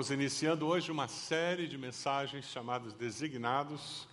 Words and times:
Estamos 0.00 0.18
iniciando 0.18 0.66
hoje 0.66 0.90
uma 0.90 1.06
série 1.08 1.66
de 1.66 1.76
mensagens 1.76 2.46
chamadas 2.46 2.94
Designados 2.94 4.08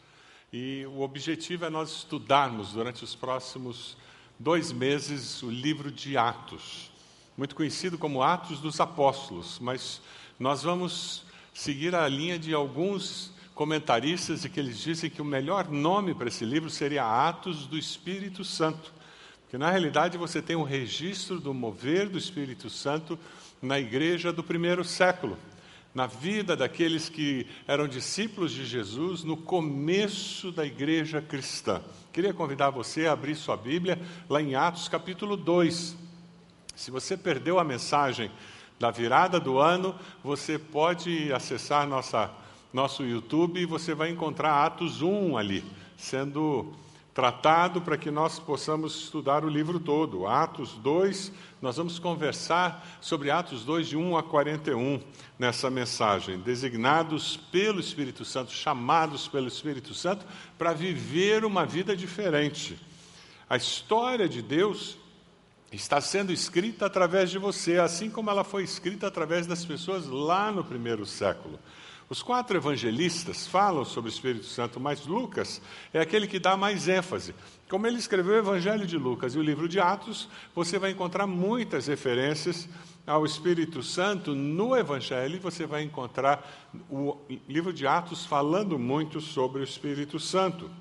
e 0.51 0.85
o 0.87 0.99
objetivo 0.99 1.63
é 1.63 1.69
nós 1.69 1.89
estudarmos 1.99 2.73
durante 2.73 3.05
os 3.05 3.15
próximos 3.15 3.95
dois 4.37 4.73
meses 4.73 5.41
o 5.41 5.49
livro 5.49 5.89
de 5.89 6.17
Atos, 6.17 6.91
muito 7.37 7.55
conhecido 7.55 7.97
como 7.97 8.21
Atos 8.21 8.59
dos 8.59 8.81
Apóstolos, 8.81 9.59
mas 9.61 10.01
nós 10.37 10.61
vamos 10.61 11.23
seguir 11.53 11.95
a 11.95 12.05
linha 12.05 12.37
de 12.37 12.53
alguns 12.53 13.31
comentaristas 13.55 14.43
e 14.43 14.49
que 14.49 14.59
eles 14.59 14.79
dizem 14.79 15.09
que 15.09 15.21
o 15.21 15.25
melhor 15.25 15.69
nome 15.69 16.13
para 16.13 16.27
esse 16.27 16.43
livro 16.43 16.69
seria 16.69 17.29
Atos 17.29 17.65
do 17.65 17.77
Espírito 17.77 18.43
Santo, 18.43 18.91
porque 19.43 19.57
na 19.57 19.71
realidade 19.71 20.17
você 20.17 20.41
tem 20.41 20.57
um 20.57 20.63
registro 20.63 21.39
do 21.39 21.53
mover 21.53 22.09
do 22.09 22.17
Espírito 22.17 22.69
Santo 22.69 23.17
na 23.61 23.79
igreja 23.79 24.33
do 24.33 24.43
primeiro 24.43 24.83
século 24.83 25.37
na 25.97 26.05
vida 26.05 26.55
daqueles 26.55 27.09
que 27.09 27.47
eram 27.67 27.87
discípulos 27.87 28.51
de 28.51 28.63
Jesus 28.63 29.23
no 29.23 29.35
começo 29.35 30.51
da 30.51 30.63
igreja 30.63 31.23
cristã. 31.23 31.81
Queria 32.13 32.31
convidar 32.35 32.69
você 32.69 33.07
a 33.07 33.13
abrir 33.13 33.33
sua 33.33 33.57
Bíblia 33.57 33.99
lá 34.29 34.39
em 34.39 34.53
Atos 34.53 34.87
capítulo 34.87 35.35
2. 35.35 35.97
Se 36.75 36.91
você 36.91 37.17
perdeu 37.17 37.57
a 37.57 37.63
mensagem 37.63 38.29
da 38.79 38.91
virada 38.91 39.39
do 39.39 39.57
ano, 39.57 39.95
você 40.23 40.59
pode 40.59 41.33
acessar 41.33 41.87
nossa, 41.87 42.29
nosso 42.71 43.03
YouTube 43.03 43.59
e 43.59 43.65
você 43.65 43.95
vai 43.95 44.11
encontrar 44.11 44.67
Atos 44.67 45.01
1 45.01 45.35
ali, 45.35 45.65
sendo 45.97 46.75
tratado 47.17 47.81
para 47.81 47.97
que 47.97 48.11
nós 48.11 48.37
possamos 48.37 48.93
estudar 48.95 49.43
o 49.43 49.49
livro 49.49 49.79
todo. 49.79 50.27
Atos 50.27 50.73
2, 50.73 51.31
nós 51.59 51.75
vamos 51.75 51.97
conversar 51.97 52.87
sobre 53.01 53.31
Atos 53.31 53.65
2, 53.65 53.87
de 53.87 53.97
1 53.97 54.17
a 54.17 54.21
41, 54.21 55.01
nessa 55.39 55.67
mensagem. 55.67 56.37
Designados 56.37 57.35
pelo 57.35 57.79
Espírito 57.79 58.23
Santo, 58.23 58.51
chamados 58.51 59.27
pelo 59.27 59.47
Espírito 59.47 59.95
Santo 59.95 60.27
para 60.59 60.73
viver 60.73 61.43
uma 61.43 61.65
vida 61.65 61.97
diferente. 61.97 62.79
A 63.49 63.57
história 63.57 64.29
de 64.29 64.43
Deus 64.43 64.95
está 65.71 65.99
sendo 65.99 66.31
escrita 66.31 66.85
através 66.85 67.31
de 67.31 67.39
você, 67.39 67.79
assim 67.79 68.11
como 68.11 68.29
ela 68.29 68.43
foi 68.43 68.61
escrita 68.61 69.07
através 69.07 69.47
das 69.47 69.65
pessoas 69.65 70.05
lá 70.05 70.51
no 70.51 70.63
primeiro 70.63 71.03
século. 71.03 71.57
Os 72.09 72.23
quatro 72.23 72.55
evangelistas 72.55 73.45
falam 73.47 73.83
sobre 73.83 74.09
o 74.09 74.13
Espírito 74.13 74.45
Santo, 74.45 74.79
mas 74.79 75.05
Lucas 75.05 75.61
é 75.93 75.99
aquele 75.99 76.25
que 76.25 76.39
dá 76.39 76.55
mais 76.55 76.87
ênfase. 76.87 77.35
Como 77.69 77.85
ele 77.85 77.97
escreveu 77.97 78.35
o 78.35 78.37
Evangelho 78.37 78.87
de 78.87 78.97
Lucas 78.97 79.35
e 79.35 79.37
o 79.37 79.41
livro 79.41 79.67
de 79.67 79.77
Atos, 79.77 80.29
você 80.55 80.79
vai 80.79 80.91
encontrar 80.91 81.27
muitas 81.27 81.87
referências 81.87 82.69
ao 83.05 83.25
Espírito 83.25 83.83
Santo 83.83 84.33
no 84.33 84.73
Evangelho, 84.73 85.39
você 85.41 85.65
vai 85.65 85.83
encontrar 85.83 86.69
o 86.89 87.17
livro 87.47 87.73
de 87.73 87.85
Atos 87.85 88.25
falando 88.25 88.79
muito 88.79 89.19
sobre 89.19 89.59
o 89.59 89.63
Espírito 89.63 90.17
Santo. 90.17 90.71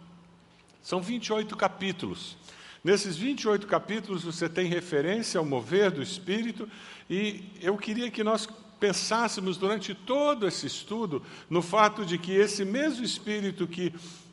São 0.81 1.01
28 1.03 1.57
capítulos. 1.57 2.37
Nesses 2.85 3.17
28 3.17 3.67
capítulos 3.67 4.23
você 4.23 4.49
tem 4.49 4.69
referência 4.69 5.41
ao 5.41 5.45
mover 5.45 5.91
do 5.91 6.01
Espírito, 6.01 6.69
e 7.11 7.43
eu 7.61 7.77
queria 7.77 8.13
que 8.13 8.23
nós 8.23 8.49
pensássemos 8.79 9.57
durante 9.57 9.95
todo 9.95 10.47
esse 10.47 10.67
estudo 10.67 11.23
no 11.49 11.63
fato 11.63 12.05
de 12.05 12.19
que 12.19 12.33
esse 12.33 12.65
mesmo 12.65 13.05
Espírito 13.05 13.67
que 13.67 13.93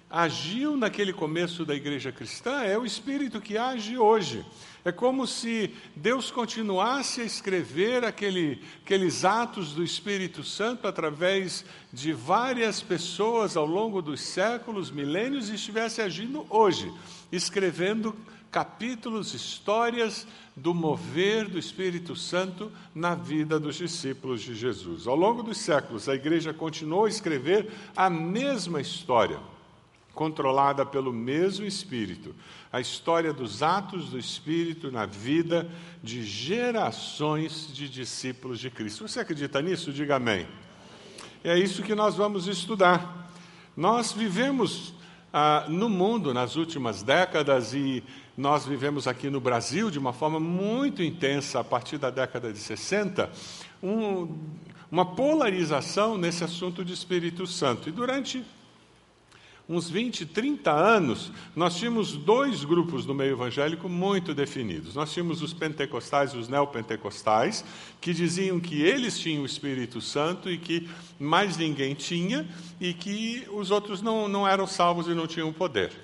agiu 0.09 0.77
naquele 0.77 1.11
começo 1.11 1.65
da 1.65 1.73
igreja 1.73 2.11
cristã 2.11 2.61
é 2.61 2.77
o 2.77 2.85
Espírito 2.85 3.41
que 3.41 3.57
age 3.57 3.97
hoje. 3.97 4.45
É 4.85 4.91
como 4.91 5.25
se 5.25 5.73
Deus 5.95 6.29
continuasse 6.29 7.21
a 7.21 7.23
escrever 7.23 8.03
aquele, 8.05 8.61
aqueles 8.83 9.25
atos 9.25 9.73
do 9.73 9.83
Espírito 9.83 10.43
Santo 10.43 10.87
através 10.87 11.65
de 11.91 12.13
várias 12.13 12.79
pessoas 12.79 13.57
ao 13.57 13.65
longo 13.65 14.03
dos 14.03 14.21
séculos, 14.21 14.91
milênios, 14.91 15.49
e 15.49 15.55
estivesse 15.55 15.99
agindo 15.99 16.45
hoje, 16.47 16.93
escrevendo 17.31 18.15
capítulos, 18.51 19.33
histórias 19.33 20.27
do 20.55 20.73
mover 20.73 21.47
do 21.47 21.57
Espírito 21.57 22.15
Santo 22.15 22.71
na 22.93 23.15
vida 23.15 23.59
dos 23.59 23.75
discípulos 23.75 24.41
de 24.41 24.53
Jesus. 24.53 25.07
Ao 25.07 25.15
longo 25.15 25.41
dos 25.41 25.57
séculos, 25.57 26.07
a 26.07 26.15
igreja 26.15 26.53
continuou 26.53 27.05
a 27.05 27.09
escrever 27.09 27.71
a 27.95 28.09
mesma 28.09 28.79
história, 28.79 29.39
controlada 30.13 30.85
pelo 30.85 31.11
mesmo 31.11 31.65
Espírito, 31.65 32.35
a 32.71 32.79
história 32.79 33.33
dos 33.33 33.63
atos 33.63 34.09
do 34.09 34.19
Espírito 34.19 34.91
na 34.91 35.07
vida 35.07 35.67
de 36.03 36.23
gerações 36.23 37.73
de 37.73 37.89
discípulos 37.89 38.59
de 38.59 38.69
Cristo. 38.69 39.07
Você 39.07 39.19
acredita 39.19 39.61
nisso? 39.61 39.91
Diga 39.91 40.17
amém. 40.17 40.47
É 41.43 41.57
isso 41.57 41.81
que 41.81 41.95
nós 41.95 42.15
vamos 42.15 42.47
estudar. 42.47 43.31
Nós 43.75 44.11
vivemos 44.11 44.93
ah, 45.33 45.65
no 45.67 45.89
mundo 45.89 46.31
nas 46.31 46.55
últimas 46.55 47.01
décadas 47.01 47.73
e 47.73 48.03
nós 48.37 48.65
vivemos 48.65 49.07
aqui 49.07 49.29
no 49.29 49.39
Brasil 49.39 49.91
de 49.91 49.99
uma 49.99 50.11
forma 50.11 50.39
muito 50.39 51.03
intensa 51.03 51.59
a 51.59 51.63
partir 51.63 51.97
da 51.97 52.09
década 52.09 52.51
de 52.51 52.59
60, 52.59 53.29
um, 53.81 54.37
uma 54.91 55.05
polarização 55.05 56.17
nesse 56.17 56.43
assunto 56.43 56.83
de 56.83 56.93
Espírito 56.93 57.45
Santo. 57.45 57.89
E 57.89 57.91
durante 57.91 58.43
uns 59.67 59.89
20, 59.89 60.25
30 60.25 60.71
anos, 60.71 61.31
nós 61.55 61.77
tínhamos 61.77 62.13
dois 62.13 62.63
grupos 62.63 63.05
no 63.05 63.13
meio 63.13 63.33
evangélico 63.33 63.87
muito 63.87 64.33
definidos. 64.33 64.95
Nós 64.95 65.13
tínhamos 65.13 65.41
os 65.41 65.53
pentecostais 65.53 66.31
e 66.33 66.37
os 66.37 66.49
neopentecostais, 66.49 67.63
que 68.01 68.13
diziam 68.13 68.59
que 68.59 68.81
eles 68.81 69.17
tinham 69.17 69.43
o 69.43 69.45
Espírito 69.45 70.01
Santo 70.01 70.49
e 70.49 70.57
que 70.57 70.89
mais 71.19 71.55
ninguém 71.55 71.95
tinha, 71.95 72.47
e 72.79 72.93
que 72.93 73.47
os 73.51 73.71
outros 73.71 74.01
não, 74.01 74.27
não 74.27 74.47
eram 74.47 74.67
salvos 74.67 75.07
e 75.07 75.13
não 75.13 75.27
tinham 75.27 75.53
poder. 75.53 76.02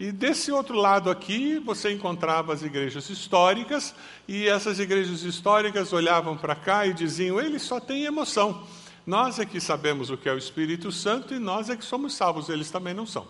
E 0.00 0.10
desse 0.10 0.50
outro 0.50 0.76
lado 0.76 1.10
aqui, 1.10 1.58
você 1.58 1.92
encontrava 1.92 2.54
as 2.54 2.62
igrejas 2.62 3.10
históricas, 3.10 3.94
e 4.26 4.48
essas 4.48 4.80
igrejas 4.80 5.24
históricas 5.24 5.92
olhavam 5.92 6.38
para 6.38 6.54
cá 6.54 6.86
e 6.86 6.94
diziam: 6.94 7.38
ele 7.38 7.58
só 7.58 7.78
tem 7.78 8.04
emoção. 8.04 8.66
Nós 9.06 9.38
é 9.38 9.44
que 9.44 9.60
sabemos 9.60 10.08
o 10.08 10.16
que 10.16 10.26
é 10.26 10.32
o 10.32 10.38
Espírito 10.38 10.90
Santo 10.90 11.34
e 11.34 11.38
nós 11.38 11.68
é 11.68 11.76
que 11.76 11.84
somos 11.84 12.14
salvos, 12.14 12.48
eles 12.48 12.70
também 12.70 12.94
não 12.94 13.04
são. 13.04 13.26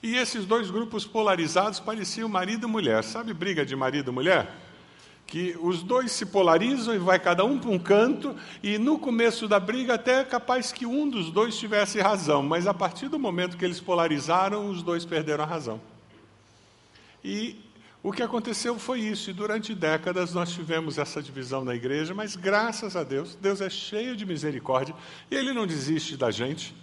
E 0.00 0.16
esses 0.16 0.44
dois 0.44 0.70
grupos 0.70 1.04
polarizados 1.04 1.80
pareciam 1.80 2.28
marido 2.28 2.68
e 2.68 2.70
mulher. 2.70 3.02
Sabe 3.02 3.34
briga 3.34 3.66
de 3.66 3.74
marido 3.74 4.12
e 4.12 4.14
mulher? 4.14 4.54
Que 5.28 5.54
os 5.60 5.82
dois 5.82 6.10
se 6.10 6.24
polarizam 6.24 6.94
e 6.94 6.98
vai 6.98 7.18
cada 7.18 7.44
um 7.44 7.58
para 7.58 7.68
um 7.68 7.78
canto, 7.78 8.34
e 8.62 8.78
no 8.78 8.98
começo 8.98 9.46
da 9.46 9.60
briga 9.60 9.94
até 9.94 10.20
é 10.20 10.24
capaz 10.24 10.72
que 10.72 10.86
um 10.86 11.06
dos 11.06 11.30
dois 11.30 11.56
tivesse 11.58 12.00
razão, 12.00 12.42
mas 12.42 12.66
a 12.66 12.72
partir 12.72 13.08
do 13.08 13.18
momento 13.18 13.58
que 13.58 13.64
eles 13.64 13.78
polarizaram, 13.78 14.70
os 14.70 14.82
dois 14.82 15.04
perderam 15.04 15.44
a 15.44 15.46
razão. 15.46 15.78
E 17.22 17.56
o 18.02 18.10
que 18.10 18.22
aconteceu 18.22 18.78
foi 18.78 19.00
isso, 19.00 19.28
e 19.28 19.34
durante 19.34 19.74
décadas 19.74 20.32
nós 20.32 20.50
tivemos 20.50 20.96
essa 20.96 21.22
divisão 21.22 21.62
na 21.62 21.74
igreja, 21.74 22.14
mas 22.14 22.34
graças 22.34 22.96
a 22.96 23.04
Deus, 23.04 23.34
Deus 23.34 23.60
é 23.60 23.68
cheio 23.68 24.16
de 24.16 24.24
misericórdia, 24.24 24.94
e 25.30 25.34
Ele 25.34 25.52
não 25.52 25.66
desiste 25.66 26.16
da 26.16 26.30
gente. 26.30 26.74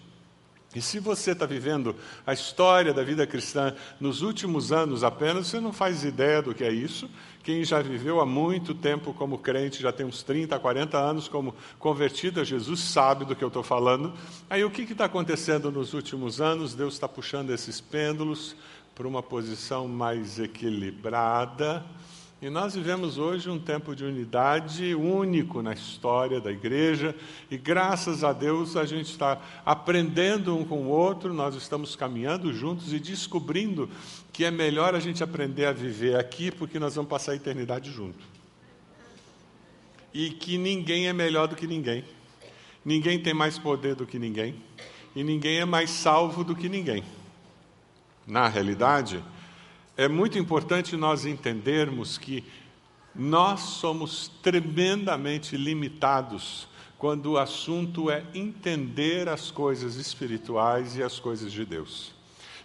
E 0.76 0.82
se 0.82 1.00
você 1.00 1.32
está 1.32 1.46
vivendo 1.46 1.96
a 2.28 2.34
história 2.34 2.94
da 2.94 3.02
vida 3.02 3.26
cristã 3.26 3.74
nos 3.98 4.22
últimos 4.22 4.74
anos 4.74 5.06
apenas, 5.06 5.48
você 5.48 5.62
não 5.62 5.72
faz 5.72 6.04
ideia 6.04 6.42
do 6.42 6.54
que 6.54 6.66
é 6.66 6.72
isso. 6.72 7.10
Quem 7.42 7.64
já 7.64 7.82
viveu 7.82 8.20
há 8.20 8.26
muito 8.26 8.76
tempo 8.76 9.14
como 9.14 9.38
crente, 9.38 9.82
já 9.82 9.94
tem 9.94 10.06
uns 10.06 10.22
30, 10.22 10.60
40 10.60 10.98
anos 10.98 11.30
como 11.30 11.56
convertido 11.80 12.42
a 12.42 12.44
Jesus, 12.44 12.82
sabe 12.82 13.24
do 13.24 13.36
que 13.36 13.44
eu 13.44 13.48
estou 13.48 13.64
falando. 13.64 14.14
Aí 14.50 14.66
o 14.66 14.70
que 14.70 14.82
está 14.82 15.06
acontecendo 15.06 15.72
nos 15.72 15.94
últimos 15.94 16.42
anos? 16.42 16.76
Deus 16.76 16.96
está 16.96 17.08
puxando 17.08 17.52
esses 17.52 17.80
pêndulos 17.80 18.56
para 18.94 19.08
uma 19.08 19.24
posição 19.24 19.88
mais 19.88 20.40
equilibrada 20.40 21.86
e 22.42 22.50
nós 22.50 22.76
vivemos 22.76 23.18
hoje 23.18 23.50
um 23.50 23.58
tempo 23.58 23.96
de 23.96 24.04
unidade 24.04 24.94
único 24.94 25.62
na 25.62 25.74
história 25.74 26.42
da 26.42 26.52
igreja, 26.52 27.16
e 27.50 27.58
graças 27.58 28.24
a 28.24 28.34
Deus 28.34 28.76
a 28.76 28.86
gente 28.86 29.10
está 29.10 29.42
aprendendo 29.66 30.56
um 30.56 30.66
com 30.66 30.84
o 30.84 30.90
outro, 30.90 31.34
nós 31.34 31.56
estamos 31.56 31.96
caminhando 31.96 32.54
juntos 32.54 32.92
e 32.92 33.00
descobrindo 33.00 33.90
que 34.34 34.44
é 34.44 34.52
melhor 34.52 34.94
a 34.94 35.00
gente 35.00 35.24
aprender 35.24 35.66
a 35.66 35.72
viver 35.72 36.18
aqui, 36.18 36.52
porque 36.52 36.78
nós 36.78 36.96
vamos 36.96 37.10
passar 37.10 37.32
a 37.32 37.36
eternidade 37.36 37.90
junto. 37.90 38.20
E 40.14 40.30
que 40.30 40.58
ninguém 40.58 41.08
é 41.08 41.14
melhor 41.14 41.48
do 41.48 41.56
que 41.56 41.66
ninguém, 41.66 42.04
ninguém 42.84 43.18
tem 43.18 43.34
mais 43.34 43.58
poder 43.58 43.96
do 43.96 44.06
que 44.06 44.20
ninguém, 44.20 44.56
e 45.16 45.24
ninguém 45.24 45.60
é 45.60 45.66
mais 45.66 45.90
salvo 45.90 46.44
do 46.44 46.54
que 46.54 46.68
ninguém. 46.68 47.02
Na 48.28 48.50
realidade, 48.50 49.24
é 49.98 50.08
muito 50.08 50.38
importante 50.38 50.98
nós 50.98 51.26
entendermos 51.26 52.18
que 52.18 52.44
nós 53.14 53.62
somos 53.62 54.30
tremendamente 54.42 55.56
limitados 55.56 56.68
quando 56.98 57.34
o 57.34 57.38
assunto 57.38 58.10
é 58.10 58.24
entender 58.34 59.30
as 59.30 59.52
coisas 59.52 59.96
espirituais 59.96 60.98
e 60.98 61.04
as 61.04 61.20
coisas 61.20 61.52
de 61.52 61.66
Deus. 61.66 62.14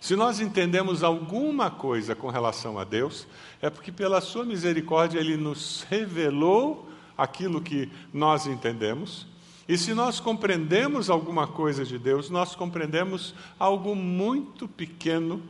Se 0.01 0.17
nós 0.17 0.41
entendemos 0.41 1.05
alguma 1.05 1.71
coisa 1.71 2.15
com 2.15 2.29
relação 2.29 2.79
a 2.79 2.85
Deus, 2.85 3.27
é 3.61 3.69
porque, 3.69 3.93
pela 3.93 4.21
Sua 4.21 4.45
misericórdia, 4.45 5.21
Ele 5.21 5.37
nos 5.37 5.87
revelou 5.89 6.89
aquilo 7.17 7.61
que 7.61 7.91
nós 8.13 8.47
entendemos 8.47 9.27
E 9.71 9.79
se 9.79 9.95
nós 9.95 10.19
compreendemos 10.19 11.09
alguma 11.09 11.47
coisa 11.47 11.85
de 11.85 11.97
Deus, 11.97 12.29
nós 12.29 12.57
compreendemos 12.57 13.33
algo 13.57 13.95
muito 13.95 14.67
pequeno 14.67 15.41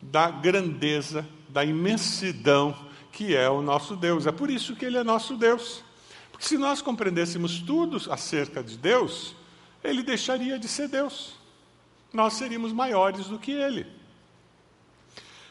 da 0.00 0.30
grandeza, 0.30 1.26
da 1.48 1.64
imensidão 1.64 2.76
que 3.12 3.34
é 3.34 3.50
o 3.50 3.60
nosso 3.60 3.96
Deus. 3.96 4.26
É 4.28 4.32
por 4.32 4.48
isso 4.48 4.76
que 4.76 4.84
Ele 4.84 4.96
é 4.96 5.02
nosso 5.02 5.36
Deus. 5.36 5.82
Porque 6.30 6.46
se 6.46 6.56
nós 6.56 6.80
compreendêssemos 6.80 7.60
tudo 7.60 8.00
acerca 8.12 8.62
de 8.62 8.76
Deus, 8.76 9.34
Ele 9.82 10.04
deixaria 10.04 10.56
de 10.56 10.68
ser 10.68 10.86
Deus. 10.86 11.34
Nós 12.12 12.34
seríamos 12.34 12.72
maiores 12.72 13.26
do 13.26 13.38
que 13.38 13.50
Ele. 13.50 13.86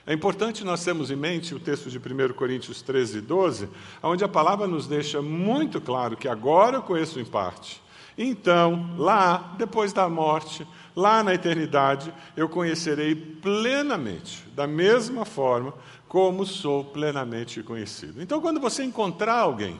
É 0.05 0.13
importante 0.13 0.63
nós 0.63 0.81
termos 0.81 1.11
em 1.11 1.17
mente 1.17 1.53
o 1.53 1.59
texto 1.59 1.89
de 1.89 1.97
1 1.97 2.33
Coríntios 2.33 2.81
13, 2.81 3.19
12, 3.19 3.67
onde 4.01 4.23
a 4.23 4.29
palavra 4.29 4.65
nos 4.65 4.87
deixa 4.87 5.21
muito 5.21 5.81
claro 5.81 6.15
que 6.15 6.29
agora 6.29 6.77
eu 6.77 6.81
conheço 6.81 7.19
em 7.19 7.25
parte. 7.25 7.81
Então, 8.17 8.95
lá, 8.97 9.55
depois 9.57 9.91
da 9.91 10.07
morte, 10.07 10.65
lá 10.97 11.23
na 11.23 11.33
eternidade, 11.33 12.13
eu 12.35 12.49
conhecerei 12.49 13.15
plenamente, 13.15 14.43
da 14.53 14.67
mesma 14.67 15.23
forma 15.23 15.73
como 16.09 16.45
sou 16.45 16.83
plenamente 16.83 17.63
conhecido. 17.63 18.21
Então, 18.21 18.41
quando 18.41 18.59
você 18.59 18.83
encontrar 18.83 19.39
alguém 19.39 19.79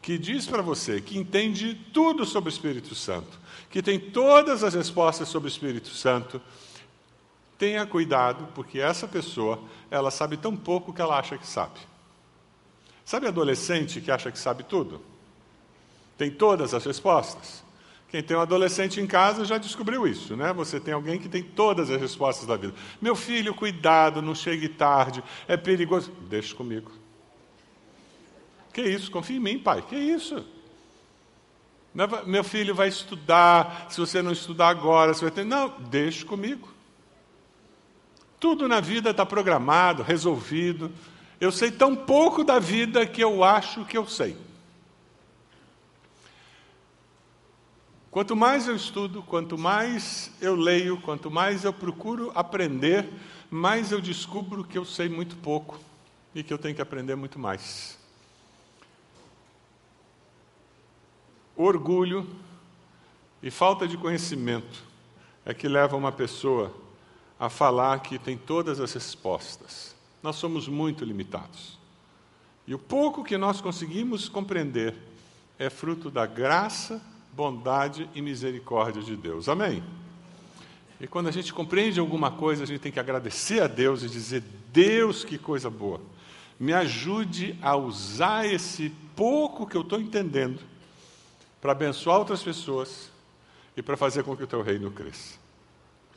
que 0.00 0.16
diz 0.16 0.46
para 0.46 0.62
você 0.62 1.00
que 1.00 1.18
entende 1.18 1.74
tudo 1.92 2.24
sobre 2.24 2.48
o 2.48 2.52
Espírito 2.54 2.94
Santo, 2.94 3.40
que 3.68 3.82
tem 3.82 3.98
todas 3.98 4.64
as 4.64 4.74
respostas 4.74 5.28
sobre 5.28 5.48
o 5.48 5.52
Espírito 5.52 5.88
Santo, 5.88 6.40
Tenha 7.62 7.86
cuidado, 7.86 8.48
porque 8.56 8.80
essa 8.80 9.06
pessoa, 9.06 9.62
ela 9.88 10.10
sabe 10.10 10.36
tão 10.36 10.56
pouco 10.56 10.92
que 10.92 11.00
ela 11.00 11.16
acha 11.16 11.38
que 11.38 11.46
sabe. 11.46 11.78
Sabe 13.04 13.28
adolescente 13.28 14.00
que 14.00 14.10
acha 14.10 14.32
que 14.32 14.38
sabe 14.40 14.64
tudo? 14.64 15.00
Tem 16.18 16.28
todas 16.28 16.74
as 16.74 16.84
respostas? 16.84 17.61
Quem 18.12 18.22
tem 18.22 18.36
um 18.36 18.40
adolescente 18.40 19.00
em 19.00 19.06
casa 19.06 19.42
já 19.42 19.56
descobriu 19.56 20.06
isso, 20.06 20.36
né? 20.36 20.52
Você 20.52 20.78
tem 20.78 20.92
alguém 20.92 21.18
que 21.18 21.30
tem 21.30 21.42
todas 21.42 21.88
as 21.88 21.98
respostas 21.98 22.46
da 22.46 22.58
vida. 22.58 22.74
Meu 23.00 23.16
filho, 23.16 23.54
cuidado, 23.54 24.20
não 24.20 24.34
chegue 24.34 24.68
tarde, 24.68 25.24
é 25.48 25.56
perigoso. 25.56 26.12
Deixa 26.28 26.54
comigo. 26.54 26.92
Que 28.70 28.82
isso? 28.82 29.10
Confia 29.10 29.38
em 29.38 29.40
mim, 29.40 29.58
pai. 29.58 29.80
Que 29.80 29.96
isso? 29.96 30.44
Meu 32.26 32.44
filho 32.44 32.74
vai 32.74 32.88
estudar, 32.88 33.86
se 33.88 33.98
você 33.98 34.20
não 34.20 34.32
estudar 34.32 34.68
agora, 34.68 35.14
você 35.14 35.22
vai 35.22 35.30
ter. 35.30 35.44
Não, 35.44 35.72
deixa 35.80 36.26
comigo. 36.26 36.68
Tudo 38.38 38.68
na 38.68 38.80
vida 38.80 39.08
está 39.08 39.24
programado, 39.24 40.02
resolvido. 40.02 40.92
Eu 41.40 41.50
sei 41.50 41.70
tão 41.70 41.96
pouco 41.96 42.44
da 42.44 42.58
vida 42.58 43.06
que 43.06 43.24
eu 43.24 43.42
acho 43.42 43.86
que 43.86 43.96
eu 43.96 44.06
sei. 44.06 44.36
Quanto 48.12 48.36
mais 48.36 48.68
eu 48.68 48.76
estudo, 48.76 49.22
quanto 49.22 49.56
mais 49.56 50.30
eu 50.38 50.54
leio, 50.54 51.00
quanto 51.00 51.30
mais 51.30 51.64
eu 51.64 51.72
procuro 51.72 52.30
aprender, 52.34 53.08
mais 53.50 53.90
eu 53.90 54.02
descubro 54.02 54.62
que 54.62 54.76
eu 54.76 54.84
sei 54.84 55.08
muito 55.08 55.34
pouco 55.36 55.80
e 56.34 56.42
que 56.42 56.52
eu 56.52 56.58
tenho 56.58 56.74
que 56.74 56.82
aprender 56.82 57.16
muito 57.16 57.38
mais. 57.38 57.98
Orgulho 61.56 62.28
e 63.42 63.50
falta 63.50 63.88
de 63.88 63.96
conhecimento 63.96 64.84
é 65.42 65.54
que 65.54 65.66
leva 65.66 65.96
uma 65.96 66.12
pessoa 66.12 66.70
a 67.40 67.48
falar 67.48 67.98
que 68.00 68.18
tem 68.18 68.36
todas 68.36 68.78
as 68.78 68.92
respostas. 68.92 69.96
Nós 70.22 70.36
somos 70.36 70.68
muito 70.68 71.02
limitados. 71.02 71.78
E 72.66 72.74
o 72.74 72.78
pouco 72.78 73.24
que 73.24 73.38
nós 73.38 73.62
conseguimos 73.62 74.28
compreender 74.28 74.94
é 75.58 75.70
fruto 75.70 76.10
da 76.10 76.26
graça, 76.26 77.00
bondade 77.32 78.08
e 78.14 78.20
misericórdia 78.20 79.02
de 79.02 79.16
Deus. 79.16 79.48
Amém? 79.48 79.82
E 81.00 81.06
quando 81.06 81.28
a 81.28 81.32
gente 81.32 81.52
compreende 81.52 81.98
alguma 81.98 82.30
coisa, 82.30 82.62
a 82.62 82.66
gente 82.66 82.80
tem 82.80 82.92
que 82.92 83.00
agradecer 83.00 83.60
a 83.60 83.66
Deus 83.66 84.02
e 84.02 84.08
dizer: 84.08 84.42
Deus, 84.72 85.24
que 85.24 85.36
coisa 85.38 85.68
boa. 85.68 86.00
Me 86.60 86.72
ajude 86.72 87.58
a 87.60 87.74
usar 87.74 88.46
esse 88.46 88.90
pouco 89.16 89.66
que 89.66 89.76
eu 89.76 89.80
estou 89.80 90.00
entendendo 90.00 90.60
para 91.60 91.72
abençoar 91.72 92.18
outras 92.18 92.42
pessoas 92.42 93.10
e 93.76 93.82
para 93.82 93.96
fazer 93.96 94.22
com 94.22 94.36
que 94.36 94.44
o 94.44 94.46
teu 94.46 94.62
reino 94.62 94.90
cresça. 94.90 95.41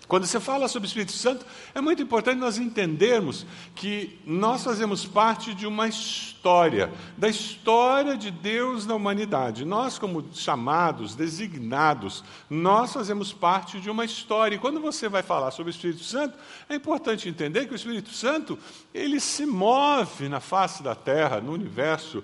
Quando 0.08 0.26
você 0.26 0.40
fala 0.40 0.68
sobre 0.68 0.86
o 0.86 0.90
Espírito 0.90 1.12
Santo, 1.12 1.46
é 1.74 1.82
muito 1.82 2.02
importante 2.02 2.38
nós 2.38 2.58
entendermos 2.58 3.46
que 3.74 4.20
nós 4.26 4.64
fazemos 4.64 5.06
parte 5.06 5.54
de 5.54 5.66
uma 5.66 5.88
história, 5.88 6.92
da 7.18 7.28
história 7.28 8.16
de 8.16 8.30
Deus 8.30 8.86
na 8.86 8.94
humanidade. 8.94 9.66
Nós, 9.66 9.98
como 9.98 10.24
chamados, 10.34 11.16
designados, 11.16 12.24
nós 12.50 12.94
fazemos 12.94 13.34
parte 13.34 13.80
de 13.80 13.90
uma 13.90 14.06
história. 14.06 14.56
E 14.56 14.60
quando 14.60 14.80
você 14.80 15.10
vai 15.10 15.24
falar 15.24 15.50
sobre 15.52 15.72
o 15.72 15.76
Espírito 15.76 16.04
Santo, 16.04 16.38
é 16.70 16.76
importante 16.76 17.28
entender 17.28 17.66
que 17.66 17.74
o 17.74 17.76
Espírito 17.76 18.12
Santo, 18.12 18.60
ele 18.94 19.20
se 19.20 19.46
move 19.46 20.30
na 20.30 20.40
face 20.40 20.84
da 20.84 20.94
terra, 20.94 21.42
no 21.42 21.52
universo, 21.52 22.24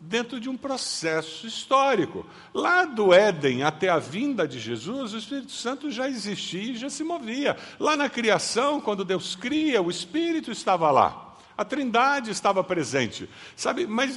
dentro 0.00 0.38
de 0.38 0.48
um 0.48 0.56
processo 0.56 1.46
histórico. 1.46 2.24
Lá 2.54 2.84
do 2.84 3.12
Éden 3.12 3.62
até 3.62 3.88
a 3.88 3.98
vinda 3.98 4.46
de 4.46 4.58
Jesus, 4.58 5.12
o 5.12 5.18
Espírito 5.18 5.52
Santo 5.52 5.90
já 5.90 6.08
existia 6.08 6.72
e 6.72 6.76
já 6.76 6.88
se 6.88 7.02
movia. 7.02 7.56
Lá 7.78 7.96
na 7.96 8.08
criação, 8.08 8.80
quando 8.80 9.04
Deus 9.04 9.34
cria, 9.34 9.82
o 9.82 9.90
Espírito 9.90 10.50
estava 10.50 10.90
lá. 10.90 11.27
A 11.58 11.64
Trindade 11.64 12.30
estava 12.30 12.62
presente, 12.62 13.28
sabe? 13.56 13.84
Mas 13.84 14.16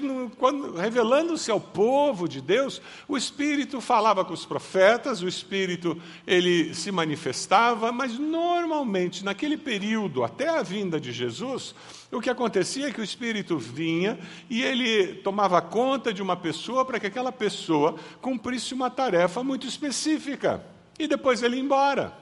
revelando-se 0.79 1.49
ao 1.49 1.59
povo 1.59 2.29
de 2.29 2.39
Deus, 2.39 2.79
o 3.07 3.17
Espírito 3.17 3.81
falava 3.81 4.23
com 4.23 4.31
os 4.31 4.45
profetas, 4.45 5.23
o 5.23 5.27
Espírito 5.27 5.99
ele 6.27 6.71
se 6.75 6.91
manifestava, 6.91 7.91
mas 7.91 8.19
normalmente 8.19 9.25
naquele 9.25 9.57
período 9.57 10.23
até 10.23 10.49
a 10.49 10.61
vinda 10.61 10.99
de 10.99 11.11
Jesus, 11.11 11.73
o 12.11 12.21
que 12.21 12.29
acontecia 12.29 12.89
é 12.89 12.91
que 12.91 13.01
o 13.01 13.03
Espírito 13.03 13.57
vinha 13.57 14.19
e 14.47 14.61
ele 14.61 15.15
tomava 15.15 15.59
conta 15.63 16.13
de 16.13 16.21
uma 16.21 16.35
pessoa 16.35 16.85
para 16.85 16.99
que 16.99 17.07
aquela 17.07 17.31
pessoa 17.31 17.95
cumprisse 18.21 18.71
uma 18.75 18.91
tarefa 18.91 19.43
muito 19.43 19.65
específica 19.65 20.63
e 20.99 21.07
depois 21.07 21.41
ele 21.41 21.55
ia 21.55 21.63
embora. 21.63 22.20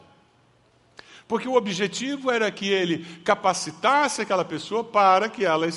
Porque 1.30 1.48
o 1.48 1.54
objetivo 1.54 2.32
era 2.32 2.50
que 2.50 2.68
ele 2.68 3.06
capacitasse 3.24 4.20
aquela 4.20 4.44
pessoa 4.44 4.84
para 4.84 5.30
que 5.30 5.46
ela 5.46 5.68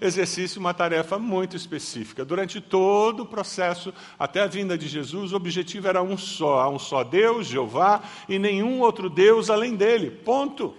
exercesse 0.00 0.58
uma 0.58 0.72
tarefa 0.72 1.18
muito 1.18 1.54
específica. 1.54 2.24
Durante 2.24 2.62
todo 2.62 3.20
o 3.20 3.26
processo, 3.26 3.92
até 4.18 4.40
a 4.40 4.46
vinda 4.46 4.76
de 4.76 4.88
Jesus, 4.88 5.34
o 5.34 5.36
objetivo 5.36 5.86
era 5.86 6.02
um 6.02 6.16
só: 6.16 6.60
há 6.60 6.68
um 6.70 6.78
só 6.78 7.04
Deus, 7.04 7.46
Jeová, 7.46 8.02
e 8.26 8.38
nenhum 8.38 8.80
outro 8.80 9.10
Deus 9.10 9.50
além 9.50 9.76
dele. 9.76 10.10
Ponto. 10.10 10.74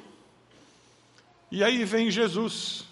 E 1.52 1.64
aí 1.64 1.86
vem 1.86 2.10
Jesus. 2.10 2.86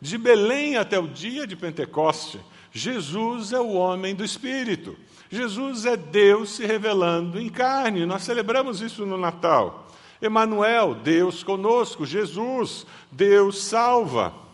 De 0.00 0.16
Belém 0.16 0.76
até 0.76 0.96
o 0.96 1.08
dia 1.08 1.44
de 1.44 1.56
Pentecoste, 1.56 2.38
Jesus 2.70 3.52
é 3.52 3.58
o 3.58 3.72
homem 3.72 4.14
do 4.14 4.24
Espírito. 4.24 4.96
Jesus 5.28 5.86
é 5.86 5.96
Deus 5.96 6.50
se 6.50 6.64
revelando 6.64 7.40
em 7.40 7.48
carne. 7.48 8.06
Nós 8.06 8.22
celebramos 8.22 8.80
isso 8.80 9.04
no 9.04 9.18
Natal. 9.18 9.83
Emanuel, 10.20 10.94
Deus 10.94 11.42
conosco, 11.42 12.06
Jesus, 12.06 12.86
Deus 13.10 13.62
salva. 13.62 14.44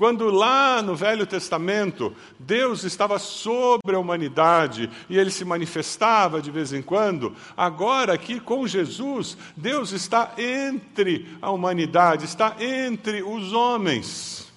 Quando 0.00 0.30
lá 0.30 0.80
no 0.80 0.96
Velho 0.96 1.26
Testamento 1.26 2.16
Deus 2.38 2.84
estava 2.84 3.18
sobre 3.18 3.94
a 3.94 3.98
humanidade 3.98 4.88
e 5.10 5.18
ele 5.18 5.30
se 5.30 5.44
manifestava 5.44 6.40
de 6.40 6.50
vez 6.50 6.72
em 6.72 6.80
quando, 6.80 7.36
agora 7.54 8.14
aqui 8.14 8.40
com 8.40 8.66
Jesus, 8.66 9.36
Deus 9.54 9.92
está 9.92 10.32
entre 10.38 11.28
a 11.42 11.50
humanidade, 11.50 12.24
está 12.24 12.56
entre 12.58 13.22
os 13.22 13.52
homens. 13.52 14.50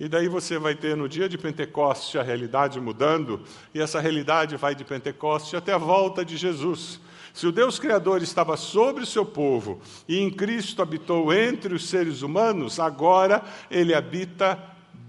E 0.00 0.08
daí 0.08 0.28
você 0.28 0.58
vai 0.58 0.74
ter 0.74 0.96
no 0.96 1.10
dia 1.10 1.28
de 1.28 1.36
Pentecoste 1.36 2.18
a 2.18 2.22
realidade 2.22 2.80
mudando, 2.80 3.42
e 3.74 3.82
essa 3.82 4.00
realidade 4.00 4.56
vai 4.56 4.74
de 4.74 4.82
Pentecoste 4.82 5.56
até 5.56 5.74
a 5.74 5.78
volta 5.78 6.24
de 6.24 6.38
Jesus. 6.38 6.98
Se 7.32 7.46
o 7.46 7.52
Deus 7.52 7.78
Criador 7.78 8.22
estava 8.22 8.56
sobre 8.56 9.04
o 9.04 9.06
seu 9.06 9.24
povo 9.24 9.80
e 10.08 10.18
em 10.18 10.30
Cristo 10.30 10.82
habitou 10.82 11.32
entre 11.32 11.74
os 11.74 11.88
seres 11.88 12.22
humanos, 12.22 12.80
agora 12.80 13.42
ele 13.70 13.94
habita 13.94 14.58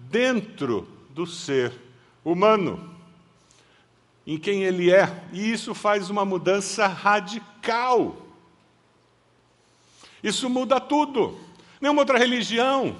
dentro 0.10 0.88
do 1.10 1.26
ser 1.26 1.74
humano, 2.24 2.92
em 4.26 4.38
quem 4.38 4.64
ele 4.64 4.92
é. 4.92 5.24
E 5.34 5.52
isso 5.52 5.74
faz 5.74 6.10
uma 6.10 6.24
mudança 6.24 6.88
radical. 6.88 8.16
Isso 10.24 10.50
muda 10.50 10.80
tudo. 10.80 11.40
Nenhuma 11.80 12.02
outra 12.02 12.20
religião. 12.20 12.96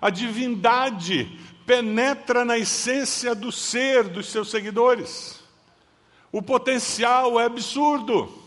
A 0.00 0.08
divindade 0.08 1.38
penetra 1.66 2.44
na 2.44 2.58
essência 2.58 3.34
do 3.34 3.52
ser 3.52 4.04
dos 4.04 4.28
seus 4.28 4.50
seguidores. 4.50 5.42
O 6.32 6.42
potencial 6.42 7.38
é 7.38 7.44
absurdo. 7.44 8.43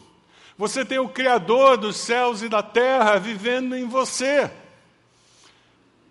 Você 0.58 0.84
tem 0.84 0.98
o 0.98 1.10
Criador 1.10 1.78
dos 1.78 1.98
céus 1.98 2.42
e 2.42 2.50
da 2.50 2.64
terra 2.64 3.20
vivendo 3.20 3.76
em 3.76 3.86
você. 3.86 4.52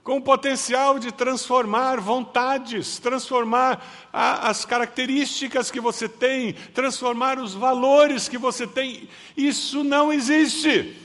com 0.05 0.19
o 0.19 0.23
potencial 0.23 1.01
de 1.01 1.11
transformar 1.11 1.99
vontades, 1.99 3.01
transformar 3.01 3.85
a, 4.13 4.49
as 4.49 4.65
características 4.65 5.69
que 5.69 5.81
você 5.81 6.09
tem, 6.09 6.53
transformar 6.53 7.41
os 7.41 7.55
valores 7.55 8.29
que 8.29 8.39
você 8.39 8.69
tem. 8.69 9.09
Isso 9.37 9.83
não 9.83 10.13
existe. 10.13 10.97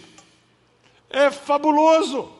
É 1.09 1.31
fabuloso. 1.31 2.31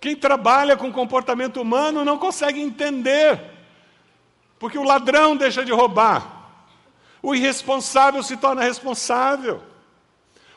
Quem 0.00 0.16
trabalha 0.16 0.78
com 0.78 0.90
comportamento 0.90 1.60
humano 1.60 2.02
não 2.02 2.16
consegue 2.16 2.58
entender, 2.58 3.38
porque 4.58 4.78
o 4.78 4.82
ladrão 4.82 5.36
deixa 5.36 5.62
de 5.62 5.72
roubar, 5.72 6.39
o 7.22 7.34
irresponsável 7.34 8.22
se 8.22 8.36
torna 8.36 8.62
responsável, 8.62 9.62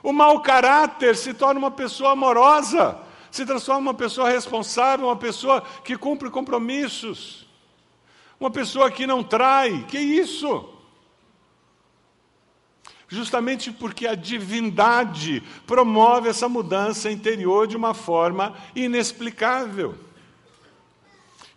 o 0.02 0.12
mau 0.12 0.42
caráter 0.42 1.16
se 1.16 1.34
torna 1.34 1.60
uma 1.60 1.72
pessoa 1.72 2.12
amorosa 2.12 3.00
se 3.34 3.48
transforma 3.48 3.90
uma 3.90 3.94
pessoa 3.96 4.30
responsável, 4.30 5.08
uma 5.08 5.16
pessoa 5.16 5.64
que 5.84 5.98
cumpre 5.98 6.30
compromissos, 6.30 7.48
uma 8.40 8.52
pessoa 8.52 8.92
que 8.92 9.08
não 9.08 9.24
trai. 9.24 9.88
Que 9.90 9.98
isso? 9.98 10.70
Justamente 13.08 13.72
porque 13.72 14.06
a 14.06 14.14
divindade 14.14 15.42
promove 15.66 16.30
essa 16.30 16.48
mudança 16.48 17.10
interior 17.10 17.66
de 17.66 17.76
uma 17.76 17.96
forma 17.96 18.56
inexplicável. 18.76 19.96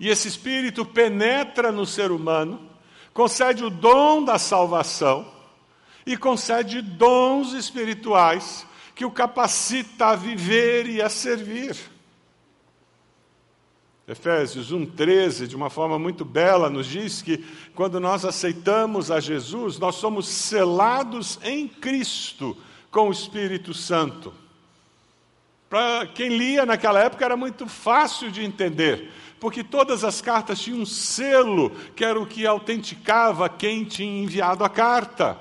E 0.01 0.09
esse 0.09 0.29
espírito 0.29 0.83
penetra 0.83 1.71
no 1.71 1.85
ser 1.85 2.11
humano, 2.11 2.71
concede 3.17 3.65
o 3.65 3.71
dom 3.71 4.23
da 4.23 4.39
salvação 4.39 5.27
e 6.05 6.19
concede 6.19 6.83
dons 6.83 7.55
espirituais 7.55 8.67
que 8.95 9.07
o 9.07 9.11
capacita 9.11 10.09
a 10.09 10.15
viver 10.15 10.87
e 10.87 11.01
a 11.01 11.09
servir. 11.09 11.75
Efésios 14.07 14.71
1,13, 14.71 15.47
de 15.47 15.57
uma 15.57 15.71
forma 15.71 15.99
muito 15.99 16.27
bela, 16.27 16.69
nos 16.69 16.87
diz 16.87 17.23
que 17.23 17.43
quando 17.75 17.99
nós 17.99 18.23
aceitamos 18.23 19.11
a 19.11 19.19
Jesus, 19.19 19.79
nós 19.79 19.95
somos 19.95 20.29
selados 20.29 21.39
em 21.43 21.67
Cristo 21.67 22.55
com 22.91 23.09
o 23.09 23.13
Espírito 23.13 23.73
Santo. 23.73 24.31
Para 25.71 26.07
quem 26.09 26.37
lia 26.37 26.67
naquela 26.67 27.01
época 27.01 27.25
era 27.25 27.37
muito 27.37 27.67
fácil 27.67 28.31
de 28.31 28.45
entender, 28.45 29.11
porque 29.38 29.62
todas 29.62 30.05
as 30.05 30.21
cartas 30.21 30.61
tinham 30.61 30.81
um 30.81 30.87
selo 30.87 31.71
que 31.95 32.05
era 32.05 32.19
o 32.19 32.26
que 32.26 32.47
autenticava 32.47 33.49
quem 33.49 33.85
tinha 33.85 34.23
enviado 34.23 34.64
a 34.64 34.69
carta. 34.69 35.37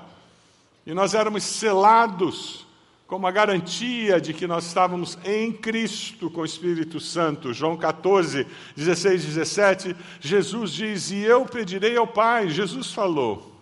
E 0.86 0.94
nós 0.94 1.14
éramos 1.14 1.42
selados 1.42 2.66
como 3.06 3.26
a 3.26 3.30
garantia 3.30 4.20
de 4.20 4.34
que 4.34 4.46
nós 4.46 4.66
estávamos 4.66 5.16
em 5.24 5.52
Cristo 5.52 6.30
com 6.30 6.40
o 6.40 6.44
Espírito 6.44 6.98
Santo. 6.98 7.54
João 7.54 7.76
14, 7.76 8.46
16 8.76 9.24
e 9.24 9.26
17, 9.28 9.96
Jesus 10.20 10.72
diz: 10.72 11.10
E 11.10 11.22
eu 11.22 11.44
pedirei 11.46 11.96
ao 11.96 12.06
Pai, 12.06 12.48
Jesus 12.48 12.92
falou, 12.92 13.52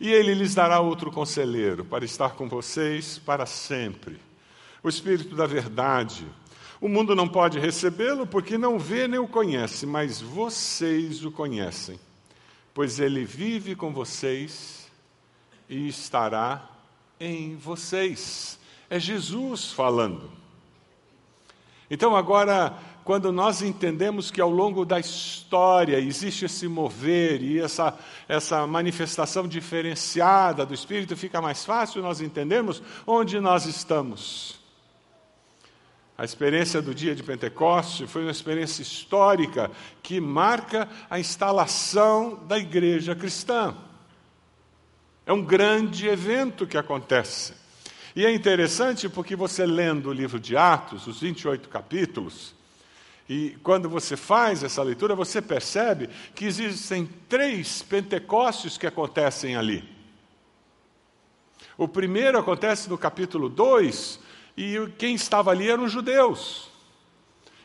e 0.00 0.12
ele 0.12 0.34
lhes 0.34 0.54
dará 0.54 0.80
outro 0.80 1.10
conselheiro 1.10 1.84
para 1.84 2.04
estar 2.04 2.30
com 2.30 2.48
vocês 2.48 3.18
para 3.18 3.46
sempre. 3.46 4.18
O 4.82 4.88
Espírito 4.88 5.34
da 5.34 5.46
Verdade. 5.46 6.26
O 6.86 6.88
mundo 6.88 7.16
não 7.16 7.26
pode 7.26 7.58
recebê-lo 7.58 8.28
porque 8.28 8.56
não 8.56 8.78
vê 8.78 9.08
nem 9.08 9.18
o 9.18 9.26
conhece, 9.26 9.84
mas 9.84 10.20
vocês 10.20 11.24
o 11.24 11.32
conhecem, 11.32 11.98
pois 12.72 13.00
ele 13.00 13.24
vive 13.24 13.74
com 13.74 13.92
vocês 13.92 14.88
e 15.68 15.88
estará 15.88 16.70
em 17.18 17.56
vocês. 17.56 18.56
É 18.88 19.00
Jesus 19.00 19.72
falando. 19.72 20.30
Então, 21.90 22.14
agora, 22.14 22.78
quando 23.02 23.32
nós 23.32 23.62
entendemos 23.62 24.30
que 24.30 24.40
ao 24.40 24.48
longo 24.48 24.84
da 24.84 25.00
história 25.00 25.98
existe 25.98 26.44
esse 26.44 26.68
mover 26.68 27.42
e 27.42 27.58
essa, 27.58 27.98
essa 28.28 28.64
manifestação 28.64 29.48
diferenciada 29.48 30.64
do 30.64 30.72
Espírito, 30.72 31.16
fica 31.16 31.42
mais 31.42 31.64
fácil 31.64 32.00
nós 32.00 32.20
entendermos 32.20 32.80
onde 33.04 33.40
nós 33.40 33.66
estamos. 33.66 34.64
A 36.18 36.24
experiência 36.24 36.80
do 36.80 36.94
dia 36.94 37.14
de 37.14 37.22
Pentecoste 37.22 38.06
foi 38.06 38.22
uma 38.22 38.30
experiência 38.30 38.80
histórica 38.80 39.70
que 40.02 40.18
marca 40.20 40.88
a 41.10 41.20
instalação 41.20 42.42
da 42.46 42.58
igreja 42.58 43.14
cristã. 43.14 43.76
É 45.26 45.32
um 45.32 45.42
grande 45.42 46.06
evento 46.06 46.66
que 46.66 46.78
acontece. 46.78 47.52
E 48.14 48.24
é 48.24 48.32
interessante 48.32 49.10
porque 49.10 49.36
você 49.36 49.66
lendo 49.66 50.08
o 50.08 50.12
livro 50.12 50.40
de 50.40 50.56
Atos, 50.56 51.06
os 51.06 51.20
28 51.20 51.68
capítulos, 51.68 52.54
e 53.28 53.58
quando 53.62 53.88
você 53.88 54.16
faz 54.16 54.62
essa 54.62 54.82
leitura, 54.82 55.14
você 55.14 55.42
percebe 55.42 56.08
que 56.34 56.44
existem 56.44 57.10
três 57.28 57.82
Pentecostes 57.82 58.78
que 58.78 58.86
acontecem 58.86 59.56
ali. 59.56 59.84
O 61.76 61.86
primeiro 61.86 62.38
acontece 62.38 62.88
no 62.88 62.96
capítulo 62.96 63.48
2, 63.48 64.20
e 64.56 64.74
quem 64.98 65.14
estava 65.14 65.50
ali 65.50 65.68
eram 65.68 65.84
os 65.84 65.92
judeus, 65.92 66.70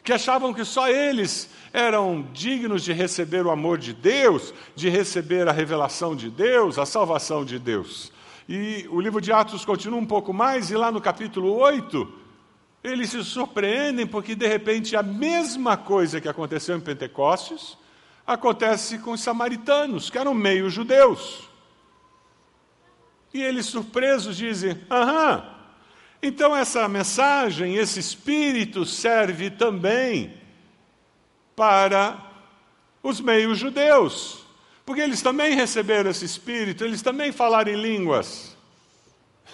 que 0.04 0.12
achavam 0.12 0.54
que 0.54 0.66
só 0.66 0.90
eles 0.90 1.50
eram 1.72 2.28
dignos 2.34 2.84
de 2.84 2.92
receber 2.92 3.46
o 3.46 3.52
amor 3.52 3.78
de 3.78 3.94
Deus, 3.94 4.54
de 4.76 4.90
receber 4.90 5.48
a 5.48 5.52
revelação 5.52 6.16
de 6.16 6.30
Deus, 6.30 6.78
a 6.78 6.86
salvação 6.86 7.46
de 7.46 7.58
Deus. 7.58 8.12
E 8.50 8.88
o 8.90 9.00
livro 9.00 9.22
de 9.22 9.32
Atos 9.32 9.64
continua 9.64 10.00
um 10.00 10.06
pouco 10.06 10.34
mais, 10.34 10.70
e 10.70 10.76
lá 10.76 10.92
no 10.92 11.00
capítulo 11.00 11.54
8, 11.54 12.12
eles 12.84 13.12
se 13.12 13.24
surpreendem 13.24 14.08
porque 14.08 14.36
de 14.36 14.48
repente 14.48 14.96
a 14.96 15.04
mesma 15.04 15.78
coisa 15.78 16.20
que 16.20 16.28
aconteceu 16.28 16.76
em 16.76 16.82
Pentecostes 16.82 17.78
acontece 18.26 18.98
com 18.98 19.12
os 19.12 19.22
samaritanos, 19.22 20.10
que 20.10 20.18
eram 20.18 20.34
meio 20.34 20.70
judeus. 20.70 21.48
E 23.34 23.42
eles 23.42 23.68
surpresos 23.68 24.36
dizem: 24.36 24.78
aham, 24.90 25.61
então 26.22 26.56
essa 26.56 26.88
mensagem, 26.88 27.76
esse 27.76 28.00
espírito 28.00 28.86
serve 28.86 29.50
também 29.50 30.34
para 31.56 32.32
os 33.02 33.20
meios 33.20 33.58
judeus, 33.58 34.46
porque 34.86 35.02
eles 35.02 35.22
também 35.22 35.56
receberam 35.56 36.12
esse 36.12 36.26
espírito, 36.26 36.84
eles 36.84 37.02
também 37.02 37.32
falaram 37.32 37.72
em 37.72 37.82
línguas. 37.82 38.58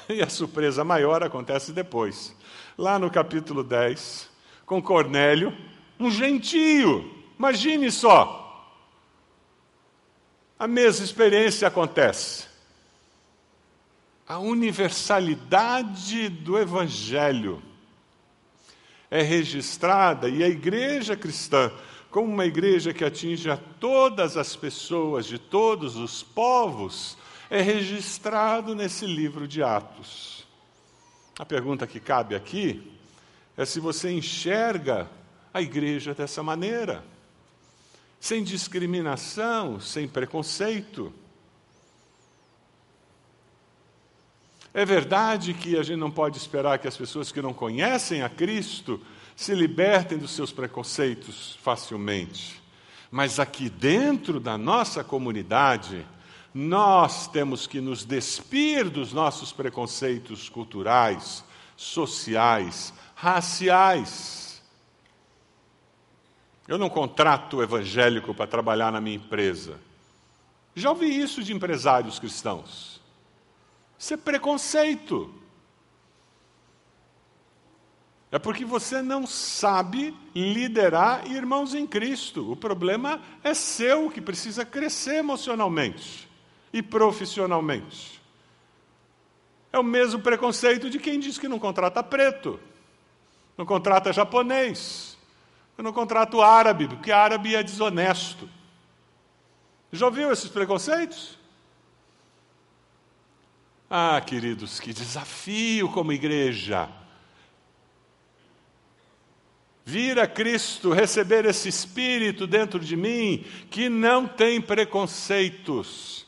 E 0.10 0.22
a 0.22 0.30
surpresa 0.30 0.86
maior 0.86 1.22
acontece 1.22 1.74
depois, 1.74 2.34
lá 2.78 2.98
no 2.98 3.12
capítulo 3.12 3.62
10, 3.62 4.30
com 4.66 4.82
Cornélio, 4.82 5.54
um 6.00 6.10
gentio, 6.10 7.14
imagine 7.38 7.92
só. 7.92 8.46
A 10.58 10.66
mesma 10.66 11.04
experiência 11.04 11.68
acontece. 11.68 12.48
A 14.28 14.40
universalidade 14.40 16.28
do 16.30 16.58
Evangelho 16.58 17.62
é 19.10 19.22
registrada 19.22 20.28
e 20.28 20.44
a 20.44 20.50
igreja 20.50 21.16
cristã 21.16 21.72
como 22.10 22.34
uma 22.34 22.46
igreja 22.46 22.94
que 22.94 23.04
atinge 23.04 23.50
a 23.50 23.58
todas 23.58 24.38
as 24.38 24.56
pessoas 24.56 25.26
de 25.26 25.38
todos 25.38 25.98
os 25.98 26.24
povos, 26.24 27.18
é 27.50 27.62
registrado 27.62 28.74
nesse 28.74 29.06
livro 29.06 29.48
de 29.48 29.62
Atos. 29.62 30.46
A 31.38 31.46
pergunta 31.46 31.86
que 31.86 32.00
cabe 32.00 32.36
aqui 32.36 32.92
é 33.56 33.66
se 33.66 33.80
você 33.80 34.12
enxerga 34.12 35.10
a 35.54 35.62
igreja 35.62 36.14
dessa 36.14 36.42
maneira, 36.42 37.04
sem 38.20 38.44
discriminação, 38.44 39.80
sem 39.80 40.08
preconceito. 40.08 41.14
É 44.74 44.86
verdade 44.86 45.54
que 45.54 45.78
a 45.78 45.84
gente 45.84 45.98
não 45.98 46.12
pode 46.12 46.38
esperar 46.38 46.78
que 46.80 46.88
as 46.88 46.98
pessoas 46.98 47.32
que 47.32 47.42
não 47.42 47.54
conhecem 47.54 48.22
a 48.22 48.30
Cristo 48.30 49.02
se 49.36 49.54
libertem 49.54 50.18
dos 50.18 50.32
seus 50.32 50.52
preconceitos 50.52 51.58
facilmente. 51.62 52.62
Mas 53.10 53.40
aqui 53.40 53.70
dentro 53.70 54.40
da 54.40 54.58
nossa 54.58 55.04
comunidade, 55.04 56.06
nós 56.54 57.28
temos 57.28 57.68
que 57.68 57.80
nos 57.80 58.04
despir 58.04 58.90
dos 58.90 59.14
nossos 59.14 59.52
preconceitos 59.52 60.50
culturais, 60.50 61.44
sociais, 61.76 62.94
raciais. 63.16 64.62
Eu 66.68 66.78
não 66.78 66.90
contrato 66.90 67.62
evangélico 67.62 68.34
para 68.34 68.48
trabalhar 68.48 68.92
na 68.92 69.00
minha 69.00 69.16
empresa. 69.16 69.80
Já 70.76 70.90
ouvi 70.90 71.08
isso 71.08 71.44
de 71.44 71.54
empresários 71.54 72.20
cristãos. 72.20 72.97
Isso 73.98 74.14
é 74.14 74.18
preconceito. 74.18 75.34
É 78.32 78.38
porque 78.38 78.66
você 78.66 79.02
não 79.02 79.26
sabe 79.26 80.16
liderar 80.36 81.26
irmãos 81.32 81.74
em 81.74 81.88
Cristo. 81.88 82.52
O 82.52 82.56
problema 82.56 83.22
é 83.44 83.54
seu, 83.54 84.10
que 84.12 84.20
precisa 84.20 84.66
crescer 84.66 85.16
emocionalmente 85.16 86.30
e 86.74 86.82
profissionalmente. 86.82 88.22
É 89.72 89.80
o 89.80 89.84
mesmo 89.84 90.20
preconceito 90.22 90.90
de 90.90 91.00
quem 91.00 91.20
diz 91.20 91.38
que 91.38 91.48
não 91.48 91.58
contrata 91.58 92.04
preto, 92.04 92.60
não 93.58 93.66
contrata 93.66 94.14
japonês, 94.14 95.18
não 95.78 95.94
contrato 95.94 96.42
árabe, 96.42 96.88
porque 96.88 97.12
árabe 97.12 97.56
é 97.56 97.64
desonesto. 97.64 98.50
Já 99.92 100.06
ouviu 100.06 100.32
esses 100.32 100.50
preconceitos? 100.50 101.37
Ah, 103.90 104.20
queridos, 104.20 104.82
que 104.82 104.92
desafio 104.92 105.90
como 105.90 106.12
igreja. 106.12 106.90
Vir 109.86 110.20
a 110.20 110.28
Cristo, 110.28 110.92
receber 110.92 111.46
esse 111.46 111.70
Espírito 111.70 112.46
dentro 112.46 112.82
de 112.82 112.98
mim, 112.98 113.46
que 113.72 113.88
não 113.88 114.28
tem 114.28 114.60
preconceitos, 114.60 116.26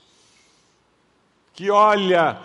que 1.54 1.70
olha 1.70 2.40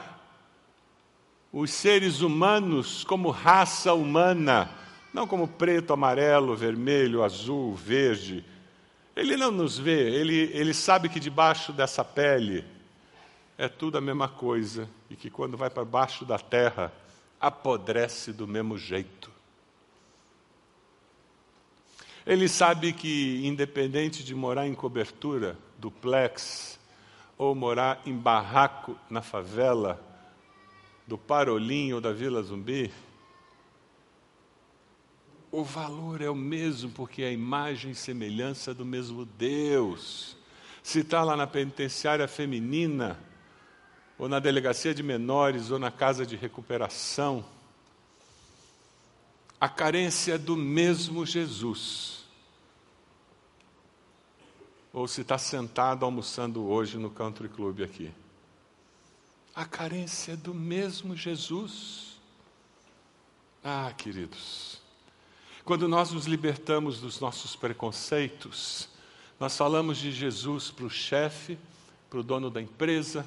os 1.53 1.71
seres 1.71 2.21
humanos 2.21 3.05
como 3.05 3.31
raça 3.31 3.95
humana, 3.95 4.69
não 5.13 5.29
como 5.29 5.47
preto, 5.47 5.93
amarelo, 5.93 6.57
vermelho, 6.57 7.23
azul, 7.23 7.73
verde. 7.73 8.45
Ele 9.15 9.37
não 9.37 9.53
nos 9.53 9.79
vê, 9.79 10.11
ele, 10.11 10.51
ele 10.53 10.75
sabe 10.75 11.09
que 11.09 11.21
debaixo 11.21 11.73
dessa 11.73 12.05
pele 12.05 12.74
é 13.57 13.69
tudo 13.69 13.99
a 13.99 14.01
mesma 14.01 14.29
coisa 14.29 14.89
e 15.09 15.17
que 15.17 15.31
quando 15.31 15.57
vai 15.57 15.71
para 15.71 15.85
baixo 15.85 16.25
da 16.25 16.39
terra 16.39 16.93
apodrece 17.41 18.33
do 18.33 18.47
mesmo 18.47 18.77
jeito. 18.77 19.31
Ele 22.27 22.49
sabe 22.49 22.93
que, 22.93 23.47
independente 23.47 24.25
de 24.25 24.35
morar 24.35 24.67
em 24.67 24.75
cobertura, 24.75 25.59
duplex, 25.79 26.81
ou 27.37 27.55
morar 27.55 28.01
em 28.07 28.17
barraco 28.17 28.97
na 29.11 29.21
favela, 29.21 30.03
do 31.07 31.19
Parolim 31.19 31.93
ou 31.93 32.01
da 32.01 32.13
Vila 32.13 32.43
Zumbi, 32.43 32.91
o 35.51 35.63
valor 35.63 36.21
é 36.23 36.31
o 36.31 36.35
mesmo, 36.35 36.91
porque 36.91 37.23
é 37.23 37.29
a 37.29 37.33
imagem 37.33 37.93
e 37.93 37.95
semelhança 37.95 38.75
do 38.75 38.85
mesmo 38.85 39.25
Deus. 39.25 40.37
Se 40.83 41.01
está 41.01 41.23
lá 41.23 41.37
na 41.37 41.47
penitenciária 41.47 42.27
feminina, 42.27 43.19
ou 44.19 44.29
na 44.29 44.39
delegacia 44.39 44.95
de 44.95 45.03
menores, 45.03 45.71
ou 45.71 45.79
na 45.79 45.91
casa 45.91 46.25
de 46.25 46.37
recuperação, 46.37 47.45
a 49.61 49.69
carência 49.69 50.35
é 50.35 50.39
do 50.39 50.57
mesmo 50.57 51.25
Jesus. 51.25 52.25
Ou 54.93 55.09
se 55.09 55.23
está 55.23 55.39
sentado 55.39 56.05
almoçando 56.05 56.65
hoje 56.65 56.99
no 56.99 57.11
country 57.11 57.49
club 57.49 57.81
aqui. 57.81 58.13
A 59.55 59.65
carência 59.65 60.33
é 60.33 60.37
do 60.37 60.53
mesmo 60.53 61.17
Jesus. 61.17 62.19
Ah, 63.63 63.93
queridos, 63.97 64.81
quando 65.65 65.89
nós 65.89 66.11
nos 66.11 66.27
libertamos 66.27 67.01
dos 67.01 67.19
nossos 67.19 67.57
preconceitos, 67.57 68.89
nós 69.41 69.57
falamos 69.57 69.97
de 69.97 70.13
Jesus 70.13 70.71
para 70.71 70.85
o 70.85 70.91
chefe, 70.91 71.59
para 72.11 72.19
o 72.19 72.23
dono 72.23 72.51
da 72.51 72.61
empresa, 72.61 73.27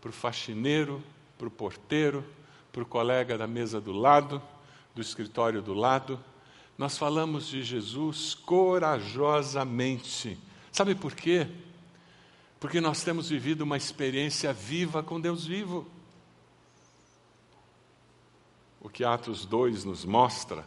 para 0.00 0.10
o 0.10 0.12
faxineiro, 0.12 1.02
para 1.36 1.48
o 1.48 1.50
porteiro, 1.50 2.24
para 2.72 2.82
o 2.82 2.86
colega 2.86 3.36
da 3.36 3.46
mesa 3.46 3.80
do 3.80 3.92
lado, 3.92 4.40
do 4.94 5.00
escritório 5.00 5.60
do 5.60 5.74
lado. 5.74 6.18
Nós 6.78 6.96
falamos 6.96 7.48
de 7.48 7.62
Jesus 7.62 8.34
corajosamente. 8.34 10.38
Sabe 10.72 10.94
por 10.94 11.14
quê? 11.14 11.46
Porque 12.58 12.80
nós 12.80 13.02
temos 13.02 13.28
vivido 13.28 13.62
uma 13.62 13.76
experiência 13.76 14.52
viva 14.52 15.02
com 15.02 15.20
Deus 15.20 15.46
vivo. 15.46 15.86
O 18.80 18.88
que 18.88 19.04
Atos 19.04 19.44
2 19.44 19.84
nos 19.84 20.06
mostra 20.06 20.66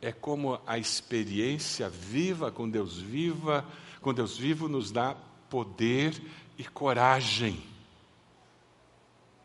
é 0.00 0.12
como 0.12 0.60
a 0.66 0.78
experiência 0.78 1.88
viva 1.88 2.52
com 2.52 2.68
Deus 2.68 2.98
viva, 2.98 3.64
com 4.00 4.14
Deus 4.14 4.36
vivo 4.36 4.68
nos 4.68 4.92
dá 4.92 5.16
poder 5.48 6.20
e 6.58 6.64
coragem 6.64 7.73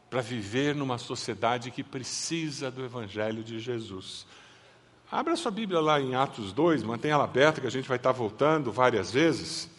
para 0.10 0.22
viver 0.22 0.74
numa 0.74 0.98
sociedade 0.98 1.72
que 1.72 1.84
precisa 1.84 2.72
do 2.72 2.84
Evangelho 2.84 3.44
de 3.44 3.60
Jesus. 3.60 4.26
Abra 5.12 5.36
sua 5.36 5.52
Bíblia 5.52 5.80
lá 5.80 6.00
em 6.00 6.16
Atos 6.16 6.52
2, 6.52 6.84
mantenha 6.84 7.16
ela 7.16 7.24
aberta, 7.24 7.62
que 7.62 7.68
a 7.68 7.72
gente 7.72 7.88
vai 7.88 7.98
estar 7.98 8.12
voltando 8.12 8.72
várias 8.72 9.12
vezes. 9.12 9.70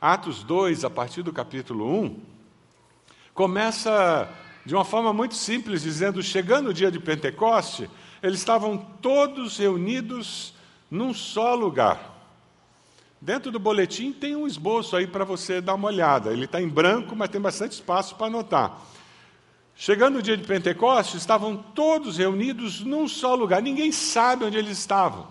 Atos 0.00 0.42
2, 0.42 0.84
a 0.84 0.90
partir 0.90 1.22
do 1.22 1.32
capítulo 1.32 1.86
1, 2.04 2.20
começa 3.34 4.28
de 4.64 4.74
uma 4.74 4.84
forma 4.84 5.12
muito 5.12 5.34
simples, 5.34 5.82
dizendo: 5.82 6.22
chegando 6.22 6.70
o 6.70 6.74
dia 6.74 6.90
de 6.90 6.98
Pentecoste, 6.98 7.88
eles 8.22 8.38
estavam 8.38 8.78
todos 9.00 9.58
reunidos 9.58 10.54
num 10.90 11.12
só 11.14 11.54
lugar. 11.54 12.10
Dentro 13.20 13.52
do 13.52 13.58
boletim 13.58 14.12
tem 14.12 14.34
um 14.34 14.46
esboço 14.46 14.96
aí 14.96 15.06
para 15.06 15.24
você 15.24 15.60
dar 15.60 15.74
uma 15.74 15.88
olhada. 15.88 16.32
Ele 16.32 16.44
está 16.44 16.60
em 16.60 16.68
branco, 16.68 17.14
mas 17.14 17.30
tem 17.30 17.40
bastante 17.40 17.72
espaço 17.72 18.16
para 18.16 18.26
anotar. 18.26 18.80
Chegando 19.74 20.18
o 20.18 20.22
dia 20.22 20.36
de 20.36 20.44
Pentecostes, 20.44 21.20
estavam 21.20 21.56
todos 21.56 22.18
reunidos 22.18 22.80
num 22.80 23.08
só 23.08 23.34
lugar, 23.34 23.62
ninguém 23.62 23.90
sabe 23.90 24.44
onde 24.44 24.56
eles 24.56 24.78
estavam. 24.78 25.26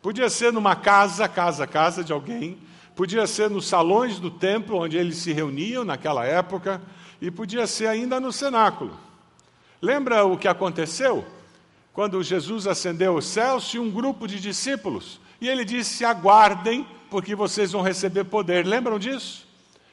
Podia 0.00 0.30
ser 0.30 0.52
numa 0.52 0.74
casa, 0.74 1.28
casa, 1.28 1.66
casa 1.66 2.02
de 2.02 2.12
alguém, 2.12 2.58
podia 2.94 3.26
ser 3.26 3.50
nos 3.50 3.66
salões 3.66 4.18
do 4.18 4.30
templo 4.30 4.78
onde 4.78 4.96
eles 4.96 5.16
se 5.16 5.32
reuniam 5.32 5.84
naquela 5.84 6.24
época, 6.24 6.80
e 7.20 7.30
podia 7.30 7.66
ser 7.66 7.86
ainda 7.86 8.18
no 8.18 8.32
cenáculo. 8.32 8.98
Lembra 9.80 10.24
o 10.24 10.36
que 10.36 10.48
aconteceu? 10.48 11.24
Quando 11.92 12.22
Jesus 12.22 12.66
ascendeu 12.66 13.14
os 13.14 13.26
céus, 13.26 13.68
tinha 13.68 13.82
um 13.82 13.90
grupo 13.90 14.26
de 14.26 14.40
discípulos, 14.40 15.20
e 15.40 15.48
ele 15.48 15.64
disse: 15.64 16.04
Aguardem, 16.04 16.86
porque 17.10 17.34
vocês 17.34 17.72
vão 17.72 17.82
receber 17.82 18.24
poder. 18.24 18.66
Lembram 18.66 18.98
disso? 18.98 19.46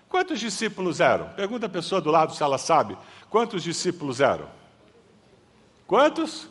Quantos 0.08 0.40
discípulos 0.40 1.00
eram? 1.00 1.30
Pergunta 1.30 1.68
a 1.68 1.70
pessoa 1.70 2.02
do 2.02 2.10
lado 2.10 2.34
se 2.34 2.42
ela 2.42 2.58
sabe. 2.58 2.98
Quantos 3.30 3.64
discípulos 3.64 4.20
eram? 4.20 4.50
Quantos? 5.86 6.48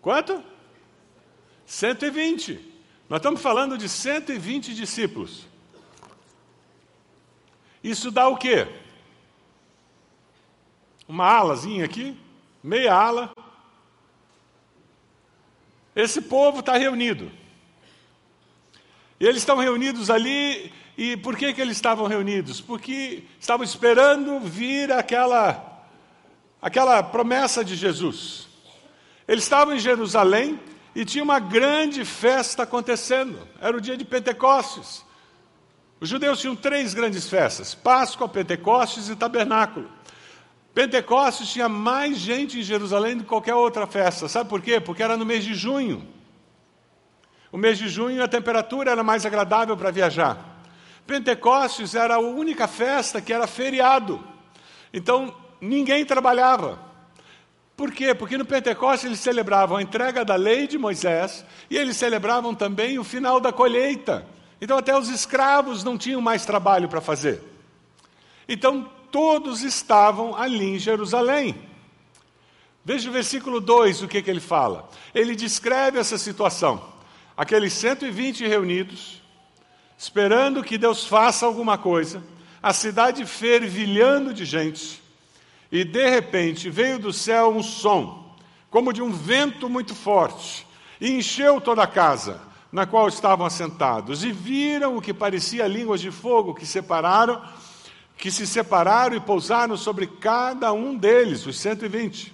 Quanto? 0.00 0.42
120. 1.66 2.54
Nós 3.08 3.18
estamos 3.18 3.40
falando 3.40 3.78
de 3.78 3.88
120 3.88 4.74
discípulos. 4.74 5.46
Isso 7.82 8.10
dá 8.10 8.28
o 8.28 8.36
quê? 8.36 8.66
Uma 11.08 11.26
alazinha 11.26 11.84
aqui, 11.84 12.18
meia 12.62 12.94
ala. 12.94 13.32
Esse 15.94 16.20
povo 16.20 16.60
está 16.60 16.76
reunido. 16.76 17.30
Eles 19.18 19.42
estão 19.42 19.58
reunidos 19.58 20.08
ali 20.08 20.72
e 21.02 21.16
por 21.16 21.34
que, 21.34 21.54
que 21.54 21.62
eles 21.62 21.78
estavam 21.78 22.06
reunidos? 22.06 22.60
Porque 22.60 23.24
estavam 23.40 23.64
esperando 23.64 24.38
vir 24.38 24.92
aquela, 24.92 25.82
aquela 26.60 27.02
promessa 27.02 27.64
de 27.64 27.74
Jesus. 27.74 28.46
Eles 29.26 29.44
estavam 29.44 29.74
em 29.74 29.78
Jerusalém 29.78 30.60
e 30.94 31.02
tinha 31.06 31.24
uma 31.24 31.38
grande 31.38 32.04
festa 32.04 32.64
acontecendo. 32.64 33.38
Era 33.62 33.74
o 33.74 33.80
dia 33.80 33.96
de 33.96 34.04
Pentecostes. 34.04 35.02
Os 35.98 36.06
judeus 36.06 36.38
tinham 36.38 36.54
três 36.54 36.92
grandes 36.92 37.30
festas: 37.30 37.74
Páscoa, 37.74 38.28
Pentecostes 38.28 39.08
e 39.08 39.16
Tabernáculo. 39.16 39.90
Pentecostes 40.74 41.48
tinha 41.48 41.66
mais 41.66 42.18
gente 42.18 42.58
em 42.58 42.62
Jerusalém 42.62 43.16
do 43.16 43.22
que 43.22 43.30
qualquer 43.30 43.54
outra 43.54 43.86
festa. 43.86 44.28
Sabe 44.28 44.50
por 44.50 44.60
quê? 44.60 44.78
Porque 44.78 45.02
era 45.02 45.16
no 45.16 45.24
mês 45.24 45.44
de 45.44 45.54
junho. 45.54 46.06
O 47.50 47.56
mês 47.56 47.78
de 47.78 47.88
junho 47.88 48.22
a 48.22 48.28
temperatura 48.28 48.90
era 48.90 49.02
mais 49.02 49.24
agradável 49.24 49.74
para 49.78 49.90
viajar. 49.90 50.49
Pentecostes 51.10 51.96
era 51.96 52.14
a 52.14 52.18
única 52.20 52.68
festa 52.68 53.20
que 53.20 53.32
era 53.32 53.48
feriado. 53.48 54.24
Então, 54.94 55.34
ninguém 55.60 56.04
trabalhava. 56.04 56.78
Por 57.76 57.90
quê? 57.90 58.14
Porque 58.14 58.38
no 58.38 58.44
Pentecostes 58.44 59.06
eles 59.06 59.18
celebravam 59.18 59.76
a 59.76 59.82
entrega 59.82 60.24
da 60.24 60.36
lei 60.36 60.68
de 60.68 60.78
Moisés 60.78 61.44
e 61.68 61.76
eles 61.76 61.96
celebravam 61.96 62.54
também 62.54 62.96
o 62.96 63.02
final 63.02 63.40
da 63.40 63.52
colheita. 63.52 64.24
Então, 64.60 64.78
até 64.78 64.96
os 64.96 65.08
escravos 65.08 65.82
não 65.82 65.98
tinham 65.98 66.20
mais 66.20 66.46
trabalho 66.46 66.88
para 66.88 67.00
fazer. 67.00 67.42
Então, 68.48 68.88
todos 69.10 69.64
estavam 69.64 70.36
ali 70.36 70.76
em 70.76 70.78
Jerusalém. 70.78 71.56
Veja 72.84 73.10
o 73.10 73.12
versículo 73.12 73.60
2, 73.60 74.04
o 74.04 74.06
que, 74.06 74.22
que 74.22 74.30
ele 74.30 74.38
fala. 74.38 74.88
Ele 75.12 75.34
descreve 75.34 75.98
essa 75.98 76.16
situação. 76.16 76.80
Aqueles 77.36 77.72
120 77.72 78.46
reunidos, 78.46 79.19
esperando 80.00 80.64
que 80.64 80.78
Deus 80.78 81.04
faça 81.04 81.44
alguma 81.44 81.76
coisa, 81.76 82.22
a 82.62 82.72
cidade 82.72 83.26
fervilhando 83.26 84.32
de 84.32 84.46
gente, 84.46 85.02
e 85.70 85.84
de 85.84 86.08
repente 86.08 86.70
veio 86.70 86.98
do 86.98 87.12
céu 87.12 87.50
um 87.50 87.62
som, 87.62 88.34
como 88.70 88.94
de 88.94 89.02
um 89.02 89.12
vento 89.12 89.68
muito 89.68 89.94
forte, 89.94 90.66
e 90.98 91.10
encheu 91.10 91.60
toda 91.60 91.82
a 91.82 91.86
casa 91.86 92.40
na 92.72 92.86
qual 92.86 93.08
estavam 93.08 93.44
assentados, 93.44 94.24
e 94.24 94.32
viram 94.32 94.96
o 94.96 95.02
que 95.02 95.12
parecia 95.12 95.66
línguas 95.66 96.00
de 96.00 96.10
fogo 96.10 96.54
que 96.54 96.64
separaram, 96.64 97.42
que 98.16 98.30
se 98.30 98.46
separaram 98.46 99.14
e 99.14 99.20
pousaram 99.20 99.76
sobre 99.76 100.06
cada 100.06 100.72
um 100.72 100.96
deles, 100.96 101.44
os 101.44 101.60
120. 101.60 102.32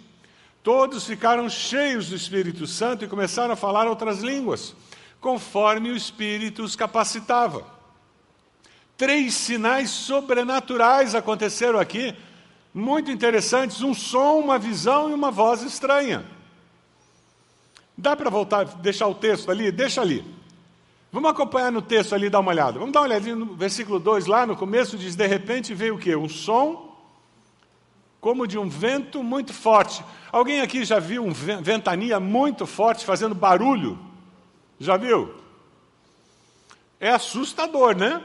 Todos 0.63 1.05
ficaram 1.05 1.49
cheios 1.49 2.11
do 2.11 2.15
Espírito 2.15 2.65
Santo 2.65 3.05
e 3.05 3.09
começaram 3.09 3.55
a 3.55 3.57
falar 3.57 3.89
outras 3.89 4.21
línguas, 4.21 4.73
conforme 5.21 5.91
o 5.91 5.97
Espírito 5.97 6.63
os 6.63 6.77
capacitava. 6.77 7.65
Três 8.97 9.35
sinais 9.35 9.91
sobrenaturais 9.91 11.15
aconteceram 11.15 11.79
aqui, 11.79 12.15
muito 12.73 13.11
interessantes: 13.11 13.83
um 13.83 13.95
som, 13.95 14.39
uma 14.39 14.59
visão 14.59 15.11
e 15.11 15.15
uma 15.15 15.31
voz 15.31 15.63
estranha. 15.63 16.25
Dá 17.97 18.15
para 18.15 18.31
voltar, 18.31 18.65
deixar 18.65 19.07
o 19.07 19.15
texto 19.15 19.51
ali? 19.51 19.71
Deixa 19.71 20.01
ali. 20.01 20.25
Vamos 21.11 21.31
acompanhar 21.31 21.73
no 21.73 21.81
texto 21.81 22.15
ali, 22.15 22.29
dar 22.29 22.41
uma 22.41 22.51
olhada. 22.51 22.79
Vamos 22.79 22.93
dar 22.93 23.01
uma 23.01 23.07
olhadinha 23.07 23.37
no 23.37 23.55
versículo 23.55 23.99
2, 23.99 24.27
lá 24.27 24.47
no 24.47 24.57
começo, 24.57 24.99
diz: 24.99 25.17
De 25.17 25.27
repente 25.27 25.75
veio 25.75 25.95
o 25.95 25.99
quê? 25.99 26.15
Um 26.15 26.29
som 26.29 26.87
como 28.21 28.47
de 28.47 28.59
um 28.59 28.69
vento 28.69 29.23
muito 29.23 29.53
forte. 29.53 30.05
Alguém 30.33 30.61
aqui 30.61 30.85
já 30.85 30.99
viu 30.99 31.25
um 31.25 31.33
ventania 31.33 32.19
muito 32.19 32.67
forte 32.67 33.05
fazendo 33.05 33.35
barulho? 33.37 33.97
Já 34.79 34.97
viu? 34.97 35.35
É 37.01 37.11
assustador, 37.11 37.97
né? 37.97 38.23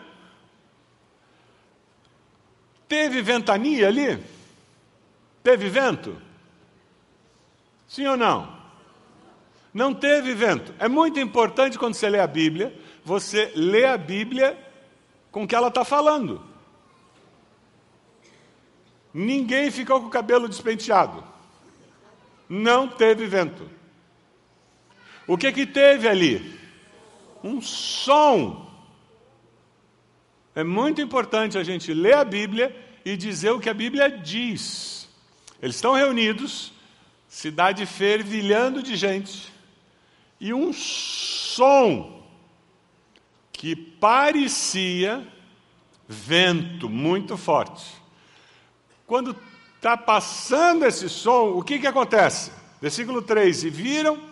Teve 2.87 3.21
ventania 3.21 3.87
ali? 3.87 4.21
Teve 5.43 5.69
vento? 5.69 6.21
Sim 7.87 8.07
ou 8.07 8.17
não? 8.17 8.61
Não 9.73 9.93
teve 9.93 10.33
vento. 10.33 10.73
É 10.77 10.87
muito 10.87 11.19
importante 11.19 11.77
quando 11.77 11.93
você 11.93 12.09
lê 12.09 12.19
a 12.19 12.27
Bíblia, 12.27 12.77
você 13.03 13.51
lê 13.55 13.85
a 13.85 13.97
Bíblia 13.97 14.57
com 15.31 15.43
o 15.43 15.47
que 15.47 15.55
ela 15.55 15.69
está 15.69 15.85
falando. 15.85 16.43
Ninguém 19.13 19.71
ficou 19.71 20.01
com 20.01 20.07
o 20.07 20.11
cabelo 20.11 20.47
despenteado. 20.47 21.23
Não 22.47 22.87
teve 22.87 23.25
vento. 23.27 23.69
O 25.27 25.37
que 25.37 25.51
que 25.51 25.65
teve 25.65 26.07
ali? 26.07 26.59
Um 27.43 27.61
som. 27.61 28.69
É 30.55 30.63
muito 30.63 31.01
importante 31.01 31.57
a 31.57 31.63
gente 31.63 31.93
ler 31.93 32.15
a 32.15 32.25
Bíblia 32.25 32.75
e 33.05 33.15
dizer 33.15 33.51
o 33.51 33.59
que 33.59 33.69
a 33.69 33.73
Bíblia 33.73 34.09
diz. 34.09 35.07
Eles 35.61 35.75
estão 35.75 35.93
reunidos, 35.93 36.73
cidade 37.27 37.85
fervilhando 37.85 38.83
de 38.83 38.95
gente, 38.95 39.51
e 40.39 40.53
um 40.53 40.73
som 40.73 42.21
que 43.53 43.75
parecia 43.75 45.25
vento 46.07 46.89
muito 46.89 47.37
forte. 47.37 47.85
Quando 49.05 49.35
está 49.77 49.95
passando 49.95 50.85
esse 50.85 51.07
som, 51.07 51.49
o 51.49 51.63
que, 51.63 51.79
que 51.79 51.87
acontece? 51.87 52.51
Versículo 52.81 53.21
3: 53.21 53.63
E 53.65 53.69
viram 53.69 54.30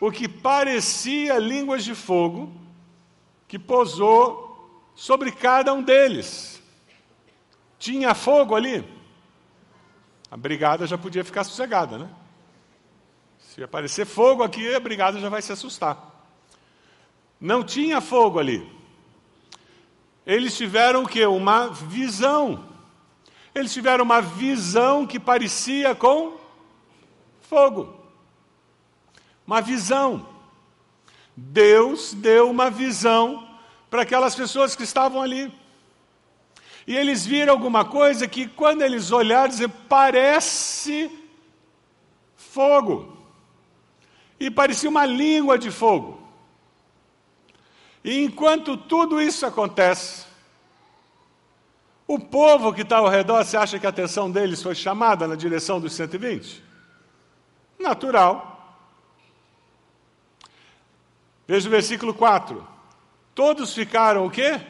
o 0.00 0.10
que 0.10 0.26
parecia 0.26 1.38
línguas 1.38 1.84
de 1.84 1.94
fogo 1.94 2.50
que 3.46 3.58
pousou 3.58 4.50
sobre 4.94 5.30
cada 5.30 5.74
um 5.74 5.82
deles. 5.82 6.62
Tinha 7.78 8.14
fogo 8.14 8.54
ali? 8.54 8.82
A 10.30 10.36
brigada 10.36 10.86
já 10.86 10.96
podia 10.96 11.24
ficar 11.24 11.44
sossegada, 11.44 11.98
né? 11.98 12.08
Se 13.38 13.62
aparecer 13.62 14.06
fogo 14.06 14.42
aqui, 14.42 14.74
a 14.74 14.80
brigada 14.80 15.20
já 15.20 15.28
vai 15.28 15.42
se 15.42 15.52
assustar. 15.52 15.98
Não 17.40 17.62
tinha 17.62 18.00
fogo 18.00 18.38
ali. 18.38 18.66
Eles 20.24 20.56
tiveram 20.56 21.02
o 21.02 21.08
que? 21.08 21.24
Uma 21.26 21.68
visão. 21.68 22.68
Eles 23.54 23.72
tiveram 23.72 24.04
uma 24.04 24.22
visão 24.22 25.06
que 25.06 25.18
parecia 25.18 25.94
com 25.94 26.38
fogo. 27.40 27.99
Uma 29.50 29.60
visão. 29.60 30.28
Deus 31.36 32.14
deu 32.14 32.48
uma 32.48 32.70
visão 32.70 33.48
para 33.90 34.02
aquelas 34.02 34.36
pessoas 34.36 34.76
que 34.76 34.84
estavam 34.84 35.20
ali. 35.20 35.52
E 36.86 36.96
eles 36.96 37.26
viram 37.26 37.52
alguma 37.52 37.84
coisa 37.84 38.28
que, 38.28 38.46
quando 38.46 38.82
eles 38.82 39.10
olharam, 39.10 39.52
parece 39.88 41.10
fogo. 42.36 43.16
E 44.38 44.52
parecia 44.52 44.88
uma 44.88 45.04
língua 45.04 45.58
de 45.58 45.72
fogo. 45.72 46.22
E 48.04 48.22
enquanto 48.22 48.76
tudo 48.76 49.20
isso 49.20 49.44
acontece, 49.44 50.26
o 52.06 52.20
povo 52.20 52.72
que 52.72 52.82
está 52.82 52.98
ao 52.98 53.08
redor, 53.08 53.44
você 53.44 53.56
acha 53.56 53.80
que 53.80 53.86
a 53.86 53.90
atenção 53.90 54.30
deles 54.30 54.62
foi 54.62 54.76
chamada 54.76 55.26
na 55.26 55.34
direção 55.34 55.80
dos 55.80 55.92
120? 55.94 56.62
Natural. 57.80 58.49
Veja 61.50 61.66
o 61.66 61.70
versículo 61.72 62.14
4. 62.14 62.64
Todos 63.34 63.74
ficaram 63.74 64.24
o 64.24 64.30
quê? 64.30 64.60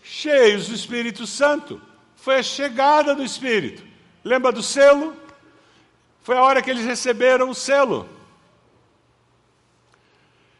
Cheios 0.00 0.68
do 0.68 0.74
Espírito 0.76 1.26
Santo. 1.26 1.82
Foi 2.14 2.36
a 2.36 2.42
chegada 2.44 3.16
do 3.16 3.24
Espírito. 3.24 3.82
Lembra 4.22 4.52
do 4.52 4.62
selo? 4.62 5.12
Foi 6.22 6.36
a 6.36 6.42
hora 6.42 6.62
que 6.62 6.70
eles 6.70 6.84
receberam 6.84 7.50
o 7.50 7.54
selo. 7.54 8.08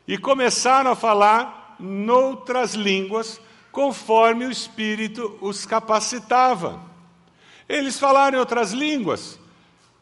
E 0.09 0.19
começaram 0.19 0.91
a 0.91 0.97
falar 0.97 1.77
noutras 1.79 2.75
línguas 2.75 3.41
conforme 3.71 4.47
o 4.47 4.51
Espírito 4.51 5.39
os 5.41 5.65
capacitava. 5.65 6.83
Eles 7.69 7.97
falaram 7.97 8.41
outras 8.41 8.73
línguas, 8.73 9.39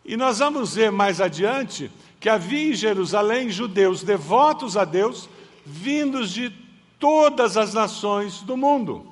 e 0.03 0.17
nós 0.17 0.39
vamos 0.39 0.77
ver 0.77 0.91
mais 0.91 1.21
adiante 1.21 1.93
que 2.19 2.31
havia 2.31 2.71
em 2.71 2.75
Jerusalém 2.75 3.51
judeus 3.51 4.03
devotos 4.03 4.79
a 4.79 4.85
Deus, 4.87 5.29
vindos 5.65 6.31
de 6.31 6.51
todas 6.99 7.57
as 7.57 7.75
nações 7.75 8.41
do 8.43 8.57
mundo. 8.57 9.07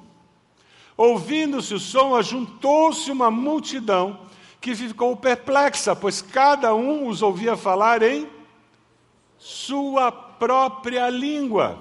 Ouvindo-se 0.97 1.75
o 1.75 1.79
som, 1.79 2.15
ajuntou-se 2.15 3.11
uma 3.11 3.31
multidão 3.31 4.21
que 4.61 4.75
ficou 4.75 5.17
perplexa, 5.17 5.97
pois 5.97 6.21
cada 6.21 6.75
um 6.75 7.09
os 7.09 7.23
ouvia 7.23 7.57
falar 7.57 8.03
em 8.03 8.29
sua 9.39 10.13
própria 10.13 11.09
língua. 11.09 11.79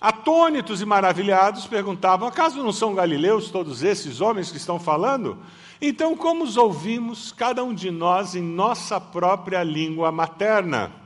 Atônitos 0.00 0.80
e 0.80 0.86
maravilhados, 0.86 1.66
perguntavam: 1.66 2.28
acaso 2.28 2.62
não 2.62 2.72
são 2.72 2.94
galileus 2.94 3.50
todos 3.50 3.82
esses 3.82 4.20
homens 4.20 4.50
que 4.50 4.56
estão 4.56 4.78
falando? 4.78 5.38
Então, 5.80 6.16
como 6.16 6.44
os 6.44 6.56
ouvimos, 6.56 7.32
cada 7.32 7.64
um 7.64 7.74
de 7.74 7.90
nós, 7.90 8.34
em 8.34 8.42
nossa 8.42 9.00
própria 9.00 9.62
língua 9.62 10.12
materna? 10.12 11.05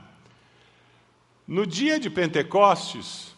No 1.50 1.66
dia 1.66 1.98
de 1.98 2.08
Pentecostes, 2.08 3.34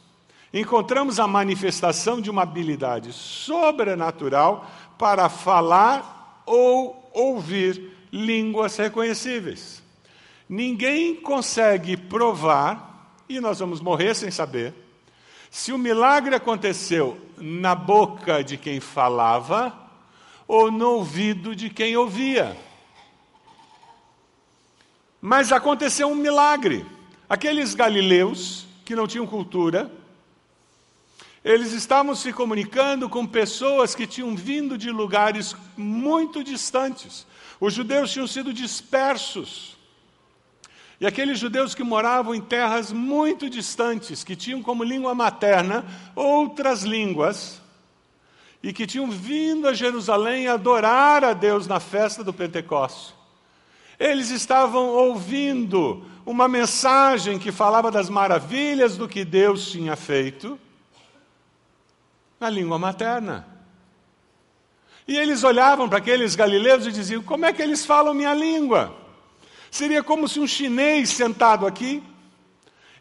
encontramos 0.52 1.18
a 1.18 1.26
manifestação 1.26 2.20
de 2.20 2.28
uma 2.30 2.42
habilidade 2.42 3.10
sobrenatural 3.10 4.70
para 4.98 5.30
falar 5.30 6.42
ou 6.44 7.10
ouvir 7.14 7.96
línguas 8.12 8.76
reconhecíveis. 8.76 9.82
Ninguém 10.46 11.16
consegue 11.16 11.96
provar, 11.96 13.16
e 13.30 13.40
nós 13.40 13.60
vamos 13.60 13.80
morrer 13.80 14.14
sem 14.14 14.30
saber, 14.30 14.74
se 15.50 15.72
o 15.72 15.78
milagre 15.78 16.34
aconteceu 16.34 17.18
na 17.38 17.74
boca 17.74 18.44
de 18.44 18.58
quem 18.58 18.78
falava 18.78 19.72
ou 20.46 20.70
no 20.70 20.96
ouvido 20.96 21.56
de 21.56 21.70
quem 21.70 21.96
ouvia. 21.96 22.54
Mas 25.18 25.50
aconteceu 25.50 26.08
um 26.08 26.14
milagre. 26.14 26.84
Aqueles 27.32 27.74
galileus 27.74 28.66
que 28.84 28.94
não 28.94 29.06
tinham 29.06 29.26
cultura, 29.26 29.90
eles 31.42 31.72
estavam 31.72 32.14
se 32.14 32.30
comunicando 32.30 33.08
com 33.08 33.26
pessoas 33.26 33.94
que 33.94 34.06
tinham 34.06 34.36
vindo 34.36 34.76
de 34.76 34.90
lugares 34.90 35.56
muito 35.74 36.44
distantes. 36.44 37.26
Os 37.58 37.72
judeus 37.72 38.12
tinham 38.12 38.26
sido 38.26 38.52
dispersos. 38.52 39.78
E 41.00 41.06
aqueles 41.06 41.38
judeus 41.38 41.74
que 41.74 41.82
moravam 41.82 42.34
em 42.34 42.40
terras 42.42 42.92
muito 42.92 43.48
distantes, 43.48 44.22
que 44.22 44.36
tinham 44.36 44.62
como 44.62 44.84
língua 44.84 45.14
materna 45.14 45.86
outras 46.14 46.82
línguas, 46.82 47.62
e 48.62 48.74
que 48.74 48.86
tinham 48.86 49.10
vindo 49.10 49.66
a 49.66 49.72
Jerusalém 49.72 50.48
adorar 50.48 51.24
a 51.24 51.32
Deus 51.32 51.66
na 51.66 51.80
festa 51.80 52.22
do 52.22 52.34
Pentecostes. 52.34 53.21
Eles 53.98 54.30
estavam 54.30 54.88
ouvindo 54.88 56.04
uma 56.24 56.48
mensagem 56.48 57.38
que 57.38 57.52
falava 57.52 57.90
das 57.90 58.08
maravilhas 58.08 58.96
do 58.96 59.08
que 59.08 59.24
Deus 59.24 59.70
tinha 59.70 59.96
feito 59.96 60.58
na 62.38 62.48
língua 62.50 62.78
materna. 62.78 63.46
E 65.06 65.16
eles 65.16 65.42
olhavam 65.42 65.88
para 65.88 65.98
aqueles 65.98 66.34
galileus 66.34 66.86
e 66.86 66.92
diziam: 66.92 67.22
Como 67.22 67.44
é 67.44 67.52
que 67.52 67.62
eles 67.62 67.84
falam 67.84 68.14
minha 68.14 68.34
língua? 68.34 68.96
Seria 69.70 70.02
como 70.02 70.28
se 70.28 70.38
um 70.38 70.46
chinês 70.46 71.10
sentado 71.10 71.66
aqui 71.66 72.02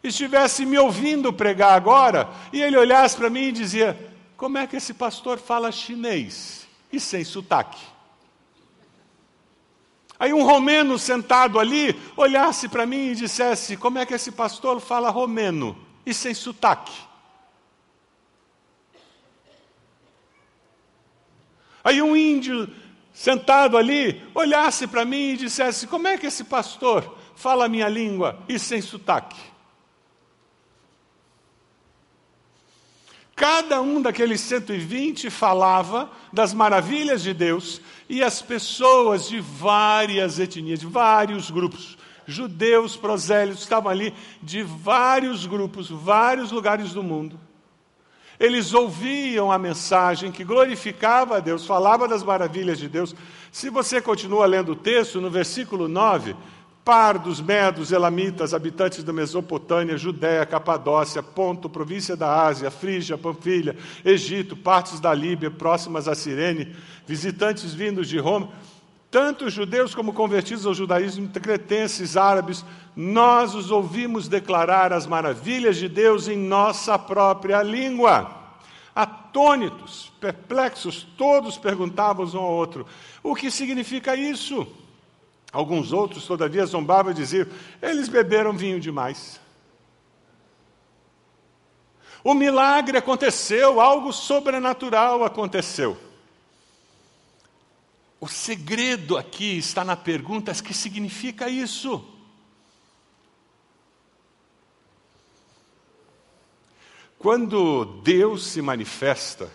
estivesse 0.02 0.66
me 0.66 0.78
ouvindo 0.78 1.32
pregar 1.32 1.74
agora 1.74 2.28
e 2.52 2.60
ele 2.60 2.76
olhasse 2.76 3.16
para 3.16 3.30
mim 3.30 3.48
e 3.48 3.52
dizia: 3.52 3.96
Como 4.36 4.58
é 4.58 4.66
que 4.66 4.76
esse 4.76 4.94
pastor 4.94 5.38
fala 5.38 5.70
chinês 5.70 6.66
e 6.92 6.98
sem 6.98 7.24
sotaque? 7.24 7.91
Aí 10.22 10.32
um 10.32 10.44
romeno 10.44 11.00
sentado 11.00 11.58
ali 11.58 12.00
olhasse 12.16 12.68
para 12.68 12.86
mim 12.86 13.08
e 13.08 13.14
dissesse: 13.16 13.76
Como 13.76 13.98
é 13.98 14.06
que 14.06 14.14
esse 14.14 14.30
pastor 14.30 14.78
fala 14.78 15.10
romeno 15.10 15.76
e 16.06 16.14
sem 16.14 16.32
sotaque? 16.32 16.94
Aí 21.82 22.00
um 22.00 22.14
índio 22.14 22.72
sentado 23.12 23.76
ali 23.76 24.22
olhasse 24.32 24.86
para 24.86 25.04
mim 25.04 25.32
e 25.32 25.38
dissesse: 25.38 25.88
Como 25.88 26.06
é 26.06 26.16
que 26.16 26.26
esse 26.26 26.44
pastor 26.44 27.18
fala 27.34 27.64
a 27.64 27.68
minha 27.68 27.88
língua 27.88 28.38
e 28.48 28.60
sem 28.60 28.80
sotaque? 28.80 29.40
Cada 33.34 33.82
um 33.82 34.00
daqueles 34.00 34.40
120 34.42 35.28
falava 35.28 36.08
das 36.32 36.54
maravilhas 36.54 37.24
de 37.24 37.34
Deus 37.34 37.80
e 38.12 38.22
as 38.22 38.42
pessoas 38.42 39.28
de 39.28 39.40
várias 39.40 40.38
etnias, 40.38 40.80
de 40.80 40.86
vários 40.86 41.50
grupos, 41.50 41.96
judeus, 42.26 42.94
prosélitos, 42.94 43.62
estavam 43.62 43.90
ali 43.90 44.14
de 44.42 44.62
vários 44.62 45.46
grupos, 45.46 45.88
vários 45.90 46.52
lugares 46.52 46.92
do 46.92 47.02
mundo 47.02 47.40
eles 48.42 48.74
ouviam 48.74 49.52
a 49.52 49.58
mensagem 49.58 50.32
que 50.32 50.42
glorificava 50.42 51.36
a 51.36 51.40
Deus, 51.40 51.64
falava 51.64 52.08
das 52.08 52.24
maravilhas 52.24 52.76
de 52.76 52.88
Deus. 52.88 53.14
Se 53.52 53.70
você 53.70 54.00
continua 54.00 54.46
lendo 54.46 54.72
o 54.72 54.76
texto, 54.76 55.20
no 55.20 55.30
versículo 55.30 55.86
9, 55.86 56.34
pardos, 56.84 57.40
medos, 57.40 57.92
elamitas, 57.92 58.52
habitantes 58.52 59.04
da 59.04 59.12
Mesopotâmia, 59.12 59.96
Judéia, 59.96 60.44
Capadócia, 60.44 61.22
Ponto, 61.22 61.68
província 61.68 62.16
da 62.16 62.44
Ásia, 62.44 62.70
Frígia, 62.70 63.16
Panfilha, 63.16 63.76
Egito, 64.04 64.56
partes 64.56 64.98
da 64.98 65.14
Líbia, 65.14 65.50
próximas 65.50 66.08
a 66.08 66.14
Cirene, 66.14 66.74
visitantes 67.06 67.72
vindos 67.72 68.08
de 68.08 68.18
Roma, 68.18 68.48
tanto 69.10 69.50
judeus 69.50 69.94
como 69.94 70.12
convertidos 70.12 70.66
ao 70.66 70.74
judaísmo, 70.74 71.28
cretenses, 71.28 72.16
árabes, 72.16 72.64
nós 72.96 73.54
os 73.54 73.70
ouvimos 73.70 74.26
declarar 74.26 74.92
as 74.92 75.06
maravilhas 75.06 75.76
de 75.76 75.88
Deus 75.88 76.28
em 76.28 76.36
nossa 76.36 76.98
própria 76.98 77.62
língua. 77.62 78.40
Atônitos, 78.94 80.12
perplexos, 80.20 81.06
todos 81.16 81.56
perguntavam 81.56 82.26
um 82.26 82.38
ao 82.38 82.52
outro: 82.52 82.86
o 83.22 83.34
que 83.34 83.50
significa 83.50 84.16
isso? 84.16 84.66
Alguns 85.52 85.92
outros, 85.92 86.26
todavia, 86.26 86.64
zombavam 86.64 87.12
e 87.12 87.14
diziam: 87.14 87.46
eles 87.82 88.08
beberam 88.08 88.56
vinho 88.56 88.80
demais. 88.80 89.38
O 92.24 92.32
milagre 92.32 92.96
aconteceu, 92.96 93.80
algo 93.80 94.12
sobrenatural 94.12 95.24
aconteceu. 95.24 95.98
O 98.18 98.28
segredo 98.28 99.18
aqui 99.18 99.58
está 99.58 99.84
na 99.84 99.96
pergunta: 99.96 100.52
o 100.52 100.62
que 100.62 100.72
significa 100.72 101.50
isso? 101.50 102.02
Quando 107.18 107.84
Deus 108.02 108.46
se 108.46 108.62
manifesta, 108.62 109.50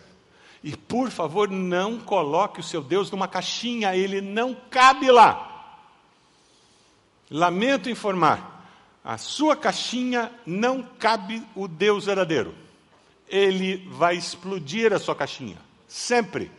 e 0.64 0.78
por 0.78 1.10
favor 1.10 1.50
não 1.50 2.00
coloque 2.00 2.60
o 2.60 2.64
seu 2.64 2.84
Deus 2.84 3.10
numa 3.10 3.28
caixinha, 3.28 3.96
ele 3.96 4.22
não 4.22 4.54
cabe 4.70 5.10
lá. 5.10 5.57
Lamento 7.30 7.90
informar, 7.90 8.58
a 9.04 9.18
sua 9.18 9.56
caixinha 9.56 10.32
não 10.46 10.82
cabe 10.82 11.44
o 11.56 11.68
Deus 11.68 12.06
verdadeiro. 12.06 12.54
Ele 13.28 13.78
vai 13.90 14.16
explodir 14.16 14.94
a 14.94 15.00
sua 15.00 15.16
caixinha, 15.16 15.58
sempre. 15.88 16.52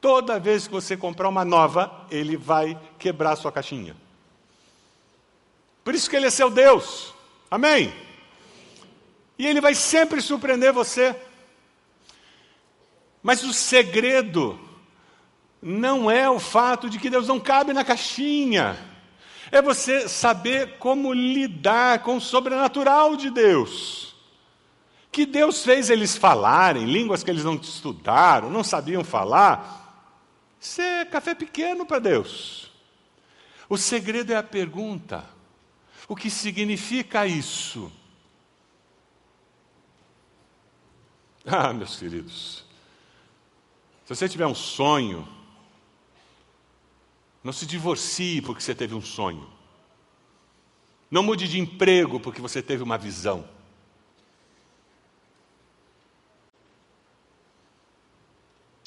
Toda 0.00 0.38
vez 0.38 0.66
que 0.66 0.72
você 0.72 0.96
comprar 0.96 1.28
uma 1.28 1.44
nova, 1.44 2.06
ele 2.10 2.36
vai 2.36 2.78
quebrar 2.98 3.32
a 3.32 3.36
sua 3.36 3.50
caixinha. 3.50 3.96
Por 5.82 5.94
isso 5.94 6.08
que 6.08 6.16
ele 6.16 6.26
é 6.26 6.30
seu 6.30 6.50
Deus. 6.50 7.14
Amém? 7.50 7.92
E 9.38 9.46
ele 9.46 9.60
vai 9.60 9.74
sempre 9.74 10.20
surpreender 10.20 10.72
você. 10.72 11.16
Mas 13.22 13.42
o 13.42 13.52
segredo 13.52 14.58
não 15.62 16.10
é 16.10 16.28
o 16.28 16.38
fato 16.38 16.90
de 16.90 16.98
que 16.98 17.08
Deus 17.08 17.28
não 17.28 17.40
cabe 17.40 17.72
na 17.72 17.84
caixinha. 17.84 18.78
É 19.54 19.62
você 19.62 20.08
saber 20.08 20.78
como 20.78 21.12
lidar 21.12 22.00
com 22.00 22.16
o 22.16 22.20
sobrenatural 22.20 23.14
de 23.14 23.30
Deus. 23.30 24.12
Que 25.12 25.24
Deus 25.24 25.62
fez 25.62 25.90
eles 25.90 26.16
falarem 26.16 26.86
línguas 26.86 27.22
que 27.22 27.30
eles 27.30 27.44
não 27.44 27.54
estudaram, 27.54 28.50
não 28.50 28.64
sabiam 28.64 29.04
falar. 29.04 30.10
Isso 30.60 30.82
é 30.82 31.04
café 31.04 31.36
pequeno 31.36 31.86
para 31.86 32.00
Deus. 32.00 32.68
O 33.68 33.78
segredo 33.78 34.32
é 34.32 34.36
a 34.36 34.42
pergunta: 34.42 35.24
o 36.08 36.16
que 36.16 36.30
significa 36.30 37.24
isso? 37.24 37.92
Ah, 41.46 41.72
meus 41.72 41.94
queridos, 41.96 42.64
se 44.04 44.16
você 44.16 44.28
tiver 44.28 44.48
um 44.48 44.54
sonho, 44.54 45.28
não 47.44 47.52
se 47.52 47.66
divorcie 47.66 48.40
porque 48.40 48.62
você 48.62 48.74
teve 48.74 48.94
um 48.94 49.02
sonho. 49.02 49.46
Não 51.10 51.22
mude 51.22 51.46
de 51.46 51.60
emprego 51.60 52.18
porque 52.18 52.40
você 52.40 52.62
teve 52.62 52.82
uma 52.82 52.96
visão. 52.96 53.46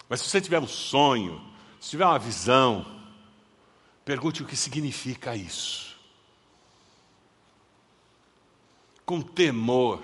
Mas 0.09 0.21
se 0.21 0.29
você 0.29 0.41
tiver 0.41 0.59
um 0.59 0.67
sonho, 0.67 1.39
se 1.79 1.91
tiver 1.91 2.05
uma 2.05 2.17
visão, 2.17 2.85
pergunte 4.03 4.41
o 4.41 4.45
que 4.45 4.55
significa 4.55 5.35
isso. 5.35 5.95
Com 9.05 9.21
temor 9.21 10.01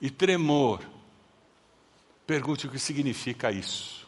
e 0.00 0.10
tremor, 0.10 0.84
pergunte 2.26 2.66
o 2.66 2.70
que 2.70 2.78
significa 2.78 3.50
isso. 3.50 4.03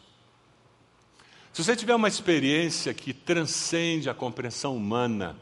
Se 1.57 1.63
você 1.63 1.75
tiver 1.75 1.95
uma 1.95 2.07
experiência 2.07 2.93
que 2.93 3.11
transcende 3.11 4.11
a 4.11 4.13
compreensão 4.13 4.77
humana, 4.77 5.35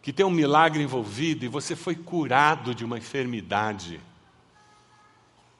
que 0.00 0.10
tem 0.10 0.24
um 0.24 0.30
milagre 0.30 0.82
envolvido 0.82 1.44
e 1.44 1.48
você 1.48 1.76
foi 1.76 1.94
curado 1.94 2.74
de 2.74 2.86
uma 2.86 2.96
enfermidade, 2.96 4.00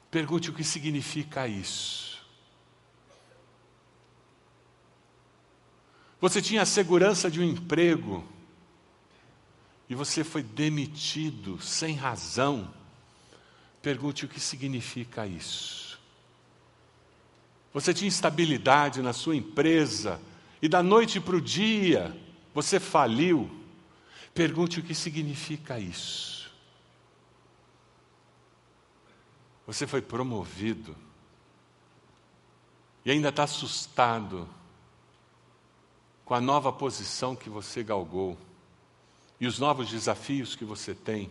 pergunte 0.09 0.49
o 0.49 0.53
que 0.53 0.63
significa 0.63 1.47
isso. 1.47 2.25
Você 6.19 6.41
tinha 6.41 6.63
a 6.63 6.65
segurança 6.65 7.29
de 7.29 7.39
um 7.39 7.43
emprego 7.43 8.27
e 9.87 9.93
você 9.93 10.23
foi 10.23 10.41
demitido 10.41 11.61
sem 11.61 11.93
razão. 11.93 12.73
Pergunte 13.79 14.25
o 14.25 14.27
que 14.27 14.39
significa 14.39 15.27
isso. 15.27 15.86
Você 17.77 17.93
tinha 17.93 18.07
estabilidade 18.07 19.03
na 19.03 19.13
sua 19.13 19.35
empresa 19.35 20.19
e 20.59 20.67
da 20.67 20.81
noite 20.81 21.19
para 21.19 21.35
o 21.35 21.39
dia 21.39 22.11
você 22.51 22.79
faliu. 22.79 23.51
Pergunte 24.33 24.79
o 24.79 24.83
que 24.83 24.95
significa 24.95 25.79
isso. 25.79 26.51
Você 29.67 29.85
foi 29.85 30.01
promovido 30.01 30.95
e 33.05 33.11
ainda 33.11 33.29
está 33.29 33.43
assustado 33.43 34.49
com 36.25 36.33
a 36.33 36.41
nova 36.41 36.73
posição 36.73 37.35
que 37.35 37.47
você 37.47 37.83
galgou 37.83 38.35
e 39.39 39.45
os 39.45 39.59
novos 39.59 39.87
desafios 39.87 40.55
que 40.55 40.65
você 40.65 40.95
tem, 40.95 41.29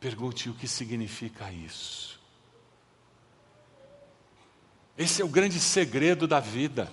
pergunte 0.00 0.48
o 0.48 0.54
que 0.54 0.66
significa 0.66 1.52
isso. 1.52 2.23
Esse 4.96 5.22
é 5.22 5.24
o 5.24 5.28
grande 5.28 5.58
segredo 5.58 6.26
da 6.26 6.38
vida. 6.38 6.92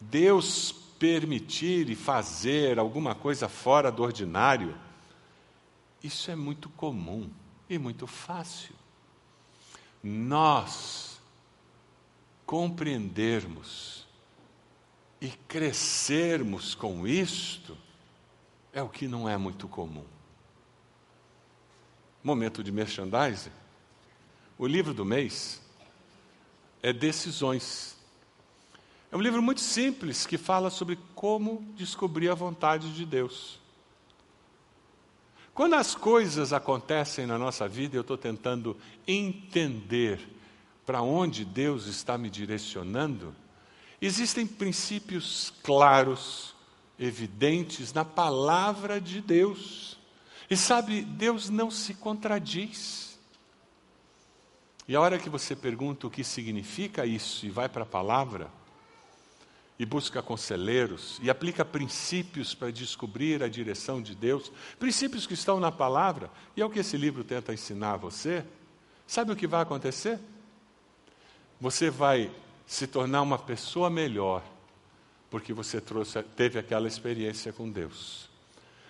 Deus 0.00 0.72
permitir 0.98 1.88
e 1.88 1.94
fazer 1.94 2.78
alguma 2.78 3.14
coisa 3.14 3.48
fora 3.48 3.90
do 3.90 4.02
ordinário, 4.02 4.76
isso 6.02 6.30
é 6.30 6.36
muito 6.36 6.68
comum 6.70 7.30
e 7.68 7.78
muito 7.78 8.06
fácil. 8.06 8.74
Nós 10.02 11.20
compreendermos 12.44 14.06
e 15.20 15.28
crescermos 15.48 16.74
com 16.74 17.06
isto 17.06 17.76
é 18.72 18.82
o 18.82 18.88
que 18.88 19.08
não 19.08 19.28
é 19.28 19.36
muito 19.36 19.66
comum. 19.66 20.04
Momento 22.22 22.62
de 22.62 22.70
merchandising. 22.70 23.50
O 24.58 24.66
livro 24.66 24.92
do 24.92 25.04
mês 25.04 25.60
é 26.88 26.92
Decisões. 26.92 27.96
É 29.10 29.16
um 29.16 29.20
livro 29.20 29.42
muito 29.42 29.60
simples 29.60 30.26
que 30.26 30.36
fala 30.36 30.70
sobre 30.70 30.98
como 31.14 31.64
descobrir 31.76 32.28
a 32.28 32.34
vontade 32.34 32.92
de 32.92 33.04
Deus. 33.04 33.58
Quando 35.54 35.74
as 35.74 35.94
coisas 35.94 36.52
acontecem 36.52 37.26
na 37.26 37.38
nossa 37.38 37.66
vida, 37.66 37.96
eu 37.96 38.02
estou 38.02 38.18
tentando 38.18 38.76
entender 39.06 40.20
para 40.84 41.00
onde 41.00 41.44
Deus 41.44 41.86
está 41.86 42.18
me 42.18 42.28
direcionando 42.28 43.34
Existem 44.00 44.46
princípios 44.46 45.52
claros 45.62 46.54
evidentes 46.98 47.92
na 47.92 48.04
palavra 48.04 49.00
de 49.00 49.20
Deus. 49.20 49.98
E 50.50 50.56
sabe, 50.56 51.02
Deus 51.02 51.48
não 51.48 51.70
se 51.70 51.94
contradiz. 51.94 53.05
E 54.88 54.94
a 54.94 55.00
hora 55.00 55.18
que 55.18 55.28
você 55.28 55.56
pergunta 55.56 56.06
o 56.06 56.10
que 56.10 56.22
significa 56.22 57.04
isso 57.04 57.44
e 57.44 57.50
vai 57.50 57.68
para 57.68 57.82
a 57.82 57.86
palavra, 57.86 58.48
e 59.78 59.84
busca 59.84 60.22
conselheiros, 60.22 61.18
e 61.22 61.28
aplica 61.28 61.64
princípios 61.64 62.54
para 62.54 62.70
descobrir 62.70 63.42
a 63.42 63.48
direção 63.48 64.00
de 64.00 64.14
Deus, 64.14 64.50
princípios 64.78 65.26
que 65.26 65.34
estão 65.34 65.60
na 65.60 65.70
palavra, 65.70 66.30
e 66.56 66.62
é 66.62 66.64
o 66.64 66.70
que 66.70 66.78
esse 66.78 66.96
livro 66.96 67.22
tenta 67.22 67.52
ensinar 67.52 67.94
a 67.94 67.96
você, 67.96 68.44
sabe 69.06 69.32
o 69.32 69.36
que 69.36 69.46
vai 69.46 69.60
acontecer? 69.60 70.18
Você 71.60 71.90
vai 71.90 72.30
se 72.66 72.86
tornar 72.86 73.22
uma 73.22 73.38
pessoa 73.38 73.90
melhor, 73.90 74.42
porque 75.30 75.52
você 75.52 75.80
trouxe, 75.80 76.22
teve 76.22 76.58
aquela 76.58 76.88
experiência 76.88 77.52
com 77.52 77.70
Deus. 77.70 78.30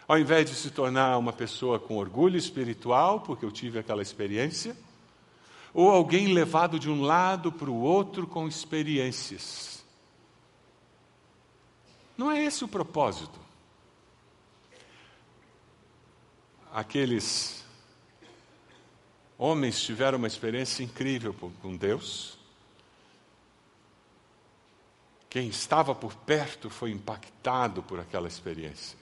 Ao 0.07 0.17
invés 0.17 0.49
de 0.49 0.55
se 0.55 0.71
tornar 0.71 1.19
uma 1.19 1.33
pessoa 1.33 1.81
com 1.81 1.97
orgulho 1.97 2.37
espiritual, 2.37 3.21
porque 3.21 3.45
eu 3.45 3.51
tive 3.51 3.79
aquela 3.81 4.03
experiência, 4.03 4.77
ou 5.77 5.91
alguém 5.91 6.33
levado 6.33 6.79
de 6.79 6.89
um 6.89 7.03
lado 7.03 7.53
para 7.53 7.71
o 7.71 7.83
outro 7.83 8.27
com 8.27 8.49
experiências. 8.49 9.85
Não 12.17 12.33
é 12.33 12.43
esse 12.43 12.65
o 12.65 12.69
propósito. 12.69 13.39
Aqueles 16.73 17.63
homens 19.37 19.83
tiveram 19.83 20.17
uma 20.17 20.27
experiência 20.27 20.83
incrível 20.83 21.35
com 21.61 21.77
Deus. 21.77 22.39
Quem 25.29 25.47
estava 25.47 25.95
por 25.95 26.15
perto 26.15 26.71
foi 26.71 26.91
impactado 26.91 27.83
por 27.83 28.01
aquela 28.01 28.29
experiência. 28.29 28.97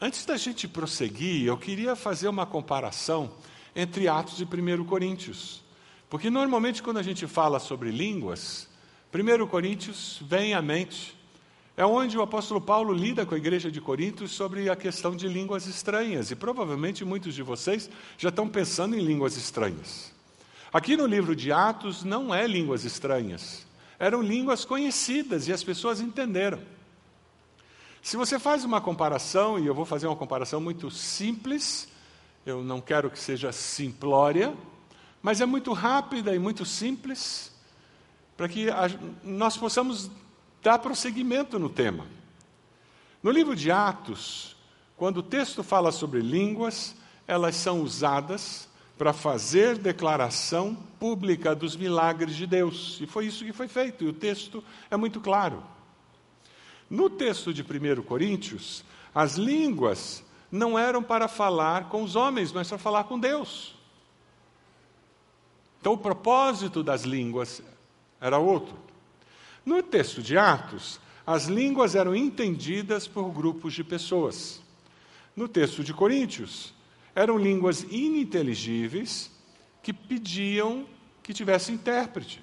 Antes 0.00 0.24
da 0.24 0.38
gente 0.38 0.66
prosseguir, 0.66 1.44
eu 1.44 1.58
queria 1.58 1.94
fazer 1.94 2.28
uma 2.28 2.46
comparação 2.46 3.30
entre 3.78 4.08
Atos 4.08 4.40
e 4.40 4.44
1 4.44 4.84
Coríntios. 4.84 5.62
Porque 6.10 6.28
normalmente 6.28 6.82
quando 6.82 6.98
a 6.98 7.02
gente 7.02 7.28
fala 7.28 7.60
sobre 7.60 7.92
línguas, 7.92 8.68
1 9.14 9.46
Coríntios 9.46 10.20
vem 10.26 10.52
à 10.52 10.60
mente. 10.60 11.16
É 11.76 11.86
onde 11.86 12.18
o 12.18 12.22
apóstolo 12.22 12.60
Paulo 12.60 12.92
lida 12.92 13.24
com 13.24 13.36
a 13.36 13.38
igreja 13.38 13.70
de 13.70 13.80
Corinto 13.80 14.26
sobre 14.26 14.68
a 14.68 14.74
questão 14.74 15.14
de 15.14 15.28
línguas 15.28 15.68
estranhas. 15.68 16.32
E 16.32 16.34
provavelmente 16.34 17.04
muitos 17.04 17.36
de 17.36 17.42
vocês 17.44 17.88
já 18.18 18.30
estão 18.30 18.48
pensando 18.48 18.96
em 18.96 19.00
línguas 19.00 19.36
estranhas. 19.36 20.12
Aqui 20.72 20.96
no 20.96 21.06
livro 21.06 21.36
de 21.36 21.52
Atos 21.52 22.02
não 22.02 22.34
é 22.34 22.48
línguas 22.48 22.84
estranhas. 22.84 23.64
Eram 23.96 24.20
línguas 24.20 24.64
conhecidas 24.64 25.46
e 25.46 25.52
as 25.52 25.62
pessoas 25.62 26.00
entenderam. 26.00 26.58
Se 28.02 28.16
você 28.16 28.40
faz 28.40 28.64
uma 28.64 28.80
comparação, 28.80 29.56
e 29.56 29.68
eu 29.68 29.74
vou 29.74 29.84
fazer 29.84 30.08
uma 30.08 30.16
comparação 30.16 30.60
muito 30.60 30.90
simples, 30.90 31.88
eu 32.48 32.64
não 32.64 32.80
quero 32.80 33.10
que 33.10 33.18
seja 33.18 33.52
simplória, 33.52 34.54
mas 35.20 35.40
é 35.40 35.46
muito 35.46 35.72
rápida 35.72 36.34
e 36.34 36.38
muito 36.38 36.64
simples, 36.64 37.52
para 38.36 38.48
que 38.48 38.70
a, 38.70 38.88
nós 39.22 39.56
possamos 39.56 40.10
dar 40.62 40.78
prosseguimento 40.78 41.58
no 41.58 41.68
tema. 41.68 42.06
No 43.22 43.30
livro 43.30 43.54
de 43.54 43.70
Atos, 43.70 44.56
quando 44.96 45.18
o 45.18 45.22
texto 45.22 45.62
fala 45.62 45.92
sobre 45.92 46.20
línguas, 46.20 46.96
elas 47.26 47.54
são 47.56 47.82
usadas 47.82 48.68
para 48.96 49.12
fazer 49.12 49.76
declaração 49.76 50.74
pública 50.98 51.54
dos 51.54 51.76
milagres 51.76 52.34
de 52.34 52.46
Deus. 52.46 52.98
E 53.00 53.06
foi 53.06 53.26
isso 53.26 53.44
que 53.44 53.52
foi 53.52 53.68
feito, 53.68 54.04
e 54.04 54.08
o 54.08 54.12
texto 54.12 54.64
é 54.90 54.96
muito 54.96 55.20
claro. 55.20 55.62
No 56.88 57.10
texto 57.10 57.52
de 57.52 57.62
1 57.62 58.02
Coríntios, 58.02 58.82
as 59.14 59.34
línguas 59.34 60.24
não 60.50 60.78
eram 60.78 61.02
para 61.02 61.28
falar 61.28 61.88
com 61.88 62.02
os 62.02 62.16
homens, 62.16 62.52
mas 62.52 62.68
para 62.68 62.78
falar 62.78 63.04
com 63.04 63.18
Deus. 63.18 63.74
Então, 65.80 65.92
o 65.92 65.98
propósito 65.98 66.82
das 66.82 67.02
línguas 67.02 67.62
era 68.20 68.38
outro. 68.38 68.76
No 69.64 69.82
texto 69.82 70.22
de 70.22 70.36
Atos, 70.36 71.00
as 71.26 71.44
línguas 71.44 71.94
eram 71.94 72.16
entendidas 72.16 73.06
por 73.06 73.30
grupos 73.30 73.74
de 73.74 73.84
pessoas. 73.84 74.62
No 75.36 75.46
texto 75.46 75.84
de 75.84 75.92
Coríntios, 75.92 76.74
eram 77.14 77.36
línguas 77.36 77.82
ininteligíveis 77.82 79.30
que 79.82 79.92
pediam 79.92 80.86
que 81.22 81.34
tivesse 81.34 81.70
intérprete. 81.70 82.42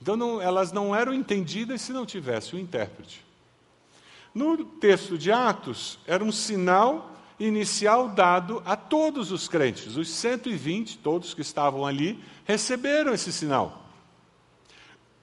Então, 0.00 0.16
não, 0.16 0.40
elas 0.40 0.72
não 0.72 0.94
eram 0.94 1.14
entendidas 1.14 1.80
se 1.80 1.92
não 1.92 2.04
tivesse 2.04 2.54
o 2.54 2.58
intérprete. 2.58 3.24
No 4.34 4.64
texto 4.64 5.18
de 5.18 5.30
Atos, 5.30 5.98
era 6.06 6.24
um 6.24 6.32
sinal 6.32 7.10
inicial 7.38 8.08
dado 8.08 8.62
a 8.64 8.76
todos 8.76 9.32
os 9.32 9.48
crentes. 9.48 9.96
Os 9.96 10.08
120, 10.08 10.98
todos 10.98 11.34
que 11.34 11.40
estavam 11.40 11.84
ali, 11.84 12.22
receberam 12.44 13.12
esse 13.12 13.32
sinal. 13.32 13.86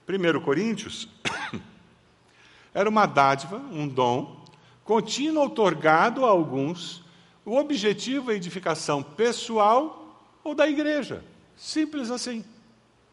1 0.07 0.39
Coríntios 0.41 1.07
era 2.73 2.89
uma 2.89 3.05
dádiva, 3.05 3.57
um 3.71 3.87
dom, 3.87 4.45
contínuo 4.83 5.45
otorgado 5.45 6.25
a 6.25 6.29
alguns, 6.29 7.03
o 7.45 7.55
objetivo 7.55 8.31
é 8.31 8.33
a 8.33 8.37
edificação 8.37 9.01
pessoal 9.01 10.23
ou 10.43 10.53
da 10.53 10.67
igreja. 10.67 11.23
Simples 11.55 12.11
assim. 12.11 12.43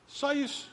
Só 0.06 0.32
isso. 0.32 0.70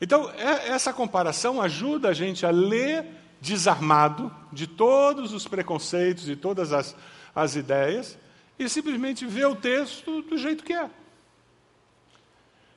Então, 0.00 0.30
essa 0.30 0.92
comparação 0.92 1.60
ajuda 1.60 2.10
a 2.10 2.12
gente 2.12 2.44
a 2.44 2.50
ler 2.50 3.06
desarmado 3.40 4.32
de 4.52 4.66
todos 4.66 5.32
os 5.32 5.46
preconceitos 5.46 6.28
e 6.28 6.36
todas 6.36 6.72
as, 6.72 6.96
as 7.34 7.56
ideias 7.56 8.18
e 8.58 8.68
simplesmente 8.68 9.26
ver 9.26 9.46
o 9.46 9.54
texto 9.54 10.22
do 10.22 10.38
jeito 10.38 10.64
que 10.64 10.72
é. 10.72 10.90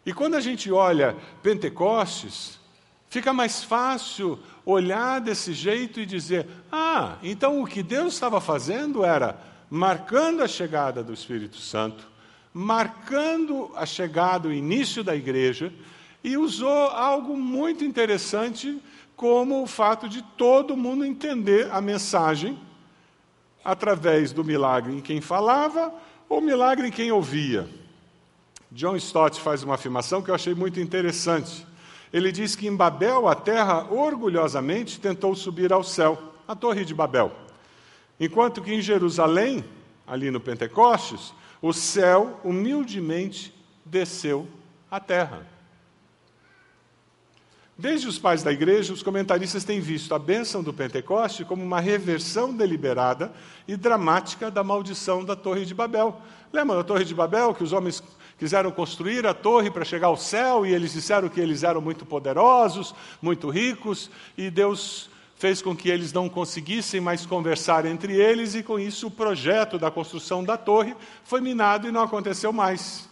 E 0.05 0.13
quando 0.13 0.35
a 0.35 0.41
gente 0.41 0.71
olha 0.71 1.15
Pentecostes, 1.41 2.59
fica 3.09 3.33
mais 3.33 3.63
fácil 3.63 4.39
olhar 4.65 5.19
desse 5.19 5.53
jeito 5.53 5.99
e 5.99 6.05
dizer: 6.05 6.47
ah, 6.71 7.17
então 7.23 7.61
o 7.61 7.67
que 7.67 7.83
Deus 7.83 8.13
estava 8.13 8.41
fazendo 8.41 9.03
era 9.03 9.39
marcando 9.69 10.41
a 10.41 10.47
chegada 10.47 11.03
do 11.03 11.13
Espírito 11.13 11.57
Santo, 11.57 12.07
marcando 12.53 13.71
a 13.75 13.85
chegada, 13.85 14.47
o 14.47 14.53
início 14.53 15.03
da 15.03 15.15
igreja, 15.15 15.71
e 16.23 16.35
usou 16.35 16.87
algo 16.87 17.37
muito 17.37 17.83
interessante 17.83 18.81
como 19.19 19.63
o 19.63 19.67
fato 19.67 20.07
de 20.07 20.21
todo 20.21 20.77
mundo 20.77 21.03
entender 21.03 21.69
a 21.73 21.81
mensagem 21.81 22.57
através 23.65 24.31
do 24.31 24.45
milagre 24.45 24.93
em 24.93 25.01
quem 25.01 25.19
falava 25.19 25.93
ou 26.29 26.39
milagre 26.39 26.87
em 26.87 26.91
quem 26.91 27.11
ouvia. 27.11 27.67
John 28.71 28.95
Stott 28.95 29.41
faz 29.41 29.61
uma 29.61 29.75
afirmação 29.75 30.21
que 30.21 30.31
eu 30.31 30.35
achei 30.35 30.55
muito 30.55 30.79
interessante. 30.79 31.67
Ele 32.13 32.31
diz 32.31 32.55
que 32.55 32.65
em 32.65 32.73
Babel 32.73 33.27
a 33.27 33.35
terra 33.35 33.91
orgulhosamente 33.91 35.01
tentou 35.01 35.35
subir 35.35 35.73
ao 35.73 35.83
céu, 35.83 36.17
a 36.47 36.55
Torre 36.55 36.85
de 36.85 36.95
Babel, 36.95 37.33
enquanto 38.17 38.61
que 38.61 38.73
em 38.73 38.81
Jerusalém, 38.81 39.65
ali 40.07 40.31
no 40.31 40.39
Pentecostes, 40.39 41.33
o 41.61 41.73
céu 41.73 42.39
humildemente 42.41 43.53
desceu 43.83 44.47
à 44.89 44.97
terra. 44.97 45.58
Desde 47.79 48.09
os 48.09 48.19
pais 48.19 48.43
da 48.43 48.51
igreja, 48.51 48.91
os 48.91 49.01
comentaristas 49.01 49.63
têm 49.63 49.79
visto 49.79 50.13
a 50.13 50.19
bênção 50.19 50.61
do 50.61 50.73
Pentecoste 50.73 51.45
como 51.45 51.63
uma 51.63 51.79
reversão 51.79 52.53
deliberada 52.53 53.31
e 53.65 53.77
dramática 53.77 54.51
da 54.51 54.61
maldição 54.61 55.23
da 55.23 55.33
Torre 55.33 55.63
de 55.63 55.73
Babel. 55.73 56.21
Lembra 56.51 56.75
da 56.75 56.83
Torre 56.83 57.05
de 57.05 57.15
Babel, 57.15 57.53
que 57.53 57.63
os 57.63 57.71
homens 57.71 58.03
quiseram 58.37 58.69
construir 58.69 59.25
a 59.25 59.33
torre 59.33 59.71
para 59.71 59.85
chegar 59.85 60.07
ao 60.07 60.17
céu 60.17 60.65
e 60.65 60.73
eles 60.73 60.91
disseram 60.91 61.29
que 61.29 61.39
eles 61.39 61.63
eram 61.63 61.79
muito 61.79 62.05
poderosos, 62.05 62.93
muito 63.21 63.49
ricos, 63.49 64.11
e 64.37 64.49
Deus 64.49 65.09
fez 65.37 65.61
com 65.61 65.73
que 65.73 65.87
eles 65.87 66.11
não 66.11 66.27
conseguissem 66.27 66.99
mais 66.99 67.25
conversar 67.25 67.85
entre 67.85 68.13
eles, 68.13 68.55
e 68.55 68.61
com 68.61 68.77
isso 68.77 69.07
o 69.07 69.11
projeto 69.11 69.79
da 69.79 69.89
construção 69.89 70.43
da 70.43 70.57
torre 70.57 70.97
foi 71.23 71.39
minado 71.39 71.87
e 71.87 71.93
não 71.93 72.01
aconteceu 72.01 72.51
mais. 72.51 73.07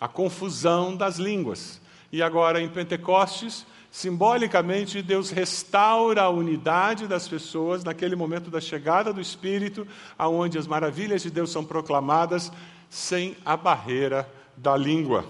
A 0.00 0.06
confusão 0.06 0.94
das 0.94 1.16
línguas. 1.16 1.84
E 2.16 2.22
agora 2.22 2.62
em 2.62 2.66
Pentecostes, 2.66 3.66
simbolicamente, 3.90 5.02
Deus 5.02 5.28
restaura 5.28 6.22
a 6.22 6.30
unidade 6.30 7.06
das 7.06 7.28
pessoas 7.28 7.84
naquele 7.84 8.16
momento 8.16 8.48
da 8.48 8.58
chegada 8.58 9.12
do 9.12 9.20
Espírito, 9.20 9.86
aonde 10.16 10.56
as 10.56 10.66
maravilhas 10.66 11.20
de 11.20 11.30
Deus 11.30 11.50
são 11.50 11.62
proclamadas 11.62 12.50
sem 12.88 13.36
a 13.44 13.54
barreira 13.54 14.26
da 14.56 14.74
língua. 14.74 15.26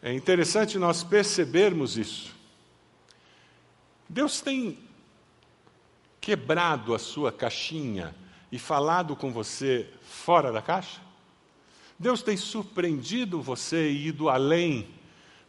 É 0.00 0.12
interessante 0.12 0.78
nós 0.78 1.02
percebermos 1.02 1.96
isso. 1.96 2.32
Deus 4.08 4.40
tem 4.40 4.78
quebrado 6.20 6.94
a 6.94 7.00
sua 7.00 7.32
caixinha 7.32 8.14
e 8.52 8.60
falado 8.60 9.16
com 9.16 9.32
você 9.32 9.90
fora 10.02 10.52
da 10.52 10.62
caixa? 10.62 11.00
Deus 11.98 12.22
tem 12.22 12.36
surpreendido 12.36 13.42
você 13.42 13.90
e 13.90 14.06
ido 14.06 14.28
além 14.28 15.01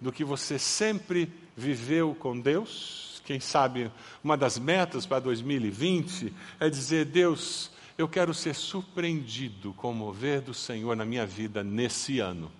do 0.04 0.12
que 0.12 0.26
você 0.26 0.60
sempre 0.60 1.32
viveu 1.56 2.14
com 2.14 2.38
Deus? 2.38 3.22
Quem 3.26 3.40
sabe 3.40 3.90
uma 4.22 4.36
das 4.36 4.60
metas 4.60 5.06
para 5.06 5.20
2020 5.22 6.34
é 6.60 6.70
dizer: 6.70 7.06
Deus, 7.06 7.72
eu 7.98 8.08
quero 8.08 8.34
ser 8.34 8.54
surpreendido 8.54 9.74
com 9.74 9.92
o 9.92 9.96
mover 9.96 10.42
do 10.42 10.54
Senhor 10.54 10.94
na 10.94 11.06
minha 11.06 11.26
vida 11.26 11.64
nesse 11.64 12.20
ano. 12.20 12.52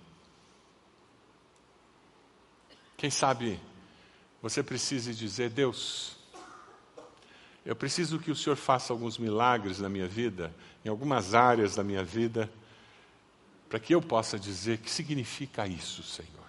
Quem 2.96 3.10
sabe 3.10 3.60
você 4.40 4.62
precise 4.62 5.14
dizer: 5.14 5.50
Deus, 5.50 6.16
eu 7.62 7.76
preciso 7.76 8.18
que 8.18 8.30
o 8.30 8.36
Senhor 8.36 8.56
faça 8.56 8.90
alguns 8.90 9.18
milagres 9.18 9.80
na 9.80 9.90
minha 9.90 10.08
vida, 10.08 10.54
em 10.82 10.88
algumas 10.88 11.34
áreas 11.34 11.76
da 11.76 11.84
minha 11.84 12.02
vida, 12.02 12.50
para 13.68 13.78
que 13.78 13.94
eu 13.94 14.00
possa 14.00 14.38
dizer 14.38 14.78
que 14.78 14.90
significa 14.90 15.66
isso, 15.66 16.02
Senhor. 16.02 16.43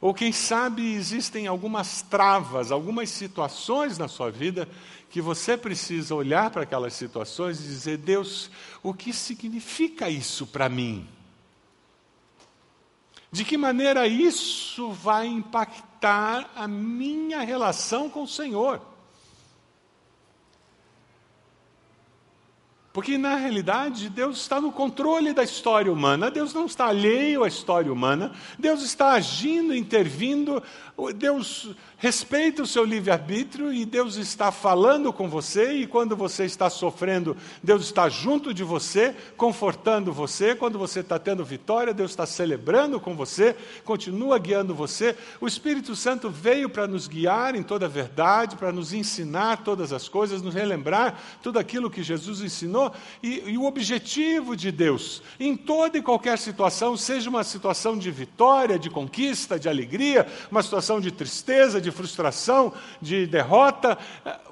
Ou 0.00 0.14
quem 0.14 0.32
sabe 0.32 0.94
existem 0.94 1.46
algumas 1.46 2.00
travas, 2.00 2.72
algumas 2.72 3.10
situações 3.10 3.98
na 3.98 4.08
sua 4.08 4.30
vida 4.30 4.66
que 5.10 5.20
você 5.20 5.56
precisa 5.56 6.14
olhar 6.14 6.50
para 6.50 6.62
aquelas 6.62 6.94
situações 6.94 7.60
e 7.60 7.64
dizer: 7.64 7.98
Deus, 7.98 8.50
o 8.82 8.94
que 8.94 9.12
significa 9.12 10.08
isso 10.08 10.46
para 10.46 10.68
mim? 10.68 11.06
De 13.30 13.44
que 13.44 13.56
maneira 13.56 14.06
isso 14.06 14.90
vai 14.90 15.26
impactar 15.26 16.50
a 16.56 16.66
minha 16.66 17.40
relação 17.40 18.08
com 18.08 18.22
o 18.22 18.28
Senhor? 18.28 18.89
Porque, 22.92 23.16
na 23.16 23.36
realidade, 23.36 24.08
Deus 24.08 24.38
está 24.38 24.60
no 24.60 24.72
controle 24.72 25.32
da 25.32 25.44
história 25.44 25.92
humana, 25.92 26.28
Deus 26.28 26.52
não 26.52 26.66
está 26.66 26.86
alheio 26.86 27.44
à 27.44 27.48
história 27.48 27.92
humana, 27.92 28.32
Deus 28.58 28.82
está 28.82 29.12
agindo, 29.12 29.74
intervindo, 29.74 30.60
Deus 31.14 31.74
respeita 32.00 32.62
o 32.62 32.66
seu 32.66 32.82
livre-arbítrio 32.82 33.70
e 33.70 33.84
Deus 33.84 34.16
está 34.16 34.50
falando 34.50 35.12
com 35.12 35.28
você, 35.28 35.74
e 35.74 35.86
quando 35.86 36.16
você 36.16 36.46
está 36.46 36.70
sofrendo, 36.70 37.36
Deus 37.62 37.84
está 37.84 38.08
junto 38.08 38.54
de 38.54 38.64
você, 38.64 39.14
confortando 39.36 40.12
você. 40.12 40.54
Quando 40.54 40.78
você 40.78 41.00
está 41.00 41.18
tendo 41.18 41.44
vitória, 41.44 41.92
Deus 41.92 42.10
está 42.10 42.24
celebrando 42.24 42.98
com 42.98 43.14
você, 43.14 43.54
continua 43.84 44.38
guiando 44.38 44.74
você. 44.74 45.14
O 45.40 45.46
Espírito 45.46 45.94
Santo 45.94 46.30
veio 46.30 46.70
para 46.70 46.86
nos 46.86 47.06
guiar 47.06 47.54
em 47.54 47.62
toda 47.62 47.84
a 47.84 47.88
verdade, 47.88 48.56
para 48.56 48.72
nos 48.72 48.94
ensinar 48.94 49.62
todas 49.62 49.92
as 49.92 50.08
coisas, 50.08 50.40
nos 50.40 50.54
relembrar 50.54 51.18
tudo 51.42 51.58
aquilo 51.58 51.90
que 51.90 52.02
Jesus 52.02 52.40
ensinou. 52.40 52.92
E, 53.22 53.42
e 53.50 53.58
o 53.58 53.64
objetivo 53.64 54.56
de 54.56 54.72
Deus, 54.72 55.22
em 55.38 55.54
toda 55.54 55.98
e 55.98 56.02
qualquer 56.02 56.38
situação, 56.38 56.96
seja 56.96 57.28
uma 57.28 57.44
situação 57.44 57.98
de 57.98 58.10
vitória, 58.10 58.78
de 58.78 58.88
conquista, 58.88 59.58
de 59.58 59.68
alegria, 59.68 60.26
uma 60.50 60.62
situação 60.62 60.89
de 60.98 61.10
tristeza, 61.10 61.80
de 61.80 61.90
frustração, 61.90 62.72
de 63.00 63.26
derrota. 63.26 63.98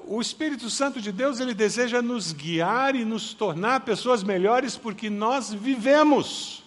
O 0.05 0.21
Espírito 0.21 0.69
Santo 0.69 1.01
de 1.01 1.11
Deus, 1.11 1.39
ele 1.39 1.55
deseja 1.55 2.01
nos 2.01 2.31
guiar 2.31 2.95
e 2.95 3.03
nos 3.03 3.33
tornar 3.33 3.79
pessoas 3.79 4.23
melhores 4.23 4.77
porque 4.77 5.09
nós 5.09 5.51
vivemos. 5.51 6.63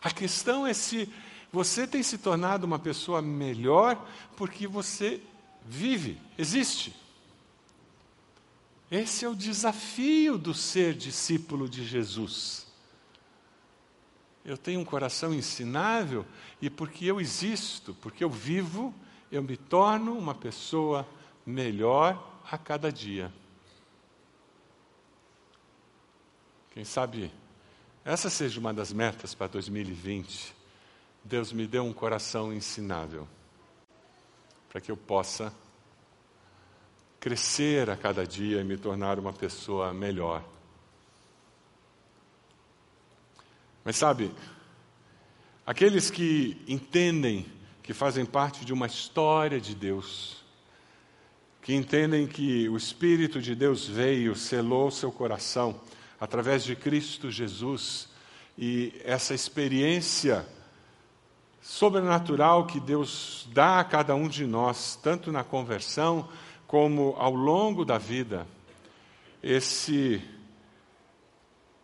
A 0.00 0.10
questão 0.10 0.66
é 0.66 0.72
se 0.72 1.08
você 1.52 1.86
tem 1.86 2.02
se 2.02 2.18
tornado 2.18 2.64
uma 2.64 2.78
pessoa 2.78 3.22
melhor 3.22 4.02
porque 4.36 4.66
você 4.66 5.20
vive, 5.64 6.18
existe. 6.36 6.94
Esse 8.90 9.24
é 9.24 9.28
o 9.28 9.34
desafio 9.34 10.36
do 10.36 10.52
ser 10.52 10.94
discípulo 10.94 11.68
de 11.68 11.84
Jesus. 11.84 12.63
Eu 14.44 14.58
tenho 14.58 14.80
um 14.80 14.84
coração 14.84 15.32
ensinável 15.32 16.26
e 16.60 16.68
porque 16.68 17.06
eu 17.06 17.20
existo, 17.20 17.94
porque 17.94 18.22
eu 18.22 18.30
vivo, 18.30 18.94
eu 19.32 19.42
me 19.42 19.56
torno 19.56 20.16
uma 20.16 20.34
pessoa 20.34 21.06
melhor 21.46 22.42
a 22.50 22.58
cada 22.58 22.92
dia. 22.92 23.32
Quem 26.72 26.84
sabe 26.84 27.32
essa 28.04 28.28
seja 28.28 28.60
uma 28.60 28.74
das 28.74 28.92
metas 28.92 29.34
para 29.34 29.46
2020. 29.46 30.54
Deus 31.24 31.52
me 31.52 31.66
deu 31.66 31.84
um 31.84 31.92
coração 31.92 32.52
ensinável 32.52 33.26
para 34.68 34.80
que 34.80 34.90
eu 34.90 34.96
possa 34.96 35.54
crescer 37.18 37.88
a 37.88 37.96
cada 37.96 38.26
dia 38.26 38.60
e 38.60 38.64
me 38.64 38.76
tornar 38.76 39.18
uma 39.18 39.32
pessoa 39.32 39.94
melhor. 39.94 40.44
Mas 43.84 43.96
sabe, 43.96 44.32
aqueles 45.66 46.10
que 46.10 46.56
entendem 46.66 47.44
que 47.82 47.92
fazem 47.92 48.24
parte 48.24 48.64
de 48.64 48.72
uma 48.72 48.86
história 48.86 49.60
de 49.60 49.74
Deus, 49.74 50.42
que 51.60 51.74
entendem 51.74 52.26
que 52.26 52.66
o 52.70 52.78
Espírito 52.78 53.42
de 53.42 53.54
Deus 53.54 53.86
veio, 53.86 54.34
selou 54.34 54.90
seu 54.90 55.12
coração 55.12 55.78
através 56.18 56.64
de 56.64 56.74
Cristo 56.74 57.30
Jesus, 57.30 58.08
e 58.56 58.98
essa 59.04 59.34
experiência 59.34 60.46
sobrenatural 61.60 62.66
que 62.66 62.80
Deus 62.80 63.46
dá 63.52 63.80
a 63.80 63.84
cada 63.84 64.14
um 64.14 64.28
de 64.28 64.46
nós, 64.46 64.98
tanto 65.02 65.30
na 65.30 65.44
conversão 65.44 66.26
como 66.66 67.14
ao 67.18 67.34
longo 67.34 67.84
da 67.84 67.98
vida, 67.98 68.46
esse 69.42 70.22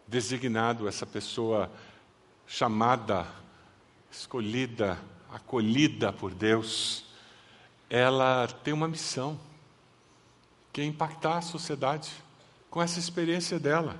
designado, 0.08 0.88
essa 0.88 1.04
pessoa 1.04 1.70
chamada, 2.50 3.28
escolhida, 4.10 4.98
acolhida 5.32 6.12
por 6.12 6.34
Deus, 6.34 7.04
ela 7.88 8.48
tem 8.48 8.74
uma 8.74 8.88
missão, 8.88 9.38
que 10.72 10.80
é 10.80 10.84
impactar 10.84 11.38
a 11.38 11.42
sociedade 11.42 12.10
com 12.68 12.82
essa 12.82 12.98
experiência 12.98 13.56
dela. 13.60 13.96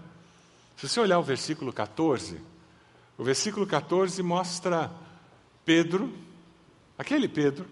Se 0.77 0.89
você 0.89 0.99
olhar 0.99 1.21
o 1.21 1.23
versículo 1.23 1.73
14, 1.73 2.41
o 3.17 3.23
versículo 3.23 3.65
14 3.69 4.21
mostra 4.21 4.91
Pedro, 5.65 6.13
aquele 6.99 7.29
Pedro, 7.29 7.69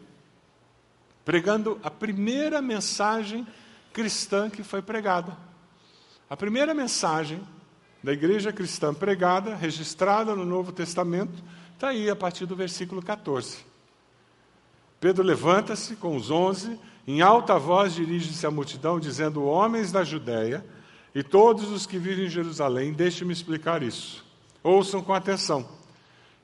pregando 1.24 1.80
a 1.82 1.90
primeira 1.90 2.62
mensagem 2.62 3.44
cristã 3.92 4.48
que 4.48 4.62
foi 4.62 4.80
pregada. 4.80 5.36
A 6.30 6.36
primeira 6.36 6.72
mensagem 6.72 7.42
da 8.02 8.12
igreja 8.12 8.52
cristã 8.52 8.94
pregada, 8.94 9.54
registrada 9.54 10.34
no 10.34 10.44
Novo 10.44 10.72
Testamento, 10.72 11.42
está 11.74 11.88
aí 11.88 12.08
a 12.08 12.16
partir 12.16 12.46
do 12.46 12.54
versículo 12.54 13.02
14. 13.02 13.58
Pedro 15.00 15.22
levanta-se 15.22 15.96
com 15.96 16.16
os 16.16 16.30
onze, 16.30 16.78
em 17.06 17.20
alta 17.20 17.58
voz 17.58 17.94
dirige-se 17.94 18.46
à 18.46 18.50
multidão, 18.50 18.98
dizendo: 18.98 19.44
Homens 19.44 19.92
da 19.92 20.04
Judéia 20.04 20.64
e 21.14 21.22
todos 21.22 21.70
os 21.70 21.86
que 21.86 21.98
vivem 21.98 22.26
em 22.26 22.30
Jerusalém, 22.30 22.92
deixe-me 22.92 23.32
explicar 23.32 23.82
isso. 23.82 24.24
Ouçam 24.62 25.02
com 25.02 25.14
atenção. 25.14 25.68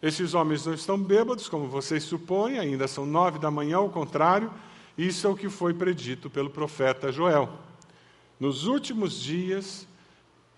Estes 0.01 0.35
homens 0.35 0.67
não 0.67 0.75
estão 0.75 0.99
bêbados, 0.99 1.49
como 1.49 1.67
vocês 1.67 2.05
supõem, 2.05 2.59
ainda 2.59 2.87
são 2.87 3.07
nove 3.07 3.39
da 3.39 3.51
manhã, 3.51 3.79
ao 3.79 3.89
contrário, 3.89 4.53
isso 4.97 5.27
é 5.27 5.31
o 5.31 5.37
que 5.37 5.49
foi 5.49 5.75
predito 5.75 6.29
pelo 6.31 6.51
profeta 6.51 7.11
Joel. 7.11 7.49
Nos 8.39 8.67
últimos 8.67 9.21
dias 9.21 9.87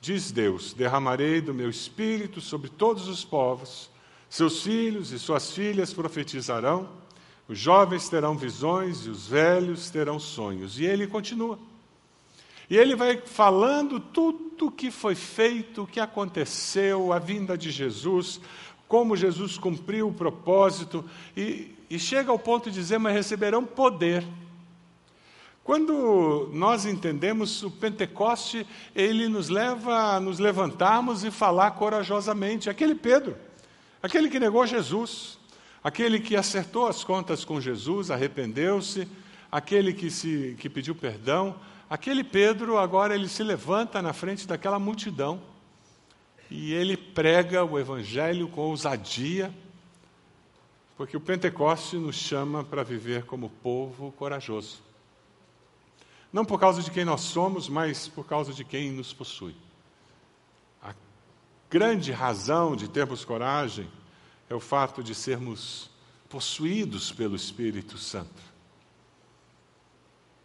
Diz 0.07 0.31
Deus: 0.31 0.73
derramarei 0.73 1.41
do 1.41 1.53
meu 1.53 1.69
espírito 1.69 2.41
sobre 2.41 2.71
todos 2.71 3.09
os 3.09 3.25
povos, 3.25 3.91
seus 4.31 4.63
filhos 4.63 5.11
e 5.11 5.19
suas 5.19 5.51
filhas 5.51 5.93
profetizarão, 5.93 6.89
os 7.49 7.59
jovens 7.59 8.09
terão 8.09 8.37
visões 8.37 9.05
e 9.05 9.11
os 9.11 9.27
velhos 9.27 9.91
terão 9.91 10.21
sonhos. 10.21 10.79
E 10.79 10.85
ele 10.85 11.09
continua. 11.09 11.59
E 12.71 12.77
ele 12.77 12.95
vai 12.95 13.21
falando 13.21 13.99
tudo 13.99 14.67
o 14.67 14.71
que 14.71 14.93
foi 14.93 15.17
feito, 15.17 15.83
o 15.83 15.87
que 15.89 15.99
aconteceu, 15.99 17.13
a 17.13 17.19
vinda 17.19 17.59
de 17.59 17.73
Jesus, 17.73 18.41
como 18.87 19.17
Jesus 19.17 19.59
cumpriu 19.59 20.07
o 20.07 20.15
propósito, 20.15 21.05
e, 21.37 21.75
e 21.91 21.99
chega 21.99 22.31
ao 22.31 22.39
ponto 22.39 22.71
de 22.71 22.79
dizer: 22.79 22.99
Mas 22.99 23.13
receberão 23.13 23.65
poder 23.65 24.25
quando 25.67 26.49
nós 26.53 26.87
entendemos 26.87 27.65
o 27.65 27.71
Pentecoste, 27.73 28.65
ele 28.95 29.29
nos 29.29 29.49
leva 29.49 30.15
a 30.15 30.21
nos 30.21 30.39
levantarmos 30.39 31.25
e 31.25 31.31
falar 31.33 31.73
corajosamente. 31.73 32.71
Aquele 32.71 32.95
Pedro, 32.95 33.37
aquele 34.01 34.31
que 34.31 34.39
negou 34.39 34.65
Jesus, 34.65 35.41
aquele 35.83 36.21
que 36.21 36.37
acertou 36.37 36.87
as 36.87 37.03
contas 37.03 37.45
com 37.45 37.61
Jesus, 37.61 38.13
arrependeu-se, 38.13 39.09
aquele 39.51 39.93
que, 39.93 40.09
se, 40.09 40.57
que 40.61 40.71
pediu 40.71 40.95
perdão, 40.95 41.57
aquele 41.91 42.23
Pedro, 42.23 42.79
agora 42.79 43.17
ele 43.17 43.29
se 43.29 43.43
levanta 43.43 44.01
na 44.01 44.13
frente 44.13 44.47
daquela 44.47 44.79
multidão 44.79 45.43
e 46.49 46.73
ele 46.75 46.97
prega 46.97 47.65
o 47.65 47.77
Evangelho 47.77 48.47
com 48.47 48.61
ousadia, 48.61 49.53
porque 50.97 51.17
o 51.17 51.21
Pentecoste 51.21 51.97
nos 51.97 52.15
chama 52.15 52.63
para 52.63 52.85
viver 52.85 53.25
como 53.25 53.51
povo 53.51 54.13
corajoso. 54.13 54.86
Não 56.37 56.45
por 56.45 56.61
causa 56.61 56.83
de 56.83 56.91
quem 56.91 57.03
nós 57.03 57.23
somos, 57.23 57.67
mas 57.67 58.09
por 58.09 58.27
causa 58.27 58.53
de 58.53 58.63
quem 58.63 58.93
nos 58.93 59.11
possui. 59.11 59.57
A 60.83 60.95
grande 61.71 62.13
razão 62.13 62.77
de 62.77 62.89
termos 62.89 63.25
coragem 63.25 63.91
é 64.47 64.55
o 64.55 64.61
fato 64.61 65.03
de 65.03 65.15
sermos 65.15 65.89
possuídos 66.29 67.11
pelo 67.11 67.35
Espírito 67.35 67.97
Santo. 67.97 68.43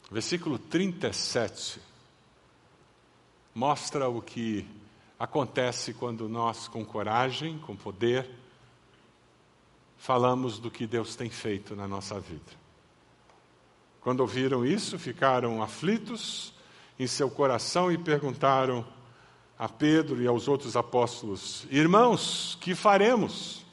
Versículo 0.09 0.57
37 0.57 1.81
mostra 3.53 4.07
o 4.07 4.21
que 4.21 4.65
acontece 5.19 5.93
quando 5.93 6.29
nós, 6.29 6.69
com 6.69 6.85
coragem, 6.85 7.59
com 7.59 7.75
poder, 7.75 8.29
falamos 9.97 10.57
do 10.57 10.71
que 10.71 10.87
Deus 10.87 11.17
tem 11.17 11.29
feito 11.29 11.75
na 11.75 11.85
nossa 11.85 12.17
vida. 12.17 12.60
Quando 14.01 14.21
ouviram 14.21 14.65
isso, 14.65 14.97
ficaram 14.97 15.61
aflitos 15.61 16.53
em 16.99 17.05
seu 17.05 17.29
coração 17.29 17.91
e 17.91 17.97
perguntaram 17.97 18.85
a 19.57 19.69
Pedro 19.69 20.21
e 20.21 20.27
aos 20.27 20.47
outros 20.47 20.75
apóstolos: 20.75 21.67
Irmãos, 21.69 22.57
que 22.59 22.73
faremos? 22.73 23.63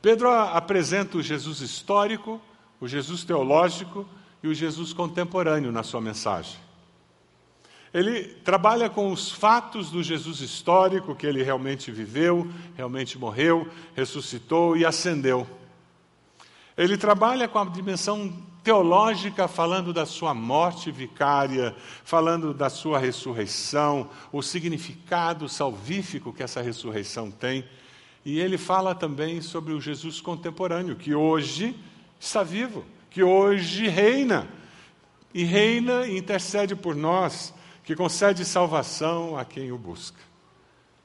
Pedro 0.00 0.30
apresenta 0.30 1.18
o 1.18 1.22
Jesus 1.22 1.60
histórico, 1.60 2.40
o 2.80 2.86
Jesus 2.86 3.24
teológico 3.24 4.06
e 4.42 4.48
o 4.48 4.54
Jesus 4.54 4.92
contemporâneo 4.92 5.72
na 5.72 5.82
sua 5.82 6.00
mensagem. 6.00 6.58
Ele 7.92 8.22
trabalha 8.44 8.88
com 8.88 9.10
os 9.12 9.32
fatos 9.32 9.90
do 9.90 10.02
Jesus 10.02 10.40
histórico, 10.40 11.16
que 11.16 11.26
ele 11.26 11.42
realmente 11.42 11.90
viveu, 11.90 12.48
realmente 12.76 13.18
morreu, 13.18 13.68
ressuscitou 13.94 14.76
e 14.76 14.86
ascendeu. 14.86 15.46
Ele 16.80 16.96
trabalha 16.96 17.46
com 17.46 17.58
a 17.58 17.64
dimensão 17.66 18.32
teológica, 18.64 19.46
falando 19.46 19.92
da 19.92 20.06
sua 20.06 20.32
morte 20.32 20.90
vicária, 20.90 21.76
falando 22.02 22.54
da 22.54 22.70
sua 22.70 22.98
ressurreição, 22.98 24.08
o 24.32 24.40
significado 24.40 25.46
salvífico 25.46 26.32
que 26.32 26.42
essa 26.42 26.62
ressurreição 26.62 27.30
tem. 27.30 27.68
E 28.24 28.40
ele 28.40 28.56
fala 28.56 28.94
também 28.94 29.42
sobre 29.42 29.74
o 29.74 29.80
Jesus 29.80 30.22
contemporâneo, 30.22 30.96
que 30.96 31.14
hoje 31.14 31.78
está 32.18 32.42
vivo, 32.42 32.82
que 33.10 33.22
hoje 33.22 33.86
reina. 33.86 34.48
E 35.34 35.44
reina 35.44 36.06
e 36.06 36.16
intercede 36.16 36.74
por 36.74 36.96
nós, 36.96 37.52
que 37.84 37.94
concede 37.94 38.42
salvação 38.42 39.36
a 39.36 39.44
quem 39.44 39.70
o 39.70 39.76
busca. 39.76 40.18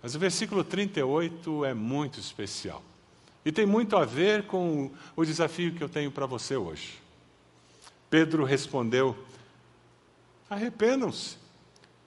Mas 0.02 0.16
o 0.16 0.20
versículo 0.20 0.64
38 0.64 1.66
é 1.66 1.74
muito 1.74 2.18
especial. 2.18 2.82
E 3.46 3.52
tem 3.52 3.66
muito 3.66 3.96
a 3.96 4.04
ver 4.04 4.48
com 4.48 4.92
o 5.16 5.24
desafio 5.24 5.74
que 5.74 5.84
eu 5.84 5.88
tenho 5.88 6.12
para 6.12 6.26
você 6.26 6.58
hoje. 6.58 7.00
Pedro 8.10 8.44
respondeu: 8.44 9.16
Arrependam-se, 10.50 11.38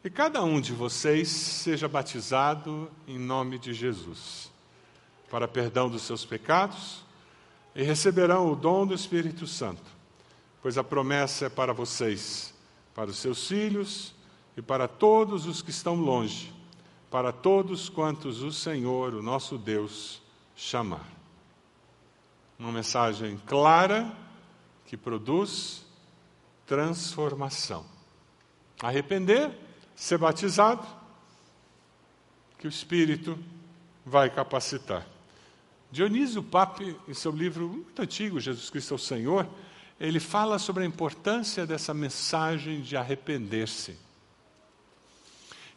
e 0.03 0.11
cada 0.11 0.43
um 0.43 0.61
de 0.61 0.72
vocês 0.72 1.28
seja 1.28 1.89
batizado 1.89 2.91
em 3.07 3.18
nome 3.18 3.59
de 3.59 3.72
Jesus 3.72 4.51
para 5.30 5.47
perdão 5.47 5.89
dos 5.89 6.03
seus 6.03 6.24
pecados 6.24 7.05
e 7.74 7.82
receberão 7.82 8.51
o 8.51 8.57
dom 8.57 8.86
do 8.86 8.95
Espírito 8.95 9.47
Santo, 9.47 9.82
pois 10.62 10.78
a 10.78 10.84
promessa 10.84 11.47
é 11.47 11.49
para 11.49 11.72
vocês, 11.72 12.55
para 12.95 13.11
os 13.11 13.18
seus 13.18 13.47
filhos 13.47 14.14
e 14.57 14.62
para 14.62 14.89
todos 14.89 15.47
os 15.47 15.62
que 15.62 15.70
estão 15.70 15.95
longe, 15.97 16.53
para 17.11 17.30
todos 17.30 17.89
quantos 17.89 18.43
o 18.43 18.51
Senhor, 18.51 19.14
o 19.14 19.22
nosso 19.22 19.57
Deus, 19.57 20.20
chamar. 20.57 21.18
Uma 22.59 22.72
mensagem 22.72 23.40
clara 23.46 24.12
que 24.84 24.96
produz 24.96 25.86
transformação. 26.66 27.86
Arrepender, 28.82 29.50
ser 29.94 30.18
batizado, 30.18 30.86
que 32.59 32.66
o 32.66 32.68
Espírito 32.68 33.38
vai 34.04 34.28
capacitar. 34.28 35.06
Dionísio 35.90 36.42
Pape, 36.42 36.96
em 37.06 37.14
seu 37.14 37.32
livro 37.32 37.68
muito 37.68 38.02
antigo, 38.02 38.40
Jesus 38.40 38.68
Cristo 38.68 38.94
é 38.94 38.96
o 38.96 38.98
Senhor, 38.98 39.48
ele 40.00 40.20
fala 40.20 40.59
sobre 40.59 40.82
a 40.82 40.86
importância 40.86 41.66
dessa 41.66 41.94
mensagem 41.94 42.82
de 42.82 42.96
arrepender-se. 42.96 43.96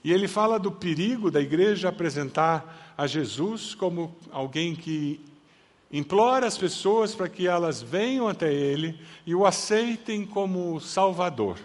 E 0.04 0.12
ele 0.12 0.28
fala 0.28 0.60
do 0.60 0.72
perigo 0.72 1.30
da 1.30 1.40
igreja 1.40 1.90
apresentar 1.90 2.94
a 2.98 3.06
Jesus 3.06 3.76
como 3.76 4.16
alguém 4.32 4.76
que 4.76 5.24
implora 5.92 6.48
as 6.48 6.58
pessoas 6.58 7.14
para 7.14 7.28
que 7.28 7.48
elas 7.48 7.82
venham 7.82 8.28
até 8.28 8.54
ele 8.54 9.00
e 9.26 9.36
o 9.36 9.46
aceitem 9.46 10.26
como 10.26 10.80
Salvador. 10.80 11.58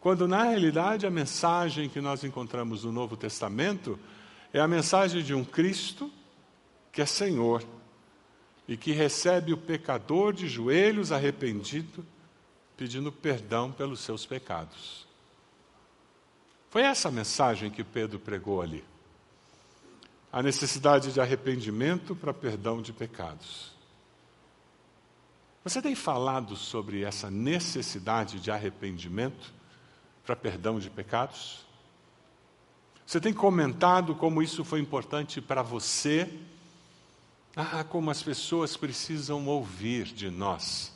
Quando 0.00 0.26
na 0.26 0.44
realidade 0.44 1.06
a 1.06 1.10
mensagem 1.10 1.88
que 1.88 2.00
nós 2.00 2.24
encontramos 2.24 2.84
no 2.84 2.90
Novo 2.92 3.16
Testamento 3.16 3.98
é 4.52 4.58
a 4.58 4.66
mensagem 4.66 5.22
de 5.22 5.34
um 5.34 5.44
Cristo 5.44 6.10
que 6.90 7.02
é 7.02 7.06
Senhor 7.06 7.62
e 8.66 8.76
que 8.76 8.92
recebe 8.92 9.52
o 9.52 9.58
pecador 9.58 10.32
de 10.32 10.48
joelhos 10.48 11.12
arrependido, 11.12 12.04
pedindo 12.76 13.12
perdão 13.12 13.70
pelos 13.70 14.00
seus 14.00 14.24
pecados. 14.24 15.06
Foi 16.70 16.82
essa 16.82 17.08
a 17.08 17.12
mensagem 17.12 17.70
que 17.70 17.84
Pedro 17.84 18.18
pregou 18.18 18.62
ali. 18.62 18.84
A 20.32 20.42
necessidade 20.42 21.12
de 21.12 21.20
arrependimento 21.20 22.14
para 22.14 22.32
perdão 22.32 22.80
de 22.80 22.92
pecados. 22.92 23.72
Você 25.64 25.82
tem 25.82 25.94
falado 25.94 26.56
sobre 26.56 27.02
essa 27.02 27.30
necessidade 27.30 28.40
de 28.40 28.50
arrependimento 28.50 29.52
para 30.24 30.34
perdão 30.36 30.78
de 30.78 30.88
pecados? 30.88 31.66
Você 33.04 33.20
tem 33.20 33.32
comentado 33.32 34.14
como 34.14 34.42
isso 34.42 34.64
foi 34.64 34.80
importante 34.80 35.40
para 35.40 35.62
você 35.62 36.32
ah, 37.56 37.82
como 37.82 38.10
as 38.10 38.22
pessoas 38.22 38.76
precisam 38.76 39.46
ouvir 39.48 40.04
de 40.04 40.30
nós 40.30 40.92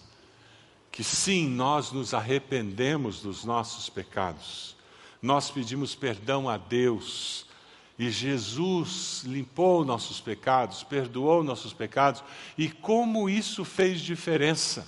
que 0.94 1.02
sim, 1.02 1.48
nós 1.48 1.90
nos 1.90 2.14
arrependemos 2.14 3.20
dos 3.20 3.44
nossos 3.44 3.90
pecados, 3.90 4.76
nós 5.20 5.50
pedimos 5.50 5.96
perdão 5.96 6.48
a 6.48 6.56
Deus 6.56 7.46
e 7.98 8.10
Jesus 8.10 9.22
limpou 9.24 9.84
nossos 9.84 10.20
pecados, 10.20 10.82
perdoou 10.82 11.44
nossos 11.44 11.72
pecados 11.72 12.24
e 12.58 12.68
como 12.68 13.30
isso 13.30 13.64
fez 13.64 14.00
diferença. 14.00 14.86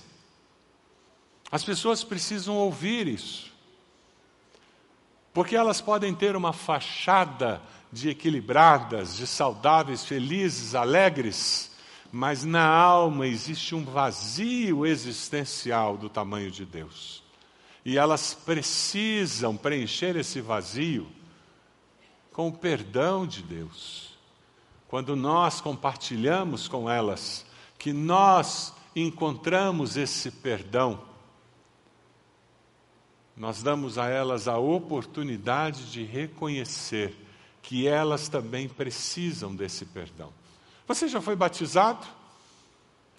As 1.49 1.63
pessoas 1.63 2.03
precisam 2.03 2.55
ouvir 2.55 3.07
isso, 3.07 3.53
porque 5.33 5.55
elas 5.55 5.79
podem 5.79 6.13
ter 6.13 6.35
uma 6.35 6.51
fachada 6.51 7.61
de 7.91 8.09
equilibradas, 8.09 9.15
de 9.15 9.25
saudáveis, 9.25 10.03
felizes, 10.03 10.75
alegres, 10.75 11.71
mas 12.11 12.43
na 12.43 12.67
alma 12.67 13.25
existe 13.25 13.73
um 13.73 13.85
vazio 13.85 14.85
existencial 14.85 15.97
do 15.97 16.09
tamanho 16.09 16.51
de 16.51 16.65
Deus. 16.65 17.23
E 17.85 17.97
elas 17.97 18.33
precisam 18.33 19.55
preencher 19.55 20.17
esse 20.17 20.41
vazio 20.41 21.07
com 22.37 22.49
o 22.49 22.53
perdão 22.53 23.25
de 23.25 23.41
Deus. 23.41 24.15
Quando 24.87 25.15
nós 25.15 25.59
compartilhamos 25.59 26.67
com 26.67 26.87
elas 26.87 27.43
que 27.79 27.91
nós 27.91 28.75
encontramos 28.95 29.97
esse 29.97 30.29
perdão, 30.29 31.01
nós 33.35 33.63
damos 33.63 33.97
a 33.97 34.07
elas 34.07 34.47
a 34.47 34.59
oportunidade 34.59 35.91
de 35.91 36.03
reconhecer 36.03 37.15
que 37.63 37.87
elas 37.87 38.29
também 38.29 38.69
precisam 38.69 39.55
desse 39.55 39.83
perdão. 39.83 40.31
Você 40.87 41.07
já 41.07 41.19
foi 41.19 41.35
batizado? 41.35 42.05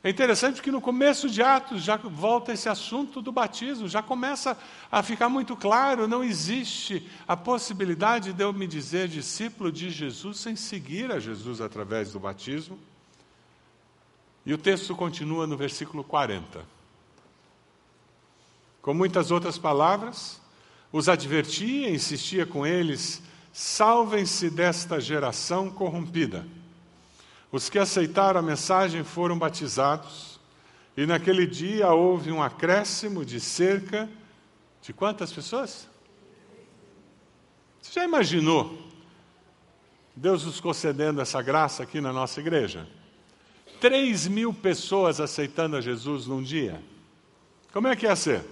É 0.03 0.11
interessante 0.11 0.63
que 0.63 0.71
no 0.71 0.81
começo 0.81 1.29
de 1.29 1.43
Atos 1.43 1.83
já 1.83 1.97
volta 1.97 2.53
esse 2.53 2.69
assunto 2.69 3.21
do 3.21 3.33
batismo, 3.33 3.89
já 3.89 4.01
começa 4.01 4.57
a 4.91 5.03
ficar 5.03 5.29
muito 5.29 5.57
claro: 5.57 6.07
não 6.07 6.23
existe 6.23 7.09
a 7.27 7.37
possibilidade 7.37 8.33
de 8.33 8.43
eu 8.43 8.53
me 8.53 8.67
dizer 8.67 9.09
discípulo 9.09 9.73
de 9.73 9.91
Jesus 9.91 10.39
sem 10.39 10.55
seguir 10.55 11.11
a 11.11 11.19
Jesus 11.19 11.61
através 11.61 12.13
do 12.13 12.21
batismo. 12.21 12.79
E 14.47 14.55
o 14.55 14.59
texto 14.59 14.95
continua 14.95 15.47
no 15.47 15.57
versículo 15.57 16.05
40. 16.05 16.65
Com 18.81 18.95
muitas 18.95 19.31
outras 19.31 19.59
palavras, 19.59 20.41
os 20.93 21.09
advertia, 21.09 21.91
insistia 21.91 22.47
com 22.47 22.67
eles 22.67 23.23
Salvem-se 23.61 24.51
desta 24.51 25.01
geração 25.01 25.69
corrompida. 25.69 26.47
Os 27.51 27.71
que 27.71 27.79
aceitaram 27.79 28.41
a 28.41 28.43
mensagem 28.43 29.03
foram 29.03 29.39
batizados, 29.39 30.39
e 30.97 31.07
naquele 31.07 31.47
dia 31.47 31.89
houve 31.93 32.31
um 32.31 32.43
acréscimo 32.43 33.25
de 33.25 33.41
cerca 33.41 34.09
de 34.83 34.93
quantas 34.93 35.33
pessoas? 35.33 35.89
Você 37.81 38.01
já 38.01 38.05
imaginou 38.05 38.77
Deus 40.15 40.45
nos 40.45 40.61
concedendo 40.61 41.21
essa 41.21 41.41
graça 41.41 41.85
aqui 41.85 42.01
na 42.01 42.13
nossa 42.13 42.41
igreja? 42.41 42.87
3 43.81 44.27
mil 44.27 44.53
pessoas 44.53 45.21
aceitando 45.21 45.77
a 45.77 45.81
Jesus 45.81 46.27
num 46.27 46.43
dia. 46.43 46.83
Como 47.73 47.87
é 47.87 47.95
que 47.95 48.07
ia 48.07 48.17
ser? 48.17 48.45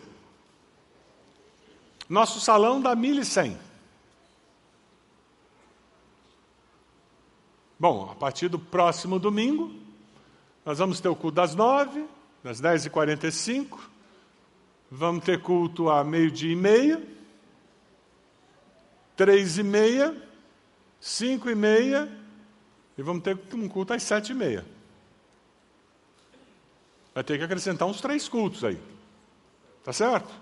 Nosso 2.08 2.40
salão 2.40 2.80
dá 2.80 2.94
1.100. 2.94 3.56
Bom, 7.78 8.10
a 8.10 8.14
partir 8.14 8.48
do 8.48 8.58
próximo 8.58 9.18
domingo, 9.18 9.70
Nós 10.66 10.80
vamos 10.80 10.98
ter 10.98 11.08
o 11.08 11.14
culto 11.14 11.36
das 11.36 11.54
nove, 11.54 12.04
das 12.42 12.58
dez 12.58 12.84
e 12.84 12.90
quarenta 12.90 13.28
e 13.28 13.30
cinco. 13.30 13.88
Vamos 14.90 15.24
ter 15.24 15.40
culto 15.40 15.88
a 15.88 16.02
meio-dia 16.02 16.52
e 16.52 16.56
meia, 16.56 17.00
três 19.16 19.58
e 19.58 19.62
meia, 19.62 20.12
cinco 21.00 21.48
e 21.48 21.54
meia, 21.54 22.10
e 22.98 23.02
vamos 23.02 23.22
ter 23.22 23.38
um 23.54 23.68
culto 23.68 23.94
às 23.94 24.02
sete 24.02 24.32
e 24.32 24.34
meia. 24.34 24.66
Vai 27.14 27.22
ter 27.22 27.38
que 27.38 27.44
acrescentar 27.44 27.86
uns 27.86 28.00
três 28.00 28.28
cultos 28.28 28.64
aí. 28.64 28.78
Tá 29.84 29.92
certo? 29.92 30.34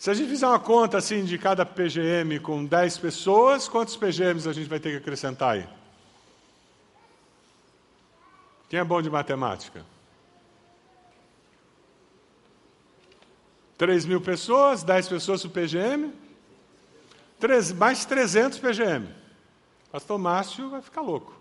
Se 0.00 0.10
a 0.10 0.14
gente 0.14 0.30
fizer 0.30 0.46
uma 0.46 0.58
conta 0.58 0.96
assim 0.96 1.26
de 1.26 1.36
cada 1.36 1.66
PGM 1.66 2.40
com 2.40 2.64
10 2.64 2.96
pessoas, 2.96 3.68
quantos 3.68 3.98
PGMs 3.98 4.48
a 4.48 4.52
gente 4.54 4.66
vai 4.66 4.80
ter 4.80 4.92
que 4.92 4.96
acrescentar 4.96 5.56
aí? 5.56 5.68
Quem 8.70 8.80
é 8.80 8.84
bom 8.84 9.02
de 9.02 9.10
matemática? 9.10 9.84
3 13.76 14.06
mil 14.06 14.22
pessoas, 14.22 14.82
10 14.82 15.06
pessoas 15.06 15.44
o 15.44 15.50
PGM, 15.50 16.14
3, 17.38 17.72
mais 17.72 18.06
300 18.06 18.58
PGM. 18.58 19.06
Pastor 19.92 20.18
Márcio 20.18 20.70
vai 20.70 20.80
ficar 20.80 21.02
louco. 21.02 21.38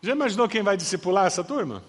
Já 0.00 0.12
imaginou 0.12 0.48
quem 0.48 0.62
vai 0.62 0.76
discipular 0.76 1.26
essa 1.26 1.42
turma? 1.42 1.82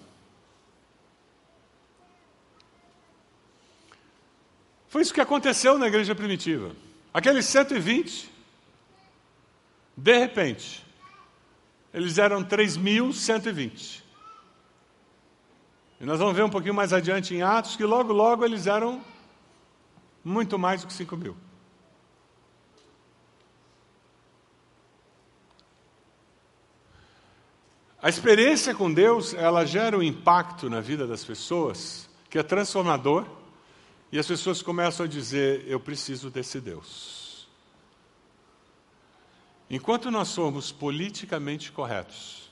Foi 4.94 5.02
isso 5.02 5.12
que 5.12 5.20
aconteceu 5.20 5.76
na 5.76 5.88
igreja 5.88 6.14
primitiva. 6.14 6.70
Aqueles 7.12 7.46
120, 7.46 8.30
de 9.96 10.16
repente, 10.16 10.86
eles 11.92 12.16
eram 12.16 12.44
3.120. 12.44 14.04
E 16.00 16.04
nós 16.04 16.20
vamos 16.20 16.36
ver 16.36 16.44
um 16.44 16.48
pouquinho 16.48 16.74
mais 16.74 16.92
adiante 16.92 17.34
em 17.34 17.42
Atos 17.42 17.74
que 17.74 17.84
logo, 17.84 18.12
logo 18.12 18.44
eles 18.44 18.68
eram 18.68 19.04
muito 20.22 20.56
mais 20.56 20.82
do 20.82 20.86
que 20.86 20.92
5 20.92 21.16
mil. 21.16 21.36
A 28.00 28.08
experiência 28.08 28.72
com 28.76 28.94
Deus, 28.94 29.34
ela 29.34 29.66
gera 29.66 29.98
um 29.98 30.02
impacto 30.04 30.70
na 30.70 30.80
vida 30.80 31.04
das 31.04 31.24
pessoas 31.24 32.08
que 32.30 32.38
é 32.38 32.44
transformador 32.44 33.26
e 34.14 34.18
as 34.20 34.28
pessoas 34.28 34.62
começam 34.62 35.06
a 35.06 35.08
dizer: 35.08 35.64
Eu 35.66 35.80
preciso 35.80 36.30
desse 36.30 36.60
Deus. 36.60 37.48
Enquanto 39.68 40.08
nós 40.08 40.28
somos 40.28 40.70
politicamente 40.70 41.72
corretos, 41.72 42.48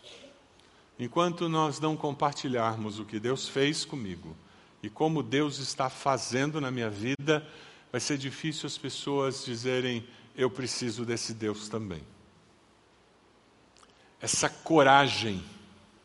enquanto 0.99 1.49
nós 1.49 1.79
não 1.79 1.97
compartilharmos 1.97 2.99
o 2.99 3.05
que 3.05 3.21
Deus 3.21 3.49
fez 3.49 3.85
comigo 3.85 4.37
e 4.83 4.91
como 4.91 5.23
Deus 5.23 5.59
está 5.61 5.89
fazendo 5.89 6.61
na 6.61 6.69
minha 6.69 6.91
vida, 6.91 7.49
vai 7.93 8.01
ser 8.01 8.19
difícil 8.19 8.67
as 8.67 8.77
pessoas 8.77 9.45
dizerem: 9.45 10.05
Eu 10.35 10.51
preciso 10.51 11.05
desse 11.05 11.33
Deus 11.33 11.69
também. 11.69 12.03
Essa 14.21 14.49
coragem 14.49 15.41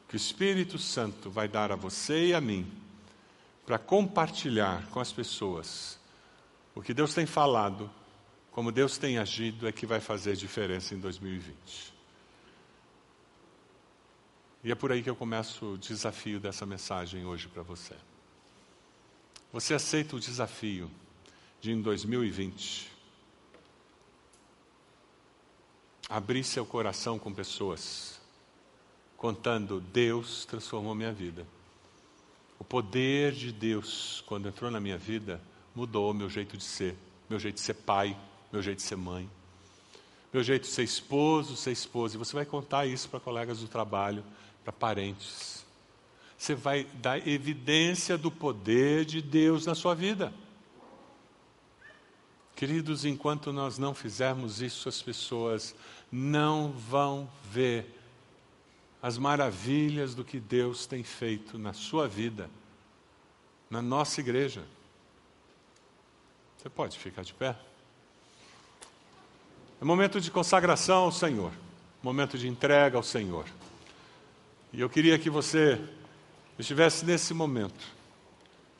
que 0.07 0.15
o 0.15 0.17
Espírito 0.17 0.77
Santo 0.77 1.31
vai 1.31 1.47
dar 1.47 1.71
a 1.71 1.75
você 1.75 2.27
e 2.27 2.33
a 2.35 2.39
mim 2.39 2.71
para 3.67 3.77
compartilhar 3.77 4.87
com 4.91 5.01
as 5.01 5.11
pessoas 5.11 5.99
o 6.73 6.81
que 6.81 6.93
Deus 6.93 7.13
tem 7.13 7.25
falado, 7.25 7.91
como 8.49 8.71
Deus 8.71 8.97
tem 8.97 9.17
agido, 9.17 9.67
é 9.67 9.73
que 9.73 9.85
vai 9.85 9.99
fazer 9.99 10.37
diferença 10.37 10.95
em 10.95 10.99
2020. 10.99 11.93
E 14.63 14.71
é 14.71 14.75
por 14.75 14.89
aí 14.89 15.03
que 15.03 15.09
eu 15.09 15.17
começo 15.17 15.73
o 15.73 15.77
desafio 15.77 16.39
dessa 16.39 16.65
mensagem 16.65 17.25
hoje 17.25 17.49
para 17.49 17.61
você. 17.61 17.93
Você 19.51 19.73
aceita 19.73 20.15
o 20.15 20.19
desafio 20.19 20.89
de, 21.59 21.73
em 21.73 21.81
2020, 21.81 22.89
abrir 26.09 26.45
seu 26.45 26.65
coração 26.65 27.19
com 27.19 27.33
pessoas, 27.33 28.17
contando: 29.17 29.81
Deus 29.81 30.45
transformou 30.45 30.95
minha 30.95 31.11
vida. 31.11 31.45
O 32.59 32.63
poder 32.63 33.31
de 33.33 33.51
Deus, 33.51 34.23
quando 34.25 34.47
entrou 34.47 34.71
na 34.71 34.79
minha 34.79 34.97
vida, 34.97 35.41
mudou 35.75 36.13
meu 36.13 36.29
jeito 36.29 36.57
de 36.57 36.63
ser, 36.63 36.95
meu 37.29 37.39
jeito 37.39 37.55
de 37.55 37.61
ser 37.61 37.75
pai, 37.75 38.17
meu 38.51 38.61
jeito 38.61 38.77
de 38.77 38.83
ser 38.83 38.95
mãe, 38.95 39.29
meu 40.33 40.43
jeito 40.43 40.63
de 40.63 40.69
ser 40.69 40.83
esposo, 40.83 41.55
ser 41.55 41.71
esposa. 41.71 42.15
E 42.15 42.17
você 42.17 42.33
vai 42.35 42.45
contar 42.45 42.85
isso 42.85 43.09
para 43.09 43.19
colegas 43.19 43.59
do 43.59 43.67
trabalho, 43.67 44.23
para 44.63 44.73
parentes. 44.73 45.65
Você 46.37 46.53
vai 46.53 46.83
dar 46.95 47.27
evidência 47.27 48.17
do 48.17 48.29
poder 48.29 49.05
de 49.05 49.21
Deus 49.21 49.65
na 49.65 49.73
sua 49.73 49.95
vida. 49.95 50.33
Queridos, 52.55 53.05
enquanto 53.05 53.53
nós 53.53 53.77
não 53.77 53.93
fizermos 53.93 54.61
isso, 54.61 54.89
as 54.89 55.01
pessoas 55.01 55.75
não 56.11 56.71
vão 56.71 57.29
ver 57.51 57.96
as 59.07 59.17
maravilhas 59.17 60.13
do 60.13 60.25
que 60.25 60.37
Deus 60.37 60.85
tem 60.85 61.01
feito 61.01 61.57
na 61.57 61.71
sua 61.71 62.09
vida, 62.09 62.49
na 63.69 63.81
nossa 63.81 64.19
igreja. 64.19 64.65
Você 66.57 66.69
pode 66.69 66.99
ficar 66.99 67.21
de 67.21 67.33
pé? 67.33 67.55
É 69.79 69.85
momento 69.85 70.19
de 70.19 70.29
consagração 70.29 71.03
ao 71.03 71.11
Senhor, 71.13 71.53
momento 72.03 72.37
de 72.37 72.49
entrega 72.49 72.97
ao 72.97 73.03
Senhor. 73.03 73.45
E 74.73 74.81
eu 74.81 74.89
queria 74.89 75.17
que 75.17 75.29
você 75.29 75.79
estivesse 76.59 77.05
nesse 77.05 77.33
momento, 77.33 77.87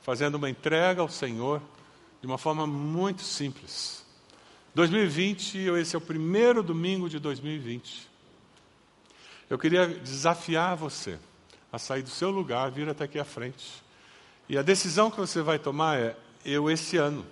fazendo 0.02 0.34
uma 0.34 0.50
entrega 0.50 1.00
ao 1.00 1.08
Senhor 1.08 1.62
de 2.20 2.26
uma 2.26 2.36
forma 2.36 2.66
muito 2.66 3.22
simples. 3.22 4.04
2020, 4.74 5.56
esse 5.80 5.96
é 5.96 5.98
o 5.98 6.02
primeiro 6.02 6.62
domingo 6.62 7.08
de 7.08 7.18
2020. 7.18 8.07
Eu 9.50 9.58
queria 9.58 9.86
desafiar 9.86 10.76
você 10.76 11.18
a 11.72 11.78
sair 11.78 12.02
do 12.02 12.10
seu 12.10 12.30
lugar, 12.30 12.70
vir 12.70 12.86
até 12.86 13.04
aqui 13.04 13.18
à 13.18 13.24
frente. 13.24 13.82
E 14.46 14.58
a 14.58 14.62
decisão 14.62 15.10
que 15.10 15.16
você 15.16 15.40
vai 15.40 15.58
tomar 15.58 15.98
é: 15.98 16.14
eu, 16.44 16.70
esse 16.70 16.98
ano, 16.98 17.24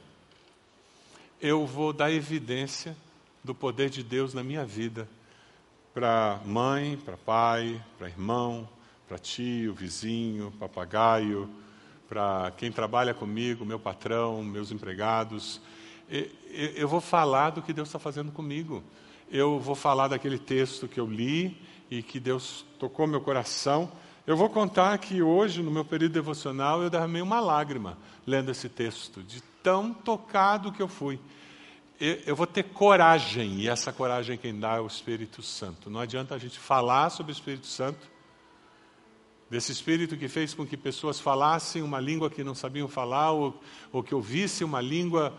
eu 1.41 1.67
vou 1.67 1.93
dar 1.93 2.11
evidência 2.11 2.97
do 3.45 3.55
poder 3.55 3.91
de 3.91 4.03
Deus 4.03 4.33
na 4.33 4.43
minha 4.43 4.65
vida 4.65 5.07
para 5.93 6.41
mãe, 6.45 6.97
para 6.97 7.17
pai, 7.17 7.83
para 7.99 8.09
irmão, 8.09 8.69
para 9.07 9.19
tio, 9.19 9.75
vizinho, 9.75 10.53
papagaio, 10.59 11.49
para 12.09 12.51
quem 12.57 12.73
trabalha 12.73 13.13
comigo, 13.13 13.65
meu 13.65 13.79
patrão, 13.79 14.43
meus 14.43 14.71
empregados. 14.71 15.61
Eu 16.77 16.89
vou 16.89 17.01
falar 17.01 17.51
do 17.51 17.63
que 17.63 17.73
Deus 17.73 17.89
está 17.89 17.99
fazendo 17.99 18.33
comigo. 18.33 18.83
Eu 19.31 19.59
vou 19.59 19.75
falar 19.75 20.09
daquele 20.09 20.39
texto 20.39 20.87
que 20.87 21.01
eu 21.01 21.07
li 21.07 21.57
e 21.91 22.03
que 22.03 22.19
Deus 22.19 22.65
tocou 22.79 23.07
meu 23.07 23.21
coração. 23.21 23.91
Eu 24.27 24.37
vou 24.37 24.51
contar 24.51 24.99
que 24.99 25.23
hoje, 25.23 25.63
no 25.63 25.71
meu 25.71 25.85
período 25.85 26.13
devocional, 26.13 26.83
eu 26.83 26.91
derramei 26.91 27.23
uma 27.23 27.39
lágrima 27.39 27.97
lendo 28.27 28.51
esse 28.51 28.69
texto, 28.69 29.23
de 29.23 29.41
tão 29.63 29.95
tocado 29.95 30.73
que 30.73 30.83
eu 30.83 30.89
fui. 30.89 31.21
Eu 31.99 32.37
vou 32.37 32.47
ter 32.47 32.65
coragem, 32.65 33.61
e 33.61 33.69
essa 33.69 33.93
coragem 33.93 34.37
quem 34.37 34.59
dá 34.59 34.77
é 34.77 34.81
o 34.81 34.87
Espírito 34.87 35.43
Santo. 35.43 35.89
Não 35.89 36.01
adianta 36.01 36.35
a 36.35 36.39
gente 36.39 36.59
falar 36.59 37.09
sobre 37.11 37.33
o 37.33 37.35
Espírito 37.35 37.67
Santo, 37.67 38.07
desse 39.49 39.73
Espírito 39.73 40.17
que 40.17 40.29
fez 40.29 40.53
com 40.53 40.67
que 40.67 40.77
pessoas 40.77 41.21
falassem 41.21 41.83
uma 41.83 42.01
língua 42.01 42.29
que 42.29 42.45
não 42.45 42.55
sabiam 42.55 42.89
falar, 42.89 43.31
ou, 43.31 43.59
ou 43.93 44.03
que 44.03 44.15
ouvissem 44.15 44.67
uma 44.67 44.81
língua, 44.81 45.33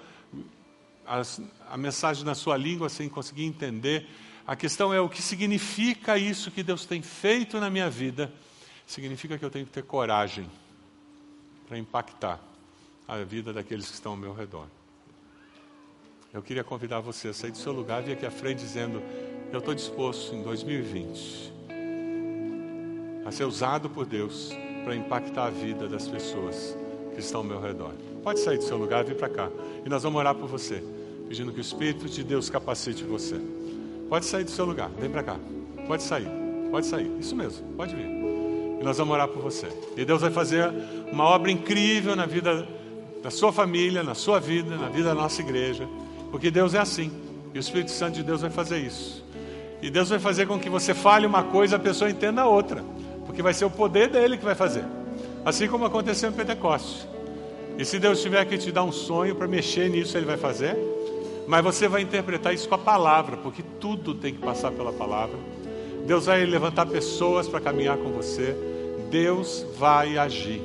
a 1.69 1.77
mensagem 1.77 2.23
na 2.23 2.33
sua 2.33 2.57
língua 2.57 2.89
sem 2.89 3.07
conseguir 3.07 3.43
entender. 3.43 4.07
A 4.47 4.55
questão 4.55 4.93
é 4.93 5.01
o 5.01 5.09
que 5.09 5.21
significa 5.21 6.17
isso 6.17 6.49
que 6.49 6.63
Deus 6.63 6.85
tem 6.85 7.01
feito 7.01 7.59
na 7.59 7.69
minha 7.69 7.89
vida. 7.89 8.31
Significa 8.85 9.37
que 9.37 9.43
eu 9.43 9.49
tenho 9.49 9.65
que 9.65 9.73
ter 9.73 9.83
coragem 9.83 10.49
para 11.67 11.77
impactar 11.77 12.39
a 13.05 13.17
vida 13.17 13.51
daqueles 13.51 13.87
que 13.87 13.93
estão 13.93 14.13
ao 14.13 14.17
meu 14.17 14.33
redor. 14.33 14.67
Eu 16.33 16.41
queria 16.41 16.63
convidar 16.63 17.01
você 17.01 17.27
a 17.27 17.33
sair 17.33 17.51
do 17.51 17.57
seu 17.57 17.73
lugar 17.73 18.01
e 18.01 18.05
vir 18.05 18.13
aqui 18.13 18.25
à 18.25 18.31
frente 18.31 18.59
dizendo: 18.59 19.03
Eu 19.51 19.59
estou 19.59 19.75
disposto 19.75 20.33
em 20.33 20.41
2020 20.41 21.51
a 23.25 23.31
ser 23.33 23.43
usado 23.43 23.89
por 23.89 24.05
Deus 24.05 24.53
para 24.85 24.95
impactar 24.95 25.47
a 25.47 25.49
vida 25.49 25.89
das 25.89 26.07
pessoas 26.07 26.77
que 27.13 27.19
estão 27.19 27.41
ao 27.41 27.45
meu 27.45 27.59
redor. 27.59 27.93
Pode 28.23 28.39
sair 28.39 28.57
do 28.57 28.63
seu 28.63 28.77
lugar 28.77 29.03
e 29.03 29.09
vir 29.09 29.17
para 29.17 29.27
cá. 29.27 29.49
E 29.85 29.89
nós 29.89 30.03
vamos 30.03 30.17
orar 30.17 30.35
por 30.35 30.47
você, 30.47 30.81
pedindo 31.27 31.51
que 31.51 31.59
o 31.59 31.61
Espírito 31.61 32.07
de 32.07 32.23
Deus 32.23 32.49
capacite 32.49 33.03
você. 33.03 33.56
Pode 34.09 34.25
sair 34.25 34.43
do 34.43 34.51
seu 34.51 34.65
lugar, 34.65 34.89
vem 34.99 35.09
para 35.09 35.23
cá. 35.23 35.35
Pode 35.87 36.03
sair, 36.03 36.27
pode 36.71 36.85
sair. 36.85 37.11
Isso 37.19 37.35
mesmo, 37.35 37.65
pode 37.75 37.95
vir. 37.95 38.05
E 38.05 38.83
nós 38.83 38.97
vamos 38.97 39.13
orar 39.13 39.27
por 39.27 39.41
você. 39.41 39.67
E 39.95 40.05
Deus 40.05 40.21
vai 40.21 40.31
fazer 40.31 40.71
uma 41.11 41.23
obra 41.23 41.51
incrível 41.51 42.15
na 42.15 42.25
vida 42.25 42.67
da 43.23 43.31
sua 43.31 43.51
família, 43.51 44.03
na 44.03 44.13
sua 44.13 44.39
vida, 44.39 44.75
na 44.75 44.89
vida 44.89 45.09
da 45.09 45.15
nossa 45.15 45.41
igreja. 45.41 45.87
Porque 46.31 46.51
Deus 46.51 46.73
é 46.73 46.79
assim. 46.79 47.11
E 47.53 47.57
o 47.57 47.59
Espírito 47.59 47.91
Santo 47.91 48.15
de 48.15 48.23
Deus 48.23 48.41
vai 48.41 48.49
fazer 48.49 48.79
isso. 48.79 49.25
E 49.81 49.89
Deus 49.89 50.09
vai 50.09 50.19
fazer 50.19 50.45
com 50.45 50.59
que 50.59 50.69
você 50.69 50.93
fale 50.93 51.25
uma 51.25 51.43
coisa, 51.43 51.75
a 51.75 51.79
pessoa 51.79 52.09
entenda 52.09 52.45
outra. 52.45 52.83
Porque 53.25 53.41
vai 53.41 53.53
ser 53.53 53.65
o 53.65 53.69
poder 53.69 54.09
dele 54.09 54.37
que 54.37 54.45
vai 54.45 54.55
fazer. 54.55 54.83
Assim 55.45 55.67
como 55.67 55.85
aconteceu 55.85 56.29
em 56.29 56.33
Pentecostes. 56.33 57.07
E 57.77 57.85
se 57.85 57.99
Deus 57.99 58.21
tiver 58.21 58.43
que 58.45 58.57
te 58.57 58.71
dar 58.71 58.83
um 58.83 58.91
sonho 58.91 59.35
para 59.35 59.47
mexer 59.47 59.89
nisso, 59.89 60.17
Ele 60.17 60.25
vai 60.25 60.37
fazer. 60.37 60.77
Mas 61.47 61.63
você 61.63 61.87
vai 61.87 62.01
interpretar 62.01 62.53
isso 62.53 62.67
com 62.67 62.75
a 62.75 62.77
palavra, 62.77 63.37
porque 63.37 63.63
tudo 63.79 64.13
tem 64.13 64.33
que 64.33 64.39
passar 64.39 64.71
pela 64.71 64.91
palavra. 64.91 65.37
Deus 66.05 66.25
vai 66.25 66.45
levantar 66.45 66.85
pessoas 66.85 67.47
para 67.47 67.61
caminhar 67.61 67.97
com 67.97 68.11
você. 68.11 68.55
Deus 69.09 69.65
vai 69.77 70.17
agir. 70.17 70.61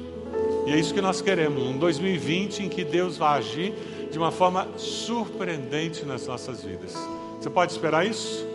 E 0.66 0.72
é 0.72 0.78
isso 0.78 0.92
que 0.92 1.00
nós 1.00 1.20
queremos, 1.20 1.62
um 1.62 1.78
2020 1.78 2.64
em 2.64 2.68
que 2.68 2.84
Deus 2.84 3.16
vai 3.16 3.38
agir 3.38 3.74
de 4.10 4.18
uma 4.18 4.30
forma 4.30 4.68
surpreendente 4.76 6.04
nas 6.04 6.26
nossas 6.26 6.62
vidas. 6.62 6.94
Você 7.40 7.50
pode 7.50 7.72
esperar 7.72 8.06
isso? 8.06 8.46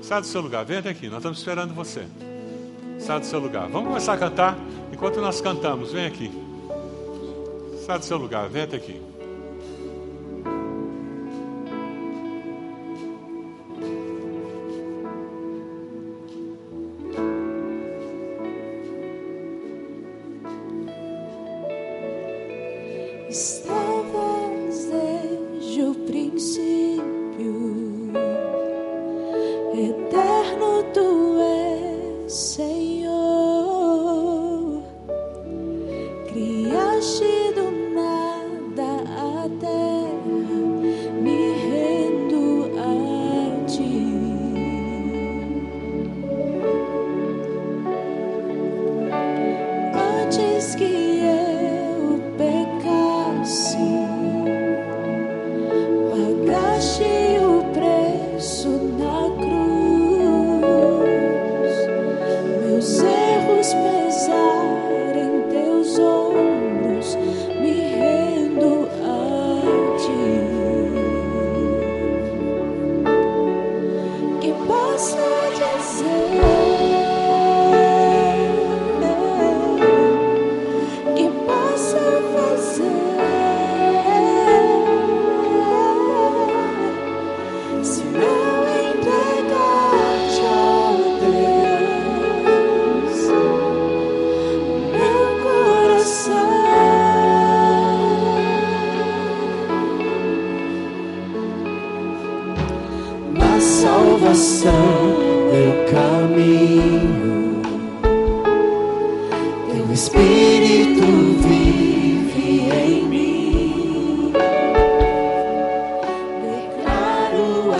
Sai 0.00 0.20
do 0.20 0.26
seu 0.26 0.40
lugar, 0.40 0.64
vem 0.64 0.78
até 0.78 0.90
aqui, 0.90 1.06
nós 1.08 1.18
estamos 1.18 1.38
esperando 1.38 1.74
você. 1.74 2.04
Sai 2.98 3.20
do 3.20 3.26
seu 3.26 3.38
lugar. 3.38 3.68
Vamos 3.68 3.88
começar 3.88 4.14
a 4.14 4.18
cantar. 4.18 4.58
Enquanto 4.92 5.20
nós 5.20 5.40
cantamos, 5.40 5.92
vem 5.92 6.06
aqui. 6.06 6.30
Sai 7.86 7.98
do 7.98 8.04
seu 8.04 8.16
lugar, 8.16 8.48
vem 8.48 8.62
até 8.62 8.76
aqui. 8.76 9.11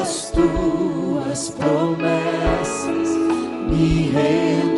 as 0.03 0.33
tuas 0.33 1.51
promessas 1.51 3.09
me 3.71 4.11
renovam. 4.11 4.72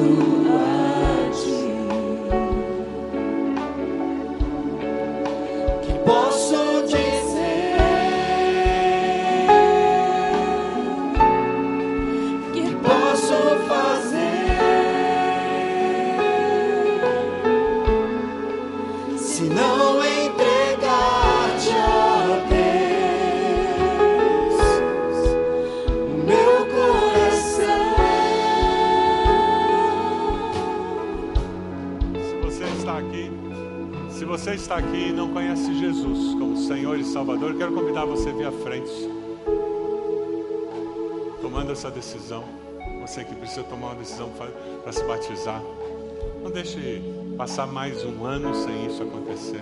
Passar 47.37 47.67
mais 47.67 48.05
um 48.05 48.25
ano 48.25 48.55
sem 48.55 48.87
isso 48.87 49.03
acontecer. 49.03 49.61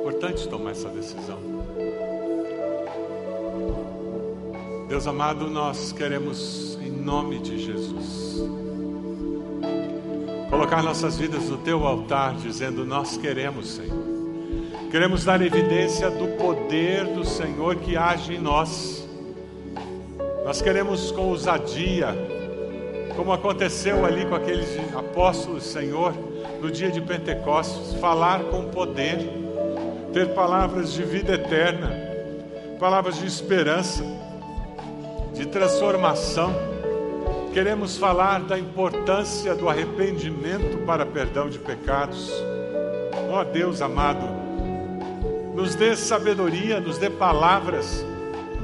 Importante 0.00 0.48
tomar 0.48 0.72
essa 0.72 0.88
decisão. 0.88 1.38
Deus 4.88 5.06
amado, 5.06 5.48
nós 5.48 5.92
queremos, 5.92 6.78
em 6.82 6.90
nome 6.90 7.38
de 7.38 7.58
Jesus, 7.58 8.42
colocar 10.50 10.82
nossas 10.82 11.16
vidas 11.16 11.48
no 11.48 11.58
teu 11.58 11.86
altar, 11.86 12.34
dizendo: 12.36 12.84
Nós 12.84 13.16
queremos, 13.16 13.68
Senhor. 13.68 14.04
Queremos 14.90 15.24
dar 15.24 15.40
evidência 15.42 16.10
do 16.10 16.36
poder 16.36 17.04
do 17.06 17.24
Senhor 17.24 17.76
que 17.76 17.96
age 17.96 18.34
em 18.34 18.40
nós. 18.40 19.08
Nós 20.44 20.60
queremos 20.60 21.10
com 21.10 21.28
ousadia 21.28 22.14
como 23.16 23.32
aconteceu 23.32 24.04
ali 24.04 24.24
com 24.26 24.34
aqueles 24.34 24.68
apóstolos, 24.94 25.64
Senhor, 25.64 26.12
no 26.60 26.70
dia 26.70 26.90
de 26.90 27.00
Pentecostes, 27.00 27.94
falar 28.00 28.40
com 28.44 28.64
poder, 28.64 29.18
ter 30.12 30.34
palavras 30.34 30.92
de 30.92 31.02
vida 31.02 31.34
eterna, 31.34 31.90
palavras 32.78 33.16
de 33.18 33.26
esperança, 33.26 34.04
de 35.32 35.46
transformação. 35.46 36.52
Queremos 37.52 37.96
falar 37.96 38.40
da 38.40 38.58
importância 38.58 39.54
do 39.54 39.68
arrependimento 39.68 40.84
para 40.84 41.06
perdão 41.06 41.48
de 41.48 41.58
pecados. 41.58 42.32
Ó 43.30 43.40
oh, 43.40 43.44
Deus 43.44 43.80
amado, 43.80 44.26
nos 45.54 45.76
dê 45.76 45.94
sabedoria, 45.94 46.80
nos 46.80 46.98
dê 46.98 47.08
palavras 47.08 48.04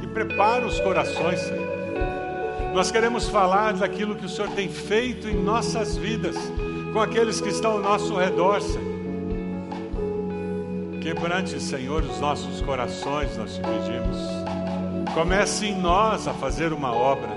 e 0.02 0.06
prepara 0.08 0.66
os 0.66 0.80
corações, 0.80 1.38
Senhor 1.40 1.69
nós 2.74 2.90
queremos 2.90 3.28
falar 3.28 3.74
daquilo 3.74 4.14
que 4.14 4.26
o 4.26 4.28
Senhor 4.28 4.50
tem 4.50 4.68
feito 4.68 5.28
em 5.28 5.34
nossas 5.34 5.96
vidas, 5.96 6.36
com 6.92 7.00
aqueles 7.00 7.40
que 7.40 7.48
estão 7.48 7.72
ao 7.72 7.80
nosso 7.80 8.16
redor, 8.16 8.60
Senhor. 8.60 8.90
Quebrante, 11.00 11.60
Senhor, 11.60 12.02
os 12.02 12.20
nossos 12.20 12.60
corações, 12.60 13.36
nós 13.36 13.54
te 13.54 13.60
pedimos. 13.60 14.18
Comece 15.14 15.66
em 15.66 15.80
nós 15.80 16.28
a 16.28 16.34
fazer 16.34 16.72
uma 16.72 16.92
obra. 16.92 17.30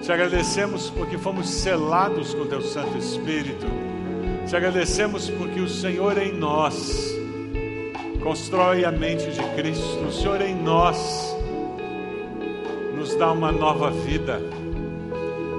Te 0.00 0.12
agradecemos 0.12 0.90
porque 0.90 1.18
fomos 1.18 1.48
selados 1.48 2.32
com 2.32 2.46
Teu 2.46 2.62
Santo 2.62 2.96
Espírito. 2.96 3.66
Te 4.46 4.54
agradecemos 4.54 5.28
porque 5.28 5.58
o 5.58 5.68
Senhor 5.68 6.16
em 6.18 6.32
nós 6.32 7.12
constrói 8.22 8.84
a 8.84 8.92
mente 8.92 9.30
de 9.30 9.42
Cristo. 9.56 10.06
O 10.06 10.12
Senhor 10.12 10.40
em 10.40 10.54
nós 10.54 11.35
dá 13.16 13.32
uma 13.32 13.50
nova 13.50 13.90
vida. 13.90 14.40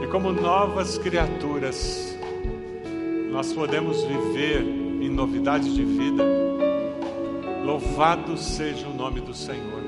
E 0.03 0.07
como 0.07 0.31
novas 0.31 0.97
criaturas, 0.97 2.15
nós 3.31 3.51
podemos 3.51 4.03
viver 4.03 4.61
em 4.61 5.09
novidade 5.09 5.73
de 5.73 5.83
vida. 5.83 6.23
Louvado 7.63 8.37
seja 8.37 8.87
o 8.87 8.93
nome 8.93 9.21
do 9.21 9.33
Senhor. 9.33 9.81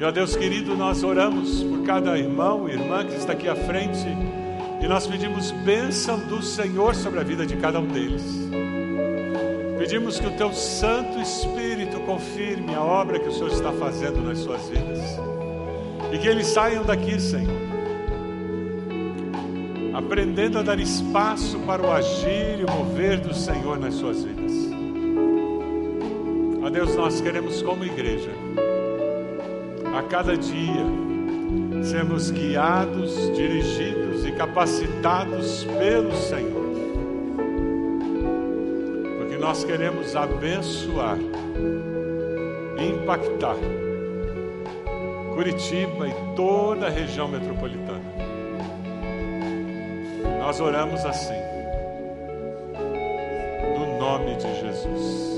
Ó 0.00 0.10
Deus 0.12 0.36
querido, 0.36 0.76
nós 0.76 1.02
oramos 1.02 1.62
por 1.64 1.82
cada 1.82 2.16
irmão 2.16 2.68
e 2.68 2.72
irmã 2.72 3.04
que 3.04 3.16
está 3.16 3.32
aqui 3.32 3.48
à 3.48 3.56
frente 3.56 4.06
e 4.80 4.86
nós 4.86 5.06
pedimos 5.06 5.50
bênção 5.50 6.20
do 6.20 6.40
Senhor 6.40 6.94
sobre 6.94 7.18
a 7.18 7.24
vida 7.24 7.44
de 7.44 7.56
cada 7.56 7.80
um 7.80 7.86
deles. 7.86 8.22
Pedimos 9.76 10.20
que 10.20 10.26
o 10.26 10.36
teu 10.36 10.52
Santo 10.52 11.18
Espírito 11.18 11.98
confirme 12.00 12.74
a 12.74 12.82
obra 12.82 13.18
que 13.18 13.28
o 13.28 13.32
Senhor 13.32 13.50
está 13.50 13.72
fazendo 13.72 14.20
nas 14.22 14.38
suas 14.38 14.68
vidas. 14.68 15.37
E 16.12 16.18
que 16.18 16.26
eles 16.26 16.46
saiam 16.46 16.84
daqui, 16.84 17.20
Senhor, 17.20 17.52
aprendendo 19.92 20.58
a 20.58 20.62
dar 20.62 20.78
espaço 20.78 21.58
para 21.60 21.82
o 21.82 21.90
agir 21.92 22.60
e 22.60 22.64
o 22.64 22.70
mover 22.70 23.20
do 23.20 23.34
Senhor 23.34 23.78
nas 23.78 23.94
suas 23.94 24.24
vidas. 24.24 24.52
Ó 26.62 26.70
Deus, 26.70 26.94
nós 26.96 27.20
queremos, 27.20 27.60
como 27.62 27.84
igreja, 27.84 28.30
a 29.94 30.02
cada 30.02 30.36
dia, 30.36 30.84
sermos 31.82 32.30
guiados, 32.30 33.14
dirigidos 33.34 34.24
e 34.26 34.32
capacitados 34.32 35.64
pelo 35.78 36.14
Senhor. 36.14 36.68
Porque 39.18 39.36
nós 39.36 39.64
queremos 39.64 40.16
abençoar, 40.16 41.18
impactar 42.78 43.56
Curitiba 45.38 46.08
e 46.08 46.34
toda 46.34 46.88
a 46.88 46.90
região 46.90 47.28
metropolitana. 47.28 48.02
Nós 50.40 50.58
oramos 50.58 51.04
assim, 51.04 51.40
no 53.78 54.00
nome 54.00 54.34
de 54.34 54.52
Jesus. 54.60 55.37